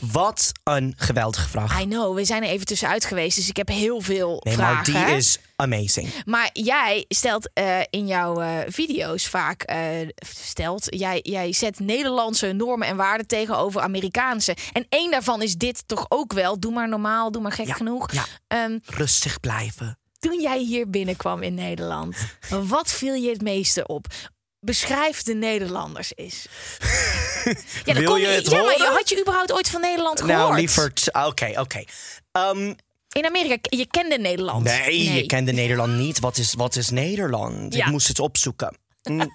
Wat 0.00 0.52
een 0.64 0.94
geweldige 0.96 1.48
vraag. 1.48 1.80
I 1.80 1.84
know, 1.84 2.14
we 2.16 2.24
zijn 2.24 2.42
er 2.42 2.48
even 2.48 2.66
tussenuit 2.66 3.04
geweest, 3.04 3.36
dus 3.36 3.48
ik 3.48 3.56
heb 3.56 3.68
heel 3.68 4.00
veel 4.00 4.40
Nee, 4.44 4.56
maar 4.56 4.84
vragen. 4.84 5.06
die 5.08 5.16
is 5.16 5.38
amazing. 5.56 6.08
Maar 6.24 6.50
jij 6.52 7.04
stelt 7.08 7.50
eh, 7.52 7.80
in 7.90 8.06
jouw 8.06 8.40
eh, 8.40 8.58
video's 8.68 9.26
vaak, 9.26 9.62
eh, 9.62 10.08
stelt, 10.26 10.84
jij, 10.98 11.20
jij 11.22 11.52
zet 11.52 11.78
Nederlandse 11.78 12.52
normen 12.52 12.88
en 12.88 12.96
waarden 12.96 13.26
tegenover 13.26 13.80
Amerikaanse. 13.80 14.56
En 14.72 14.86
één 14.88 15.10
daarvan 15.10 15.42
is 15.42 15.56
dit 15.56 15.82
toch 15.86 16.06
ook 16.08 16.32
wel, 16.32 16.60
doe 16.60 16.72
maar 16.72 16.88
normaal, 16.88 17.30
doe 17.30 17.42
maar 17.42 17.52
gek 17.52 17.66
Ja, 17.66 17.74
genoeg. 17.74 18.12
ja. 18.12 18.24
Ehm, 18.48 18.78
Rustig 18.84 19.40
blijven. 19.40 19.98
Toen 20.18 20.40
jij 20.40 20.58
hier 20.58 20.90
binnenkwam 20.90 21.42
in 21.42 21.54
Nederland, 21.54 22.16
wat 22.48 22.92
viel 22.92 23.14
je 23.14 23.30
het 23.30 23.42
meeste 23.42 23.86
op? 23.86 24.06
Beschrijf 24.60 25.22
de 25.22 25.34
Nederlanders 25.34 26.12
eens. 26.14 26.46
Ja, 27.84 27.94
dan 27.94 28.02
Wil 28.02 28.16
je 28.16 28.26
het 28.26 28.50
ja 28.50 28.62
maar 28.62 28.92
had 28.92 29.08
je 29.08 29.20
überhaupt 29.20 29.52
ooit 29.52 29.70
van 29.70 29.80
Nederland 29.80 30.20
gehoord? 30.20 30.38
Nou, 30.38 30.54
lieverd. 30.54 31.08
Oké, 31.12 31.52
oké. 31.60 31.84
Ehm, 32.32 32.74
In 33.12 33.26
Amerika, 33.26 33.56
je 33.76 33.86
kende 33.86 34.18
Nederland. 34.18 34.64
nee, 34.64 35.12
je 35.12 35.26
kende 35.26 35.52
Nederland 35.52 35.92
niet. 35.96 36.18
Wat 36.18 36.36
is, 36.38 36.54
wat 36.54 36.76
is 36.76 36.90
Nederland? 36.90 37.74
Ja. 37.74 37.84
Ik 37.84 37.90
moest 37.90 38.08
het 38.08 38.18
opzoeken. 38.18 38.76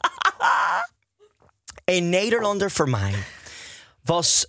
Een 1.86 2.10
Nederlander 2.10 2.72
voor 2.72 2.90
mij 2.90 3.14
was 4.04 4.46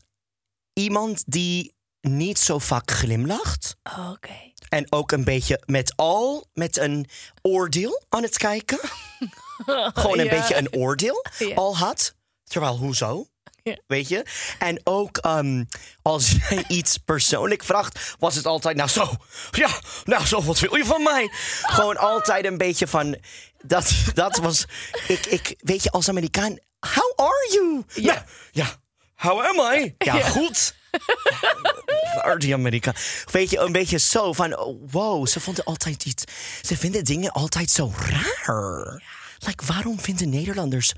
iemand 0.73 1.23
die 1.27 1.75
niet 2.01 2.39
zo 2.39 2.59
vaak 2.59 2.91
glimlacht. 2.91 3.77
Oké. 4.11 4.53
En 4.75 4.87
ook 4.93 5.13
een 5.13 5.25
beetje 5.25 5.63
met 5.67 5.93
al 5.97 6.47
met 6.55 6.77
een 6.79 7.09
oordeel 7.43 8.03
aan 8.09 8.23
het 8.23 8.37
kijken. 8.37 8.79
Gewoon 9.95 10.19
een 10.19 10.25
Ja. 10.25 10.31
beetje 10.31 10.57
een 10.57 10.73
oordeel 10.75 11.25
Ja. 11.39 11.55
al 11.55 11.77
had. 11.77 12.15
Terwijl, 12.45 12.77
hoezo? 12.77 13.27
Ja. 13.63 13.79
Weet 13.87 14.09
je? 14.09 14.25
En 14.59 14.81
ook 14.85 15.17
ehm, 15.17 15.65
als 16.03 16.31
jij 16.49 16.65
iets 16.69 16.97
persoonlijk 16.99 17.65
vraagt, 17.65 18.15
was 18.19 18.35
het 18.35 18.47
altijd, 18.47 18.77
nou 18.77 18.89
zo, 18.89 19.11
ja, 19.51 19.69
nou 20.05 20.27
zo, 20.27 20.43
wat 20.43 20.59
wil 20.59 20.75
je 20.77 20.85
van 20.85 21.03
mij? 21.03 21.29
Gewoon 21.63 21.97
altijd 21.97 22.45
een 22.45 22.59
beetje 22.59 22.87
van, 22.87 23.17
dat, 23.65 23.93
dat 24.15 24.37
was, 24.37 24.65
ik, 25.09 25.27
ik, 25.27 25.55
weet 25.59 25.83
je, 25.83 25.91
als 25.91 26.09
Amerikaan, 26.09 26.59
how 26.81 27.13
are 27.17 27.49
you? 27.53 27.83
Ja. 27.95 28.13
Nou, 28.15 28.25
ja, 28.53 28.77
how 29.15 29.41
am 29.41 29.75
I? 29.79 29.95
Ja, 29.99 30.21
goed. 30.39 30.75
Waar 32.23 32.39
die 32.39 32.55
Amerika. 32.55 32.95
Weet 33.31 33.51
je, 33.51 33.59
een 33.59 33.73
beetje 33.73 33.99
zo 33.99 34.33
van, 34.33 34.59
oh, 34.59 34.83
wow, 34.91 35.27
ze 35.27 35.41
vonden 35.41 35.65
altijd 35.65 36.05
iets. 36.05 36.25
Ze 36.63 36.77
vinden 36.77 37.05
dingen 37.05 37.33
altijd 37.33 37.71
zo 37.71 37.93
raar. 37.97 39.03
Like, 39.39 39.65
waarom 39.67 40.01
vinden 40.01 40.31
Nederlanders 40.31 40.93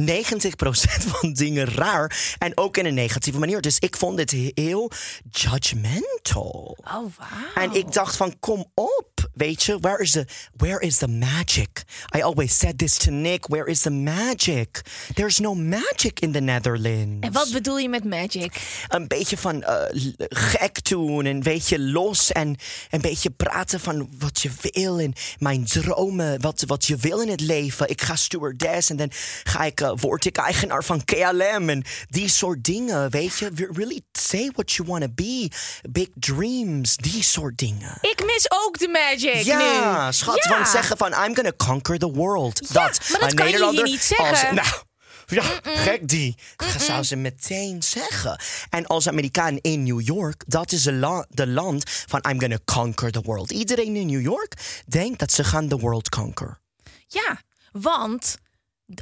90% 0.00 1.06
van 1.12 1.32
dingen 1.32 1.66
raar? 1.66 2.34
En 2.38 2.56
ook 2.56 2.76
in 2.76 2.86
een 2.86 2.94
negatieve 2.94 3.38
manier. 3.38 3.60
Dus 3.60 3.78
ik 3.78 3.96
vond 3.96 4.18
het 4.18 4.30
heel 4.54 4.90
judgmental. 5.30 6.78
Oh, 6.84 6.92
wauw. 6.92 7.64
En 7.64 7.74
ik 7.74 7.92
dacht 7.92 8.16
van, 8.16 8.38
kom 8.38 8.70
op, 8.74 9.28
weet 9.34 9.62
je, 9.62 9.78
where 9.78 10.02
is 10.02 10.10
the, 10.10 10.26
where 10.56 10.80
is 10.80 10.96
the 10.96 11.08
magic? 11.08 11.82
I 12.16 12.22
always 12.22 12.58
said 12.58 12.78
this 12.78 12.96
to 12.96 13.10
Nick, 13.10 13.46
where 13.46 13.70
is 13.70 13.80
the 13.80 13.90
magic? 13.90 14.82
There's 15.14 15.38
no 15.38 15.54
magic 15.54 16.20
in 16.20 16.32
the 16.32 16.40
Netherlands 16.40 17.16
En 17.20 17.32
wat 17.32 17.52
bedoel 17.52 17.78
je 17.78 17.88
met 17.88 18.04
magic? 18.04 18.84
een 18.88 19.08
beetje 19.08 19.36
van 19.36 19.62
eh, 19.62 19.82
gek 20.28 20.88
doen. 20.88 21.24
Een 21.24 21.42
beetje 21.42 21.80
los 21.80 22.32
en 22.32 22.56
een 22.90 23.00
beetje 23.00 23.30
praten 23.30 23.80
van 23.80 24.08
wat 24.18 24.40
je 24.40 24.50
wil. 24.60 24.98
En 24.98 25.12
mijn 25.38 25.64
dromen, 25.64 26.40
wat, 26.40 26.64
wat 26.66 26.86
je 26.86 26.96
wil 26.96 27.20
in 27.20 27.28
het 27.28 27.40
leven. 27.40 27.88
Ik 27.88 28.02
ga 28.02 28.16
stewardess 28.16 28.90
en 28.90 28.96
dan 28.96 29.08
ga 29.42 29.64
ik, 29.64 29.89
word 29.96 30.24
ik 30.24 30.36
eigenaar 30.36 30.84
van 30.84 31.04
KLM. 31.04 31.68
En 31.68 31.84
die 32.08 32.28
soort 32.28 32.64
dingen, 32.64 33.10
weet 33.10 33.38
je. 33.38 33.50
Really 33.72 34.00
say 34.12 34.50
what 34.54 34.72
you 34.72 34.88
want 34.88 35.02
to 35.02 35.08
be. 35.14 35.50
Big 35.90 36.08
dreams, 36.14 36.96
die 36.96 37.22
soort 37.22 37.58
dingen. 37.58 37.98
Ik 38.00 38.24
mis 38.26 38.46
ook 38.50 38.78
de 38.78 38.88
magic 38.88 39.42
Ja, 39.44 40.06
nu. 40.06 40.12
schat, 40.12 40.44
Ja. 40.44 40.50
want 40.50 40.68
zeggen 40.68 40.96
van 40.96 41.12
I'm 41.12 41.34
gonna 41.34 41.52
conquer 41.56 41.98
the 41.98 42.10
world. 42.12 42.60
Ja, 42.72 42.86
dat, 42.86 43.08
maar 43.10 43.20
dat 43.20 43.34
kan 43.34 43.46
je 43.48 43.50
hier 43.56 43.60
Nederlander 43.60 43.84
niet 43.84 44.02
zeggen. 44.02 44.28
Als, 44.28 44.42
nou, 44.42 44.82
ja, 45.26 45.42
gek 45.62 46.08
die. 46.08 46.36
Dat 46.56 46.82
zou 46.82 47.02
ze 47.02 47.16
meteen 47.16 47.82
zeggen. 47.82 48.40
En 48.70 48.86
als 48.86 49.08
Amerikaan 49.08 49.56
in 49.56 49.82
New 49.82 50.00
York, 50.00 50.42
dat 50.46 50.72
is 50.72 50.82
de, 50.82 50.92
la- 50.92 51.26
de 51.28 51.46
land 51.46 51.82
van 52.06 52.24
I'm 52.30 52.40
gonna 52.40 52.58
conquer 52.64 53.10
the 53.10 53.20
world. 53.20 53.50
Iedereen 53.50 53.96
in 53.96 54.06
New 54.06 54.20
York 54.22 54.82
denkt 54.86 55.18
dat 55.18 55.32
ze 55.32 55.44
gaan 55.44 55.68
the 55.68 55.78
world 55.78 56.08
conquer. 56.08 56.58
Ja, 57.06 57.40
want 57.72 58.36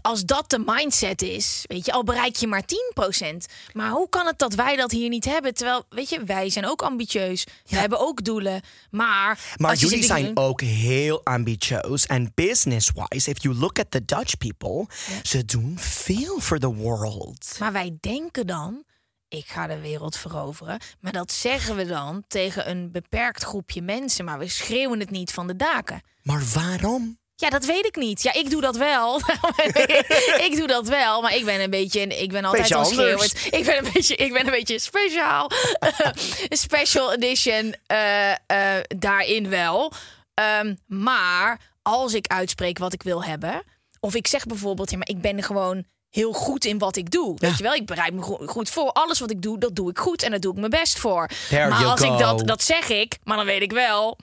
als 0.03 0.25
dat 0.25 0.51
de 0.51 0.63
mindset 0.67 1.23
is, 1.23 1.65
weet 1.67 1.87
je, 1.87 1.93
al 1.93 2.05
bereik 2.05 2.37
je 2.37 2.47
maar 2.47 2.63
10%. 2.63 3.37
Maar 3.73 3.91
hoe 3.91 4.09
kan 4.09 4.27
het 4.27 4.39
dat 4.39 4.55
wij 4.55 4.77
dat 4.77 4.91
hier 4.91 5.09
niet 5.09 5.25
hebben? 5.25 5.55
Terwijl, 5.55 5.85
weet 5.89 6.09
je, 6.09 6.25
wij 6.25 6.51
zijn 6.51 6.67
ook 6.67 6.83
ambitieus. 6.83 7.45
We 7.67 7.77
hebben 7.77 8.01
ook 8.01 8.25
doelen. 8.25 8.61
Maar, 8.91 9.55
Maar 9.57 9.75
jullie 9.75 10.05
zijn 10.05 10.25
doen- 10.25 10.37
ook 10.45 10.61
heel 10.61 11.25
ambitieus. 11.25 12.07
En 12.07 12.33
business-wise, 12.35 13.31
if 13.31 13.43
you 13.43 13.55
look 13.55 13.79
at 13.79 13.91
the 13.91 14.05
Dutch 14.05 14.37
people, 14.37 14.87
ze 15.23 15.45
doen 15.45 15.79
veel 15.79 16.41
for 16.41 16.59
the 16.59 16.75
world. 16.75 17.57
Maar 17.59 17.73
wij 17.73 17.97
denken 18.01 18.47
dan, 18.47 18.85
ik 19.29 19.47
ga 19.47 19.67
de 19.67 19.79
wereld 19.81 20.17
veroveren. 20.17 20.81
Maar 21.01 21.13
dat 21.13 21.33
zeggen 21.33 21.77
we 21.77 21.87
dan 21.87 22.25
tegen 22.29 22.71
een 22.71 22.91
beperkt 22.93 23.45
groepje 23.45 23.83
mensen. 23.83 24.25
Maar 24.25 24.39
we 24.39 24.49
schreeuwen 24.49 25.01
het 25.01 25.11
niet 25.11 25.33
van 25.33 25.47
de 25.47 25.57
daken. 25.57 26.01
Maar 26.23 26.43
waarom? 26.55 27.19
Ja, 27.41 27.51
dat 27.51 27.65
weet 27.65 27.87
ik 27.87 27.97
niet. 27.97 28.23
Ja, 28.23 28.33
ik 28.35 28.51
doe 28.51 28.61
dat 28.61 28.77
wel. 28.77 29.21
ik 30.49 30.55
doe 30.57 30.67
dat 30.67 30.89
wel, 30.89 31.21
maar 31.23 31.35
ik 31.35 31.45
ben 31.45 31.61
een 31.61 31.71
beetje, 31.71 32.01
ik 32.01 32.33
ben 32.33 32.45
altijd 32.45 32.75
al 32.75 32.85
schreeuwend. 32.85 33.47
Ik 33.51 33.65
ben 33.65 33.85
een 33.85 33.91
beetje, 33.93 34.17
ik 34.17 34.33
ben 34.33 34.45
een 34.45 34.51
beetje 34.51 34.79
speciaal, 34.79 35.51
special 36.67 37.13
edition 37.13 37.75
eh, 37.87 38.31
eh, 38.31 38.37
daarin 38.97 39.49
wel. 39.49 39.93
Ehm, 40.35 40.75
maar 40.87 41.61
als 41.83 42.15
ik 42.15 42.27
uitspreek 42.27 42.79
wat 42.79 42.93
ik 42.93 43.03
wil 43.03 43.25
hebben, 43.25 43.63
of 44.01 44.15
ik 44.15 44.27
zeg 44.27 44.47
bijvoorbeeld, 44.47 44.91
ja, 44.91 44.97
maar 44.97 45.09
ik 45.09 45.21
ben 45.21 45.43
gewoon 45.43 45.85
heel 46.11 46.33
goed 46.33 46.65
in 46.65 46.79
wat 46.79 46.97
ik 46.97 47.11
doe. 47.11 47.35
Weet 47.39 47.57
je 47.57 47.63
wel, 47.63 47.75
ik 47.75 47.87
bereid 47.87 48.13
me 48.13 48.23
go- 48.23 48.47
goed 48.47 48.71
voor. 48.71 48.93
Alles 48.93 49.19
wat 49.21 49.31
ik 49.31 49.43
doe, 49.43 49.59
dat 49.59 49.77
doe 49.77 49.91
ik 49.91 49.99
goed 49.99 50.23
en 50.23 50.31
daar 50.31 50.41
doe 50.41 50.53
ik 50.53 50.59
mijn 50.59 50.71
best 50.71 50.99
voor. 50.99 51.31
There 51.49 51.69
maar 51.69 51.85
als 51.85 52.01
ik 52.01 52.19
dat, 52.19 52.47
dat 52.47 52.63
zeg 52.63 52.89
ik, 52.89 53.19
maar 53.25 53.37
dan 53.37 53.47
weet 53.47 53.63
ik 53.63 53.73
wel 53.73 54.19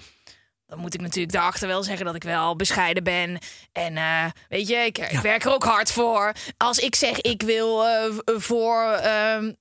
dan 0.75 0.83
moet 0.83 0.93
ik 0.93 1.01
natuurlijk 1.01 1.33
daarachter 1.33 1.67
wel 1.67 1.83
zeggen 1.83 2.05
dat 2.05 2.15
ik 2.15 2.23
wel 2.23 2.55
bescheiden 2.55 3.03
ben. 3.03 3.37
En 3.71 3.97
eh, 3.97 4.25
weet 4.49 4.67
je, 4.67 4.75
ik, 4.75 4.97
ik 4.97 5.19
werk 5.19 5.45
er 5.45 5.53
ook 5.53 5.63
hard 5.63 5.91
voor. 5.91 6.31
Als 6.57 6.77
ik 6.77 6.95
zeg, 6.95 7.21
ik 7.21 7.41
wil 7.41 7.85
eh, 7.85 8.03
voor 8.25 8.81
ehm, 8.81 9.51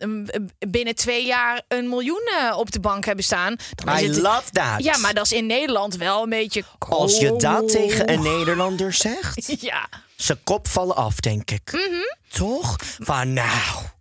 binnen 0.68 0.94
twee 0.94 1.26
jaar 1.26 1.62
een 1.68 1.88
miljoen 1.88 2.30
eh, 2.40 2.58
op 2.58 2.72
de 2.72 2.80
bank 2.80 3.04
hebben 3.04 3.24
staan. 3.24 3.56
Dan 3.74 3.94
is 3.94 4.02
I 4.02 4.06
het, 4.06 4.16
love 4.16 4.50
that. 4.50 4.84
Ja, 4.84 4.98
maar 4.98 5.14
dat 5.14 5.24
is 5.24 5.32
in 5.32 5.46
Nederland 5.46 5.96
wel 5.96 6.22
een 6.22 6.28
beetje... 6.28 6.64
Als 6.78 7.18
je 7.18 7.36
dat 7.36 7.68
tegen 7.68 8.12
een. 8.12 8.22
Nederlander 8.22 8.92
zegt, 9.08 9.60
Ja, 9.60 9.88
zijn 10.16 10.38
kop 10.44 10.68
vallen 10.68 10.96
af, 10.96 11.20
denk 11.20 11.50
ik. 11.50 11.72
Mhm. 11.72 12.04
Toch? 12.28 12.76
Van 12.98 13.32
nou. 13.32 13.92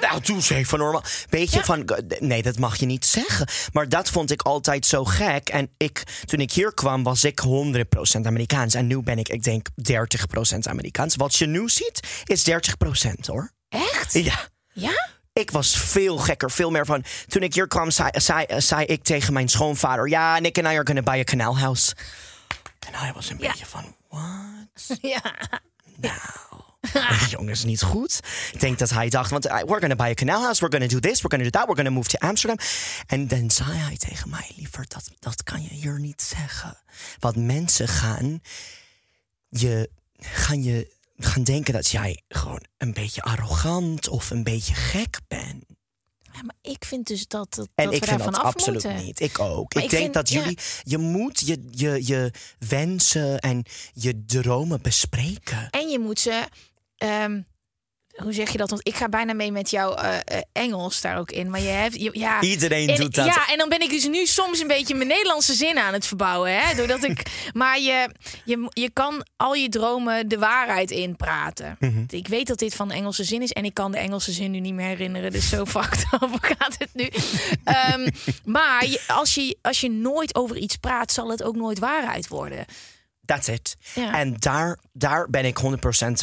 Nou, 0.00 0.20
doe 0.20 0.36
eens 0.36 0.50
even 0.50 0.78
normaal. 0.78 1.02
Weet 1.30 1.52
je, 1.52 1.64
van, 1.64 1.88
nee, 2.18 2.42
dat 2.42 2.58
mag 2.58 2.76
je 2.76 2.86
niet 2.86 3.06
zeggen. 3.06 3.48
Maar 3.72 3.88
dat 3.88 4.08
vond 4.10 4.30
ik 4.30 4.42
altijd 4.42 4.86
zo 4.86 5.04
gek. 5.04 5.48
En 5.48 5.70
ik, 5.76 6.02
toen 6.24 6.40
ik 6.40 6.52
hier 6.52 6.74
kwam, 6.74 7.02
was 7.02 7.24
ik 7.24 7.40
100% 7.46 8.20
Amerikaans. 8.26 8.74
En 8.74 8.86
nu 8.86 9.02
ben 9.02 9.18
ik, 9.18 9.28
ik 9.28 9.42
denk, 9.42 9.66
30% 9.92 10.58
Amerikaans. 10.68 11.16
Wat 11.16 11.36
je 11.36 11.46
nu 11.46 11.68
ziet, 11.68 12.00
is 12.24 12.50
30% 12.50 12.54
hoor. 13.26 13.50
echt? 13.68 14.12
Ja. 14.12 14.48
Ja? 14.72 15.08
Ik 15.32 15.50
was 15.50 15.76
veel 15.78 16.16
gekker, 16.18 16.50
veel 16.50 16.70
meer 16.70 16.86
van. 16.86 17.04
Toen 17.26 17.42
ik 17.42 17.54
hier 17.54 17.66
kwam, 17.68 17.90
zei, 17.90 18.10
zei, 18.12 18.46
zei 18.56 18.84
ik 18.84 19.02
tegen 19.04 19.32
mijn 19.32 19.48
schoonvader: 19.48 20.08
Ja, 20.08 20.38
Nick 20.38 20.58
en 20.58 20.64
I 20.64 20.68
are 20.68 20.86
gonna 20.86 21.02
buy 21.02 21.18
a 21.18 21.24
canal 21.24 21.58
house. 21.58 21.94
En 22.86 22.94
hij 22.94 23.12
was 23.12 23.30
een 23.30 23.38
Ja. 23.38 23.50
beetje 23.50 23.66
van: 23.66 23.94
What? 24.08 24.98
Ja. 25.12 25.20
Jongens, 27.30 27.64
niet 27.64 27.82
goed. 27.82 28.20
Ik 28.52 28.60
denk 28.60 28.78
dat 28.78 28.90
hij 28.90 29.08
dacht: 29.08 29.30
want, 29.30 29.46
uh, 29.46 29.52
We're 29.52 29.80
gonna 29.80 29.96
buy 29.96 30.06
a 30.10 30.14
canal 30.14 30.42
house, 30.42 30.60
we're 30.60 30.72
gonna 30.78 30.86
do 30.94 30.98
this, 31.08 31.20
we're 31.22 31.28
gonna 31.36 31.44
do 31.44 31.50
that, 31.50 31.64
we're 31.66 31.76
gonna 31.82 31.90
move 31.90 32.08
to 32.08 32.18
Amsterdam. 32.28 32.58
En 33.06 33.28
dan 33.28 33.50
zei 33.50 33.72
hij 33.72 33.96
tegen 33.96 34.30
mij: 34.30 34.50
Liever, 34.56 34.84
dat, 34.88 35.10
dat 35.18 35.42
kan 35.42 35.62
je 35.62 35.68
hier 35.68 36.00
niet 36.00 36.22
zeggen. 36.22 36.78
Want 37.18 37.36
mensen 37.36 37.88
gaan 37.88 38.40
je, 39.48 39.90
gaan 40.18 40.62
je 40.62 40.96
gaan 41.18 41.44
denken 41.44 41.72
dat 41.72 41.88
jij 41.90 42.22
gewoon 42.28 42.64
een 42.78 42.92
beetje 42.92 43.22
arrogant 43.22 44.08
of 44.08 44.30
een 44.30 44.42
beetje 44.44 44.74
gek 44.74 45.18
bent. 45.28 45.64
Ja, 46.32 46.42
maar 46.44 46.56
ik 46.62 46.84
vind 46.84 47.06
dus 47.06 47.26
dat, 47.26 47.54
dat, 47.54 47.68
En 47.74 47.84
dat 47.84 47.94
ik 47.94 48.00
we 48.00 48.06
vind 48.06 48.24
dat 48.24 48.38
absoluut 48.38 48.82
moeten. 48.84 49.04
niet. 49.04 49.20
Ik 49.20 49.38
ook. 49.38 49.74
Ik, 49.74 49.82
ik 49.82 49.90
denk 49.90 50.02
vind- 50.02 50.14
dat 50.14 50.28
ja. 50.28 50.38
jullie, 50.40 50.58
je 50.82 50.98
moet 50.98 51.40
je, 51.46 51.64
je, 51.70 52.06
je 52.06 52.32
wensen 52.58 53.38
en 53.38 53.64
je 53.92 54.24
dromen 54.26 54.82
bespreken. 54.82 55.70
En 55.70 55.88
je 55.88 55.98
moet 55.98 56.20
ze. 56.20 56.44
Ehm, 56.98 57.40
hoe 58.22 58.32
zeg 58.32 58.50
je 58.52 58.58
dat? 58.58 58.70
Want 58.70 58.86
ik 58.88 58.94
ga 58.96 59.08
bijna 59.08 59.32
mee 59.32 59.52
met 59.52 59.70
jouw 59.70 59.94
eh, 59.94 60.16
eh, 60.24 60.42
Engels 60.52 61.00
daar 61.00 61.18
ook 61.18 61.30
in. 61.30 61.50
Maar 61.50 61.60
je 61.60 61.68
hebt. 61.68 62.00
je- 62.00 62.10
ja, 62.18 62.40
Iedereen 62.40 62.88
en, 62.88 62.96
doet 62.96 63.14
dat. 63.14 63.26
Ja, 63.26 63.48
en 63.48 63.58
dan 63.58 63.68
ben 63.68 63.80
ik 63.80 63.90
dus 63.90 64.06
nu 64.06 64.26
soms 64.26 64.60
een 64.60 64.66
beetje 64.66 64.94
mijn 64.94 65.08
Nederlandse 65.08 65.54
zin 65.54 65.78
aan 65.78 65.92
het 65.92 66.06
verbouwen. 66.06 66.58
Hè? 66.60 66.74
Doordat 66.74 67.04
ik. 67.04 67.22
Maar 67.52 67.80
je, 67.80 68.10
je, 68.44 68.66
je 68.70 68.90
kan 68.90 69.26
al 69.36 69.54
je 69.54 69.68
dromen 69.68 70.28
de 70.28 70.38
waarheid 70.38 70.90
inpraten. 70.90 71.76
Mhm. 71.78 72.04
Ik 72.08 72.28
weet 72.28 72.46
dat 72.46 72.58
dit 72.58 72.74
van 72.74 72.88
de 72.88 72.94
Engelse 72.94 73.24
zin 73.24 73.42
is. 73.42 73.52
En 73.52 73.64
ik 73.64 73.74
kan 73.74 73.92
de 73.92 73.98
Engelse 73.98 74.32
zin 74.32 74.50
nu 74.50 74.60
niet 74.60 74.74
meer 74.74 74.86
herinneren. 74.86 75.30
Dus 75.30 75.48
zo 75.48 75.64
fucked 75.74 76.04
up 76.22 76.28
gaat 76.40 76.74
het 76.78 76.90
nu. 76.92 77.08
Ehm, 77.64 78.08
maar 78.44 78.86
je, 78.86 79.00
als, 79.06 79.34
je, 79.34 79.58
als 79.62 79.80
je 79.80 79.90
nooit 79.90 80.34
over 80.34 80.56
iets 80.56 80.76
praat, 80.76 81.12
zal 81.12 81.28
het 81.30 81.42
ook 81.42 81.56
nooit 81.56 81.78
waarheid 81.78 82.28
worden. 82.28 82.64
That's 83.28 83.48
it. 83.48 83.76
Ja. 83.94 84.18
En 84.18 84.34
daar, 84.38 84.78
daar 84.92 85.30
ben 85.30 85.44
ik 85.44 85.58
100% 85.58 85.66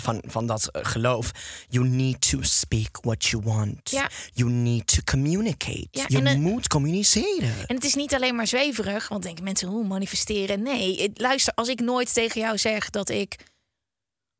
van, 0.01 0.23
van 0.27 0.45
dat 0.47 0.67
eh, 0.71 0.85
geloof. 0.85 1.31
You 1.69 1.87
need 1.87 2.29
to 2.29 2.37
speak 2.41 2.97
what 3.01 3.25
you 3.25 3.43
want. 3.45 3.89
Ja. 3.91 4.09
You 4.33 4.49
need 4.51 4.87
to 4.87 5.01
communicate. 5.11 5.87
Ja, 5.91 6.03
je 6.07 6.21
het- 6.21 6.39
moet 6.39 6.67
communiceren. 6.67 7.53
En 7.67 7.75
het 7.75 7.83
is 7.83 7.93
niet 7.95 8.13
alleen 8.13 8.35
maar 8.35 8.47
zweverig, 8.47 9.07
want 9.07 9.23
denken 9.23 9.43
mensen 9.43 9.67
hoe 9.67 9.87
manifesteren. 9.87 10.61
Nee, 10.63 11.11
luister, 11.13 11.53
als 11.53 11.67
ik 11.67 11.79
nooit 11.79 12.13
tegen 12.13 12.41
jou 12.41 12.57
zeg 12.57 12.89
dat 12.89 13.09
ik 13.09 13.35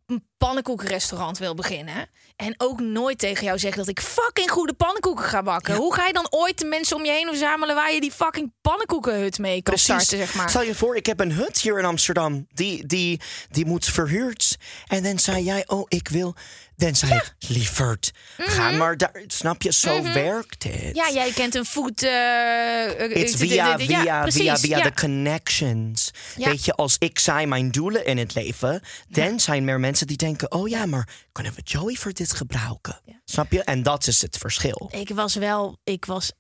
een 0.06 0.28
pannenkoekenrestaurant 0.38 1.38
wil 1.38 1.54
beginnen 1.56 2.10
en 2.36 2.54
ook 2.58 2.80
nooit 2.80 3.18
tegen 3.18 3.46
jou 3.46 3.60
zeg 3.60 3.76
dat 3.76 3.88
ik 3.88 4.00
fucking 4.00 4.52
goede 4.52 4.74
pannenkoeken 4.74 5.26
ga 5.26 5.44
bakken, 5.44 5.74
Ja. 5.74 5.80
hoe 5.80 5.94
ga 5.94 6.08
je 6.08 6.14
dan 6.14 6.28
ooit 6.30 6.60
de 6.60 6.66
mensen 6.66 6.96
om 6.98 7.06
je 7.06 7.12
heen 7.12 7.28
verzamelen 7.28 7.76
waar 7.76 7.94
je 7.94 8.02
die 8.02 8.12
fucking 8.12 8.54
pannenkoekenhut 8.62 9.40
mee 9.40 9.62
kan 9.62 9.78
starten, 9.78 10.18
zeg 10.18 10.34
maar? 10.36 10.50
Stel 10.50 10.62
je 10.62 10.76
voor, 10.76 10.96
ik 10.96 11.06
heb 11.06 11.20
een 11.20 11.32
hut 11.32 11.62
hier 11.62 11.80
in 11.80 11.86
Amsterdam. 11.86 12.46
Die, 12.54 12.86
die, 12.86 13.22
die 13.50 13.66
moet 13.66 13.86
verhuurd. 13.86 14.58
En 14.88 15.04
dan 15.04 15.20
zei 15.20 15.44
jij, 15.44 15.64
oh, 15.68 15.86
ik 15.88 16.08
wil... 16.08 16.36
Zei 16.78 17.14
ik, 17.14 17.36
lieverd, 17.40 18.12
ga 18.38 18.72
maar 18.72 18.98
daar. 18.98 19.24
Snap 19.28 19.62
je? 19.62 19.74
Zo 19.74 20.02
werkt 20.04 20.64
het. 20.64 20.74
Mhm. 20.74 20.96
Ja, 20.96 21.10
jij 21.12 21.32
kent 21.32 21.56
een 21.56 21.66
voet. 21.66 22.04
eh, 22.04 23.22
It's 23.22 23.36
via, 23.36 23.54
ja, 23.54 23.78
via, 23.80 24.22
precies, 24.22 24.42
via, 24.42 24.58
via 24.58 24.78
ja. 24.78 24.84
de 24.84 24.94
connections. 24.94 26.12
Ja. 26.36 26.50
Weet 26.50 26.66
je, 26.66 26.74
als 26.74 26.96
ik 27.00 27.20
zei 27.20 27.46
mijn 27.46 27.72
doelen 27.72 28.06
in 28.06 28.18
het 28.18 28.34
leven, 28.36 28.82
dan 29.10 29.40
zijn 29.40 29.68
er 29.68 29.80
mensen 29.80 30.08
die 30.08 30.18
denken: 30.18 30.52
oh 30.52 30.68
ja, 30.70 30.86
maar 30.86 31.10
kunnen 31.32 31.54
we 31.56 31.62
Joey 31.64 31.96
voor 31.96 32.14
dit 32.14 32.34
gebruiken? 32.34 33.02
Snap 33.26 33.52
je? 33.52 33.64
En 33.64 33.84
dat 33.84 34.08
is 34.08 34.22
het 34.22 34.38
verschil. 34.38 34.90
Ik 34.92 35.10
was 35.10 35.36
wel, 35.36 35.78
ik 35.84 36.06
was 36.06 36.32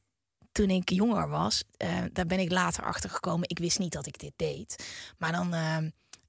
toen 0.51 0.69
ik 0.69 0.89
jonger 0.89 1.29
was, 1.29 1.63
eh, 1.77 1.89
daar 2.13 2.25
ben 2.25 2.39
ik 2.39 2.51
later 2.51 2.83
achter 2.83 3.09
gekomen. 3.09 3.49
Ik 3.49 3.59
wist 3.59 3.79
niet 3.79 3.91
dat 3.91 4.07
ik 4.07 4.19
dit 4.19 4.33
deed. 4.35 4.83
Maar 5.17 5.31
dan, 5.31 5.53
eh, 5.53 5.77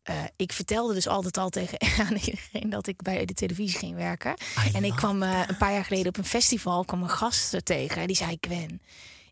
eh, 0.06 0.24
ik 0.36 0.52
vertelde 0.52 0.94
dus 0.94 1.08
altijd 1.08 1.36
al 1.36 1.48
tegen 1.48 1.78
aan 2.08 2.14
iedereen 2.14 2.70
dat 2.70 2.86
ik 2.86 3.02
bij 3.02 3.24
de 3.24 3.34
televisie 3.34 3.78
ging 3.78 3.96
werken. 3.96 4.34
I 4.66 4.70
en 4.72 4.84
ik 4.84 4.96
kwam 4.96 5.22
eh, 5.22 5.40
een 5.46 5.56
paar 5.56 5.72
jaar 5.72 5.84
geleden 5.84 6.06
op 6.06 6.16
een 6.16 6.24
festival, 6.24 6.84
kwam 6.84 7.02
een 7.02 7.10
gast 7.10 7.54
er 7.54 7.62
tegen. 7.62 8.00
En 8.00 8.06
die 8.06 8.16
zei, 8.16 8.36
Gwen, 8.40 8.82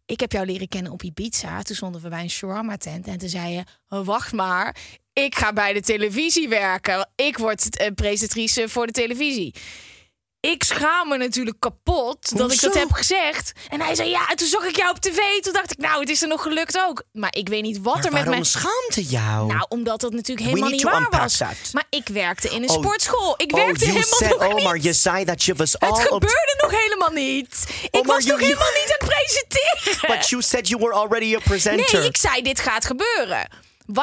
ik 0.06 0.20
heb 0.20 0.32
jou 0.32 0.46
leren 0.46 0.68
kennen 0.68 0.92
op 0.92 1.02
Ibiza. 1.02 1.62
Toen 1.62 1.76
stonden 1.76 2.00
we 2.00 2.08
bij 2.08 2.22
een 2.22 2.30
shawarma 2.30 2.76
tent. 2.76 3.06
En 3.06 3.18
toen 3.18 3.28
zei 3.28 3.52
je, 3.52 3.64
"Oh, 3.88 4.06
wacht 4.06 4.32
maar, 4.32 4.76
ik 5.12 5.34
ga 5.34 5.52
bij 5.52 5.72
de 5.72 5.80
televisie 5.80 6.48
werken. 6.48 7.08
Ik 7.14 7.38
word 7.38 7.76
eh, 7.76 7.92
presentatrice 7.94 8.68
voor 8.68 8.86
de 8.86 8.92
televisie. 8.92 9.54
Ik 10.50 10.62
schaam 10.62 11.08
me 11.08 11.16
natuurlijk 11.16 11.60
kapot 11.60 12.36
dat 12.38 12.52
ik 12.52 12.60
dat 12.60 12.74
heb 12.74 12.92
gezegd. 12.92 13.52
En 13.68 13.80
hij 13.80 13.94
zei 13.94 14.08
ja, 14.08 14.28
en 14.30 14.36
toen 14.36 14.46
zag 14.48 14.64
ik 14.64 14.76
jou 14.76 14.90
op 14.90 14.98
tv. 15.00 15.18
Toen 15.42 15.52
dacht 15.52 15.70
ik, 15.72 15.78
nou, 15.78 16.00
het 16.00 16.08
is 16.08 16.22
er 16.22 16.28
nog 16.28 16.42
gelukt 16.42 16.78
ook. 16.86 17.02
Maar 17.12 17.36
ik 17.36 17.48
weet 17.48 17.62
niet 17.62 17.78
wat 17.82 17.94
Maar 17.94 18.04
er 18.04 18.12
met 18.12 18.24
waarom 18.24 18.34
mij... 18.40 18.44
schaamte 18.50 19.02
jou? 19.02 19.46
Nou, 19.46 19.66
omdat 19.68 20.00
dat 20.00 20.12
natuurlijk 20.12 20.46
helemaal 20.48 20.70
niet 20.70 20.82
waar 20.82 21.06
was. 21.10 21.36
that. 21.36 21.56
Maar 21.72 21.84
ik 21.90 22.08
werkte 22.08 22.48
in 22.48 22.62
een 22.62 22.68
Oh, 22.70 22.76
sportschool. 22.76 23.34
Ik 23.36 23.52
oh, 23.54 23.64
werkte 23.64 23.84
helemaal 23.84 24.02
said, 24.04 24.30
nog 24.38 24.54
oh, 24.54 24.72
niet. 24.72 24.82
je 24.84 24.92
zei 24.92 25.24
dat 25.24 25.42
je 25.42 25.54
was 25.54 25.78
al 25.80 25.88
het 25.98 26.06
gebeurde 26.08 26.58
nog 26.60 26.70
helemaal 26.70 27.10
niet. 27.10 27.64
ik 27.90 28.04
was 28.04 28.24
you- 28.24 28.28
nog 28.28 28.40
you- 28.40 28.42
helemaal 28.42 28.72
niet 28.72 28.96
aan 29.00 29.08
het 29.08 29.16
presenteren. 29.16 30.16
But 30.18 30.28
you 30.28 30.42
said 30.42 30.68
you 30.68 30.80
were 30.82 30.94
already 30.94 31.34
a 31.34 31.38
presenter. 31.38 31.98
Nee, 31.98 32.08
ik 32.08 32.16
zei 32.16 32.42
dit 32.42 32.60
gaat 32.60 32.84
gebeuren. 32.84 33.48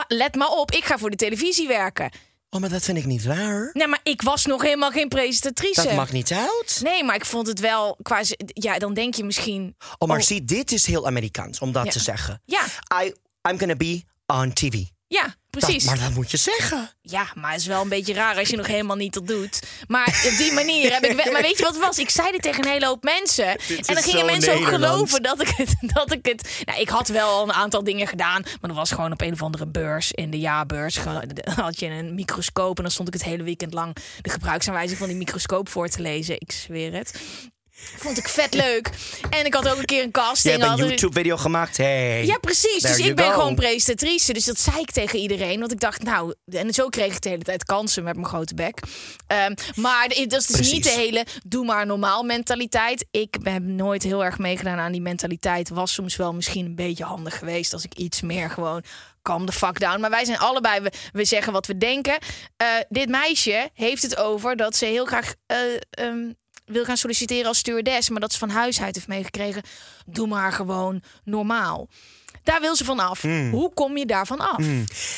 Let 0.08 0.36
maar 0.36 0.50
op, 0.50 0.72
ik 0.72 0.86
ga 0.86 0.98
voor 0.98 1.10
de 1.10 1.16
televisie 1.16 1.68
werken. 1.68 2.12
Oh, 2.54 2.60
maar 2.62 2.70
dat 2.70 2.84
vind 2.84 2.98
ik 2.98 3.06
niet 3.06 3.24
waar. 3.26 3.70
Nee, 3.74 3.88
maar 3.88 4.00
ik 4.04 4.22
was 4.22 4.46
nog 4.46 4.62
helemaal 4.62 4.92
geen 4.92 5.08
presentatrice. 5.08 5.84
Dat 5.84 5.94
mag 5.94 6.12
niet 6.12 6.32
uit. 6.32 6.80
Nee, 6.84 7.04
maar 7.04 7.16
ik 7.16 7.26
vond 7.26 7.48
het 7.48 7.60
wel 7.60 7.98
qua... 8.02 8.22
Ja, 8.46 8.80
dan 8.80 8.94
denk 8.94 9.16
je 9.16 9.24
misschien... 9.24 9.76
Oh, 9.98 10.08
maar 10.08 10.18
oh, 10.18 10.24
zie, 10.24 10.46
dit 10.46 10.72
is 10.72 10.86
heel 10.86 11.06
Amerikaans 11.06 11.60
om 11.60 11.72
dat 11.72 11.86
Ja. 11.86 11.92
te 11.92 12.00
zeggen. 12.00 12.42
Ja. 12.46 12.66
I, 13.04 13.14
I'm 13.50 13.60
gonna 13.60 13.76
be 13.76 14.02
on 14.26 14.54
TV. 14.54 14.84
Ja, 15.08 15.36
Dat- 15.52 15.62
precies. 15.64 15.84
maar 15.86 16.00
dat 16.00 16.14
moet 16.14 16.32
je 16.32 16.38
zeggen. 16.38 16.90
Ja, 17.02 17.28
maar 17.36 17.52
het 17.52 17.60
is 17.62 17.68
wel 17.68 17.82
een 17.82 17.90
beetje 17.90 18.14
raar 18.14 18.38
als 18.38 18.50
je 18.50 18.58
nog 18.58 18.68
helemaal 18.68 18.96
niet 18.96 19.14
dat 19.14 19.28
doet. 19.28 19.60
Maar 19.88 20.24
op 20.32 20.38
die 20.38 20.52
manier 20.52 20.94
heb 20.94 21.04
ik... 21.06 21.16
wel- 21.24 21.32
Maar 21.32 21.42
weet 21.42 21.58
je 21.58 21.64
wat 21.64 21.74
het 21.76 21.86
was? 21.86 21.98
Ik 22.00 22.10
zei 22.10 22.32
dit 22.32 22.42
tegen 22.42 22.64
een 22.66 22.72
hele 22.72 22.86
hoop 22.86 23.04
mensen. 23.04 23.46
en 23.48 23.58
dan 23.94 24.04
gingen 24.04 24.26
mensen 24.26 24.54
ook 24.54 24.66
geloven 24.68 25.24
dat 25.24 25.42
ik 25.42 25.48
het... 25.56 25.76
Dat 25.94 26.12
ik, 26.12 26.26
het 26.26 26.62
nou, 26.66 26.80
ik 26.82 26.90
had 26.90 27.08
wel 27.08 27.44
een 27.44 27.54
aantal 27.54 27.84
dingen 27.84 28.08
gedaan. 28.08 28.42
Maar 28.42 28.58
dat 28.62 28.76
was 28.76 28.92
gewoon 28.92 29.12
op 29.12 29.22
een 29.22 29.34
of 29.34 29.42
andere 29.42 29.68
beurs. 29.68 30.12
In 30.12 30.30
de 30.30 30.40
jaarbeurs 30.40 30.98
Gewoon, 30.98 31.24
dan 31.34 31.54
had 31.54 31.80
je 31.80 31.86
een 31.86 32.16
microscoop. 32.16 32.78
En 32.78 32.84
dan 32.84 32.92
stond 32.92 33.08
ik 33.08 33.14
het 33.14 33.24
hele 33.24 33.44
weekend 33.44 33.74
lang 33.74 33.96
de 34.22 34.30
gebruiksaanwijzing 34.30 34.98
van 35.00 35.08
die 35.08 35.18
microscoop 35.18 35.70
voor 35.70 35.88
te 35.90 36.02
lezen. 36.02 36.36
Ik 36.40 36.52
zweer 36.52 36.94
het. 36.94 37.20
Vond 37.96 38.18
ik 38.18 38.28
vet 38.28 38.54
leuk. 38.54 38.90
En 39.30 39.46
ik 39.46 39.54
had 39.54 39.70
ook 39.70 39.78
een 39.78 39.86
keer 39.86 40.00
een 40.00 40.06
Je 40.06 40.12
casting. 40.12 40.64
hebt 40.64 40.80
een 40.80 40.88
YouTube-video 40.88 41.38
gemaakt. 41.38 41.78
Hey. 41.78 42.26
Ja, 42.26 42.38
precies. 42.38 42.82
Dus 42.82 42.98
ik 42.98 43.16
ben 43.16 43.26
go. 43.26 43.32
gewoon 43.32 43.56
presentatrice. 43.56 44.34
Dus 44.34 44.46
dat 44.46 44.60
zei 44.60 44.80
ik 44.80 44.92
tegen 44.92 45.20
iedereen. 45.20 45.60
Want 45.60 45.72
ik 45.72 45.80
dacht, 45.80 46.04
nou, 46.04 46.34
en 46.46 46.74
zo 46.74 46.88
kreeg 46.88 47.16
ik 47.16 47.22
de 47.22 47.30
hele 47.30 47.44
tijd 47.44 47.64
kansen 47.64 48.04
met 48.04 48.16
mijn 48.16 48.28
grote 48.28 48.54
bek. 48.54 48.80
Ehm, 49.28 49.54
maar 49.76 50.08
dat 50.08 50.18
is 50.18 50.28
dus 50.28 50.46
Precies. 50.46 50.72
niet 50.72 50.84
de 50.84 50.90
hele 50.90 51.26
doe 51.46 51.66
maar 51.66 51.86
normaal 51.86 52.24
mentaliteit. 52.24 53.06
Ik 53.12 53.38
heb 53.44 53.64
nooit 53.64 54.04
heel 54.04 54.24
erg 54.26 54.38
meegedaan 54.38 54.80
aan 54.80 54.92
die 54.92 55.02
mentaliteit. 55.02 55.70
Was 55.70 55.94
soms 55.94 56.16
wel 56.16 56.34
misschien 56.34 56.66
een 56.66 56.76
beetje 56.76 57.04
handig 57.04 57.38
geweest 57.38 57.74
als 57.74 57.84
ik 57.84 57.94
iets 57.94 58.22
meer 58.22 58.50
gewoon 58.50 58.84
calm 59.22 59.46
the 59.46 59.52
fuck 59.52 59.80
down. 59.80 60.00
Maar 60.00 60.10
wij 60.10 60.26
zijn 60.26 60.38
allebei, 60.38 60.80
we, 60.82 60.92
we 61.12 61.26
zeggen 61.26 61.54
wat 61.54 61.68
we 61.68 61.78
denken. 61.78 62.18
Eh, 62.58 62.68
dit 62.90 63.10
meisje 63.10 63.70
heeft 63.74 64.02
het 64.02 64.18
over 64.18 64.56
dat 64.56 64.76
ze 64.76 64.86
heel 64.86 65.06
graag 65.06 65.34
eh, 65.46 65.58
ehm, 65.90 66.30
wil 66.66 66.86
gaan 66.86 66.98
solliciteren 66.98 67.46
als 67.46 67.58
stewardess. 67.58 68.10
Maar 68.10 68.20
dat 68.20 68.32
ze 68.34 68.38
van 68.40 68.50
huis 68.50 68.82
uit 68.82 68.96
heeft 68.96 69.08
meegekregen. 69.08 69.62
Doe 70.06 70.28
maar 70.28 70.52
gewoon 70.52 71.02
normaal. 71.24 71.88
Daar 72.44 72.62
wil 72.62 72.76
ze 72.76 72.86
van 72.86 73.00
af. 73.00 73.22
Hmm. 73.22 73.52
Hoe 73.52 73.74
kom 73.74 73.98
je 73.98 74.06
daarvan 74.06 74.40
af? 74.40 74.64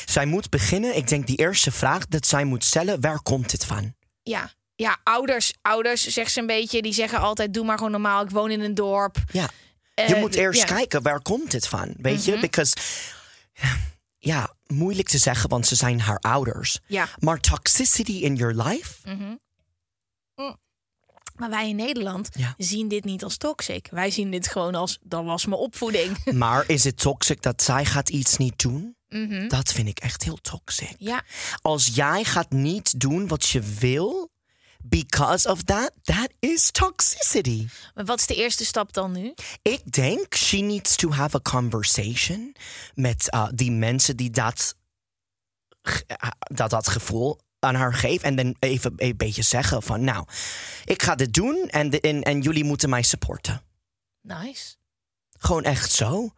Zij 0.04 0.26
moet 0.26 0.50
beginnen. 0.50 0.96
Ik 0.96 1.08
denk 1.08 1.26
die 1.26 1.36
eerste 1.36 1.70
vraag 1.72 2.06
dat 2.06 2.26
zij 2.26 2.44
moet 2.44 2.64
stellen: 2.64 3.00
waar 3.00 3.22
komt 3.22 3.50
dit 3.50 3.64
van? 3.64 3.94
Ja. 4.22 4.50
Ja, 4.76 4.96
ouders, 5.04 5.52
ouders, 5.62 6.06
zegt 6.06 6.32
ze 6.32 6.40
een 6.40 6.46
beetje, 6.46 6.82
die 6.82 6.92
zeggen 6.92 7.18
altijd: 7.18 7.54
doe 7.54 7.64
maar 7.64 7.76
gewoon 7.76 7.92
normaal. 7.92 8.24
Ik 8.24 8.30
woon 8.30 8.50
in 8.50 8.60
een 8.60 8.74
dorp. 8.74 9.16
Ja. 9.32 9.48
Je 9.94 10.02
Eh, 10.02 10.20
moet 10.20 10.34
eerst. 10.34 10.64
Mhm. 10.64 10.74
kijken 10.74 11.02
waar 11.02 11.22
komt 11.22 11.50
dit 11.50 11.68
van, 11.68 11.94
weet 11.98 12.24
je? 12.24 12.38
Because 12.40 12.74
ja, 14.18 14.54
moeilijk 14.66 15.08
te 15.08 15.18
zeggen, 15.18 15.48
want 15.48 15.66
ze 15.66 15.74
zijn 15.74 16.00
haar 16.00 16.18
ouders. 16.18 16.78
Ja. 16.86 17.08
Maar 17.18 17.40
toxicity 17.40 18.12
in 18.12 18.34
your 18.34 18.62
life? 18.62 18.92
Maar 21.34 21.50
wij 21.50 21.68
in 21.68 21.76
Nederland 21.76 22.28
Ja. 22.32 22.54
zien 22.58 22.88
dit 22.88 23.04
niet 23.04 23.24
als 23.24 23.36
toxic. 23.36 23.88
Wij 23.90 24.10
zien 24.10 24.30
dit 24.30 24.48
gewoon 24.48 24.74
als: 24.74 24.98
dat 25.02 25.24
was 25.24 25.46
mijn 25.46 25.60
opvoeding. 25.60 26.24
maar 26.34 26.64
is 26.68 26.84
het 26.84 26.98
toxic 26.98 27.42
dat 27.42 27.62
zij 27.62 27.84
gaat 27.84 28.08
iets 28.08 28.36
niet 28.36 28.58
doen? 28.58 28.96
Mhm. 29.08 29.48
Dat 29.48 29.72
vind 29.72 29.88
ik 29.88 29.98
echt 29.98 30.22
heel 30.24 30.36
toxic. 30.40 30.94
ja, 30.98 31.22
Als 31.62 31.86
jij 31.94 32.24
gaat 32.24 32.50
niet 32.50 33.00
doen 33.00 33.28
wat 33.28 33.48
je 33.48 33.60
wil, 33.60 34.30
because 34.84 35.48
of 35.50 35.62
that, 35.62 35.90
that 36.02 36.28
is 36.38 36.70
toxicity. 36.70 37.66
maar 37.94 38.04
wat 38.04 38.18
is 38.18 38.26
de 38.26 38.34
eerste 38.34 38.64
stap 38.64 38.92
dan 38.92 39.12
nu? 39.12 39.34
Ik 39.62 39.92
denk, 39.92 40.34
she 40.34 40.56
needs 40.56 40.96
to 40.96 41.10
have 41.10 41.36
a 41.36 41.40
conversation 41.40 42.54
met 42.94 43.28
uh, 43.34 43.48
die 43.54 43.70
mensen 43.70 44.16
die 44.16 44.30
dat, 44.30 44.74
uh, 45.88 46.30
dat, 46.38 46.70
dat 46.70 46.88
gevoel 46.88 47.38
aan 47.64 47.74
haar 47.74 47.94
geven. 47.94 48.24
En 48.28 48.36
dan 48.36 48.56
even 48.58 48.92
een 48.96 49.16
beetje 49.16 49.42
zeggen 49.42 49.82
van, 49.82 50.04
nou, 50.04 50.26
ik 50.84 51.02
ga 51.02 51.14
dit 51.14 51.32
doen 51.32 51.68
en, 51.70 51.90
de- 51.90 52.00
en, 52.00 52.22
en 52.22 52.40
jullie 52.40 52.64
moeten 52.64 52.88
mij 52.90 53.02
supporten. 53.02 53.62
Nice. 54.20 54.74
Gewoon 55.38 55.62
echt 55.64 55.90
zo. 55.92 56.34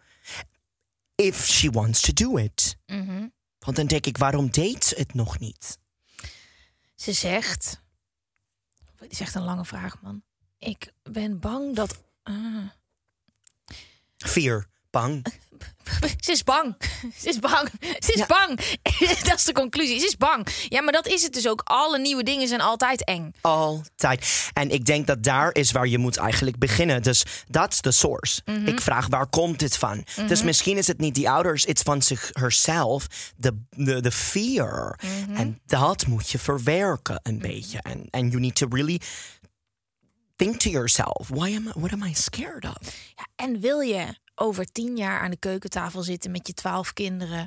If 1.15 1.47
she 1.47 1.71
wants 1.71 2.01
to 2.01 2.13
do 2.13 2.37
it. 2.37 2.77
Mhm. 2.87 3.27
Want 3.59 3.77
dan 3.77 3.87
denk 3.87 4.07
ik, 4.07 4.19
waarom 4.19 4.51
deed 4.51 4.85
ze 4.85 4.95
het 4.99 5.15
nog 5.15 5.39
niet? 5.39 5.79
Ze 6.95 7.13
zegt. 7.13 7.81
Die 8.99 9.15
zegt 9.17 9.35
een 9.35 9.43
lange 9.43 9.65
vraag, 9.65 10.01
man. 10.03 10.23
Ik 10.59 10.93
ben 11.03 11.39
bang 11.41 11.75
dat. 11.75 12.03
ah. 12.23 12.69
Vier, 14.17 14.67
bang. 14.91 15.27
Ze 16.27 16.33
is 16.33 16.45
bang. 16.45 16.77
Ze 17.23 17.29
is 17.29 17.39
bang. 17.39 17.69
Ze 18.07 18.13
is 18.13 18.27
bang. 18.27 18.61
dat 19.25 19.39
is 19.39 19.45
de 19.45 19.53
conclusie. 19.53 20.01
Ze 20.01 20.07
is 20.07 20.17
bang. 20.17 20.49
Ja, 20.69 20.83
maar 20.83 20.93
dat 20.93 21.07
is 21.07 21.23
het 21.23 21.33
dus 21.33 21.49
ook. 21.49 21.61
Alle 21.65 21.99
nieuwe 21.99 22.23
dingen 22.23 22.49
zijn 22.49 22.61
altijd 22.61 23.05
eng. 23.05 23.33
Altijd. 23.41 24.51
En 24.53 24.71
ik 24.71 24.85
denk 24.85 25.07
dat 25.07 25.23
daar 25.23 25.55
is 25.55 25.73
waar 25.73 25.87
je 25.87 25.99
moet 25.99 26.17
eigenlijk 26.17 26.59
beginnen. 26.59 27.03
Dus 27.03 27.23
dat 27.49 27.73
is 27.73 27.81
de 27.81 27.93
source. 27.93 28.43
Mhm. 28.45 28.67
Ik 28.67 28.81
vraag 28.81 29.07
waar 29.07 29.27
komt 29.27 29.59
dit 29.59 29.77
van? 29.77 30.05
Dus 30.27 30.43
misschien 30.43 30.77
is 30.77 30.87
het 30.87 30.99
niet 30.99 31.15
die 31.15 31.31
ouders, 31.31 31.65
het 31.65 31.77
is 31.77 31.83
van 31.83 32.03
zich 32.03 32.31
herself, 32.33 33.07
de, 33.37 33.63
de, 33.71 34.01
de 34.01 34.13
fear. 34.13 34.99
Mhm. 35.03 35.37
En 35.37 35.61
dat 35.67 36.07
moet 36.07 36.31
je 36.31 36.39
verwerken 36.39 37.21
een 37.23 37.39
beetje. 37.39 37.79
En 37.83 38.07
and 38.11 38.33
you 38.33 38.41
need 38.41 38.55
to 38.55 38.67
really 38.71 39.01
think 40.37 40.61
to 40.61 40.71
yourself, 40.71 41.29
why 41.29 41.55
am 41.55 41.69
I, 41.69 41.73
what 41.75 41.93
am 41.93 42.03
I 42.03 42.15
scared 42.15 42.65
of? 42.65 43.13
Ja, 43.17 43.27
en 43.37 43.61
wil 43.61 43.81
je 43.81 44.15
over 44.39 44.73
tien 44.73 44.97
jaar 44.97 45.21
aan 45.21 45.31
de 45.31 45.37
keukentafel 45.39 46.03
zitten 46.03 46.31
met 46.31 46.47
je 46.47 46.53
twaalf 46.55 46.93
kinderen 46.93 47.47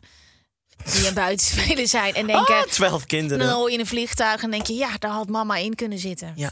die 0.94 1.08
aan 1.08 1.14
buiten 1.14 1.46
spelen 1.48 1.88
zijn 1.88 2.14
en 2.14 2.28
denken. 2.28 2.56
Ah, 2.56 2.64
twaalf 2.64 3.02
En 3.02 3.08
kinderen. 3.08 3.48
dan 3.48 3.56
hoor 3.56 3.68
je 3.68 3.74
in 3.74 3.80
een 3.80 3.88
vliegtuig 3.88 4.44
en 4.44 4.52
denk 4.52 4.66
je, 4.68 4.74
ja, 4.74 4.98
daar 4.98 5.12
had 5.12 5.28
mama 5.30 5.56
in 5.56 5.76
kunnen 5.76 6.00
zitten. 6.00 6.34
Ja. 6.36 6.52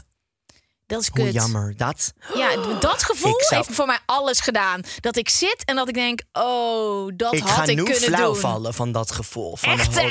Dat 0.86 1.00
is 1.00 1.08
Hoe 1.12 1.24
kut. 1.24 1.32
jammer. 1.32 1.74
Dat, 1.76 2.12
Ja, 2.34 2.56
dat 2.80 3.02
gevoel 3.02 3.40
zou- 3.42 3.54
heeft 3.62 3.74
voor 3.76 3.86
mij 3.86 3.98
alles 4.06 4.40
gedaan. 4.40 4.80
Dat 5.00 5.16
ik 5.16 5.28
zit 5.28 5.62
en 5.64 5.76
dat 5.76 5.88
ik 5.88 5.94
denk, 5.94 6.22
oh, 6.32 7.10
dat 7.16 7.32
ik 7.34 7.40
had 7.42 7.50
ga 7.50 7.62
ik 7.64 7.76
nu 7.76 7.82
kunnen 7.82 8.00
flauw 8.02 8.32
doen. 8.32 8.40
vallen 8.40 8.74
van 8.74 8.92
dat 8.92 9.10
gevoel. 9.10 9.56
Van 9.56 9.78
Echt? 9.78 10.00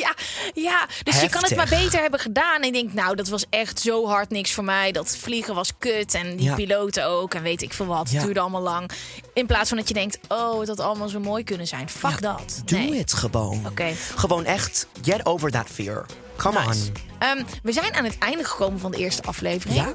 Ja, 0.00 0.14
ja, 0.54 0.86
dus 1.02 1.20
je 1.20 1.28
kan 1.28 1.42
het 1.42 1.56
maar 1.56 1.68
beter 1.68 2.00
hebben 2.00 2.20
gedaan. 2.20 2.56
En 2.60 2.62
ik 2.62 2.72
denk, 2.72 2.92
nou, 2.92 3.16
dat 3.16 3.28
was 3.28 3.44
echt 3.50 3.80
zo 3.80 4.06
hard 4.06 4.30
niks 4.30 4.52
voor 4.52 4.64
mij. 4.64 4.92
Dat 4.92 5.16
vliegen 5.16 5.54
was 5.54 5.72
kut 5.78 6.14
en 6.14 6.36
die 6.36 6.46
Ja. 6.46 6.54
piloten 6.54 7.06
ook. 7.06 7.34
En 7.34 7.42
weet 7.42 7.62
ik 7.62 7.72
veel 7.72 7.86
wat. 7.86 8.10
Het 8.10 8.22
duurde 8.22 8.40
allemaal 8.40 8.60
lang. 8.62 8.90
In 9.34 9.46
plaats 9.46 9.68
van 9.68 9.78
dat 9.78 9.88
je 9.88 9.94
denkt, 9.94 10.18
oh, 10.28 10.58
het 10.58 10.68
had 10.68 10.80
allemaal 10.80 11.08
zo 11.08 11.20
mooi 11.20 11.44
kunnen 11.44 11.66
zijn. 11.66 11.88
Fuck 11.88 12.20
dat. 12.22 12.62
Doe 12.64 12.78
nee. 12.78 12.98
het 12.98 13.12
gewoon. 13.12 13.66
Oké. 13.66 13.92
Gewoon 14.16 14.44
echt, 14.44 14.86
get 15.02 15.26
over 15.26 15.50
that 15.50 15.66
fear. 15.72 16.06
Come 16.36 16.66
Nice. 16.66 16.86
on. 16.88 16.92
Ehm, 17.18 17.42
we 17.62 17.72
zijn 17.72 17.94
aan 17.94 18.04
het 18.04 18.18
einde 18.18 18.44
gekomen 18.44 18.80
van 18.80 18.90
de 18.90 18.96
eerste 18.96 19.22
aflevering. 19.22 19.78
Ja. 19.78 19.92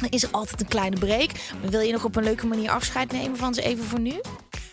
Dan 0.00 0.10
is 0.10 0.22
er 0.22 0.28
altijd 0.30 0.60
een 0.60 0.68
kleine 0.68 0.98
break. 0.98 1.30
Wil 1.60 1.80
je 1.80 1.92
nog 1.92 2.04
op 2.04 2.16
een 2.16 2.24
leuke 2.24 2.46
manier 2.46 2.70
afscheid 2.70 3.12
nemen 3.12 3.36
van 3.38 3.54
ze 3.54 3.62
even 3.62 3.84
voor 3.84 4.00
nu? 4.00 4.20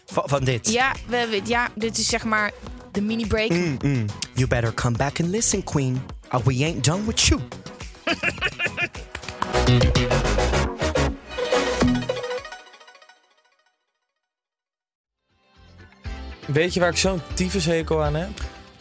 Van, 0.06 0.24
van 0.26 0.43
dit. 0.43 0.72
Ja, 0.72 0.95
we, 1.08 1.28
we- 1.30 1.41
ja 1.45 1.70
dit 1.76 1.97
is 1.97 2.08
zeg 2.08 2.24
maar 2.24 2.51
de 2.91 3.01
mini-break. 3.01 3.49
Mm-mm. 3.49 4.06
You 4.34 4.47
better 4.47 4.74
come 4.74 4.97
back 4.97 5.20
and 5.20 5.30
listen, 5.30 5.64
Queen. 5.64 6.01
Or 6.32 6.41
we 6.43 6.64
ain't 6.64 6.84
done 6.84 7.06
with 7.06 7.22
you. 7.22 7.41
Weet 16.47 16.74
je 16.74 16.80
waar 16.80 16.89
ik 16.89 16.97
zo'n 16.97 17.22
tyfushekel 17.34 18.03
aan 18.03 18.16
heb? 18.16 18.30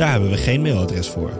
Daar 0.00 0.10
hebben 0.10 0.30
we 0.30 0.36
geen 0.36 0.62
mailadres 0.62 1.08
voor. 1.08 1.30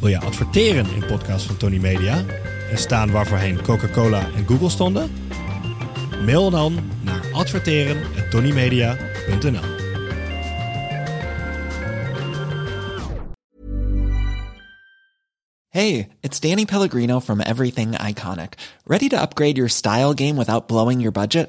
Wil 0.00 0.08
je 0.08 0.20
adverteren 0.20 0.86
in 0.94 1.06
podcasts 1.06 1.46
van 1.46 1.56
Tony 1.56 1.78
Media 1.78 2.24
en 2.70 2.78
staan 2.78 3.10
waarvoorheen 3.10 3.62
Coca-Cola 3.62 4.28
en 4.36 4.46
Google 4.46 4.68
stonden? 4.68 5.10
Mail 6.24 6.50
dan 6.50 6.78
naar 7.02 7.20
adverteren@tonymedia.nl. 7.32 9.76
Hey, 15.68 16.08
it's 16.20 16.40
Danny 16.40 16.64
Pellegrino 16.64 17.20
from 17.20 17.40
Everything 17.40 18.08
Iconic. 18.08 18.54
Ready 18.84 19.08
to 19.08 19.16
upgrade 19.16 19.54
your 19.54 19.70
style 19.70 20.12
game 20.14 20.34
without 20.34 20.66
blowing 20.66 21.00
your 21.00 21.12
budget? 21.12 21.48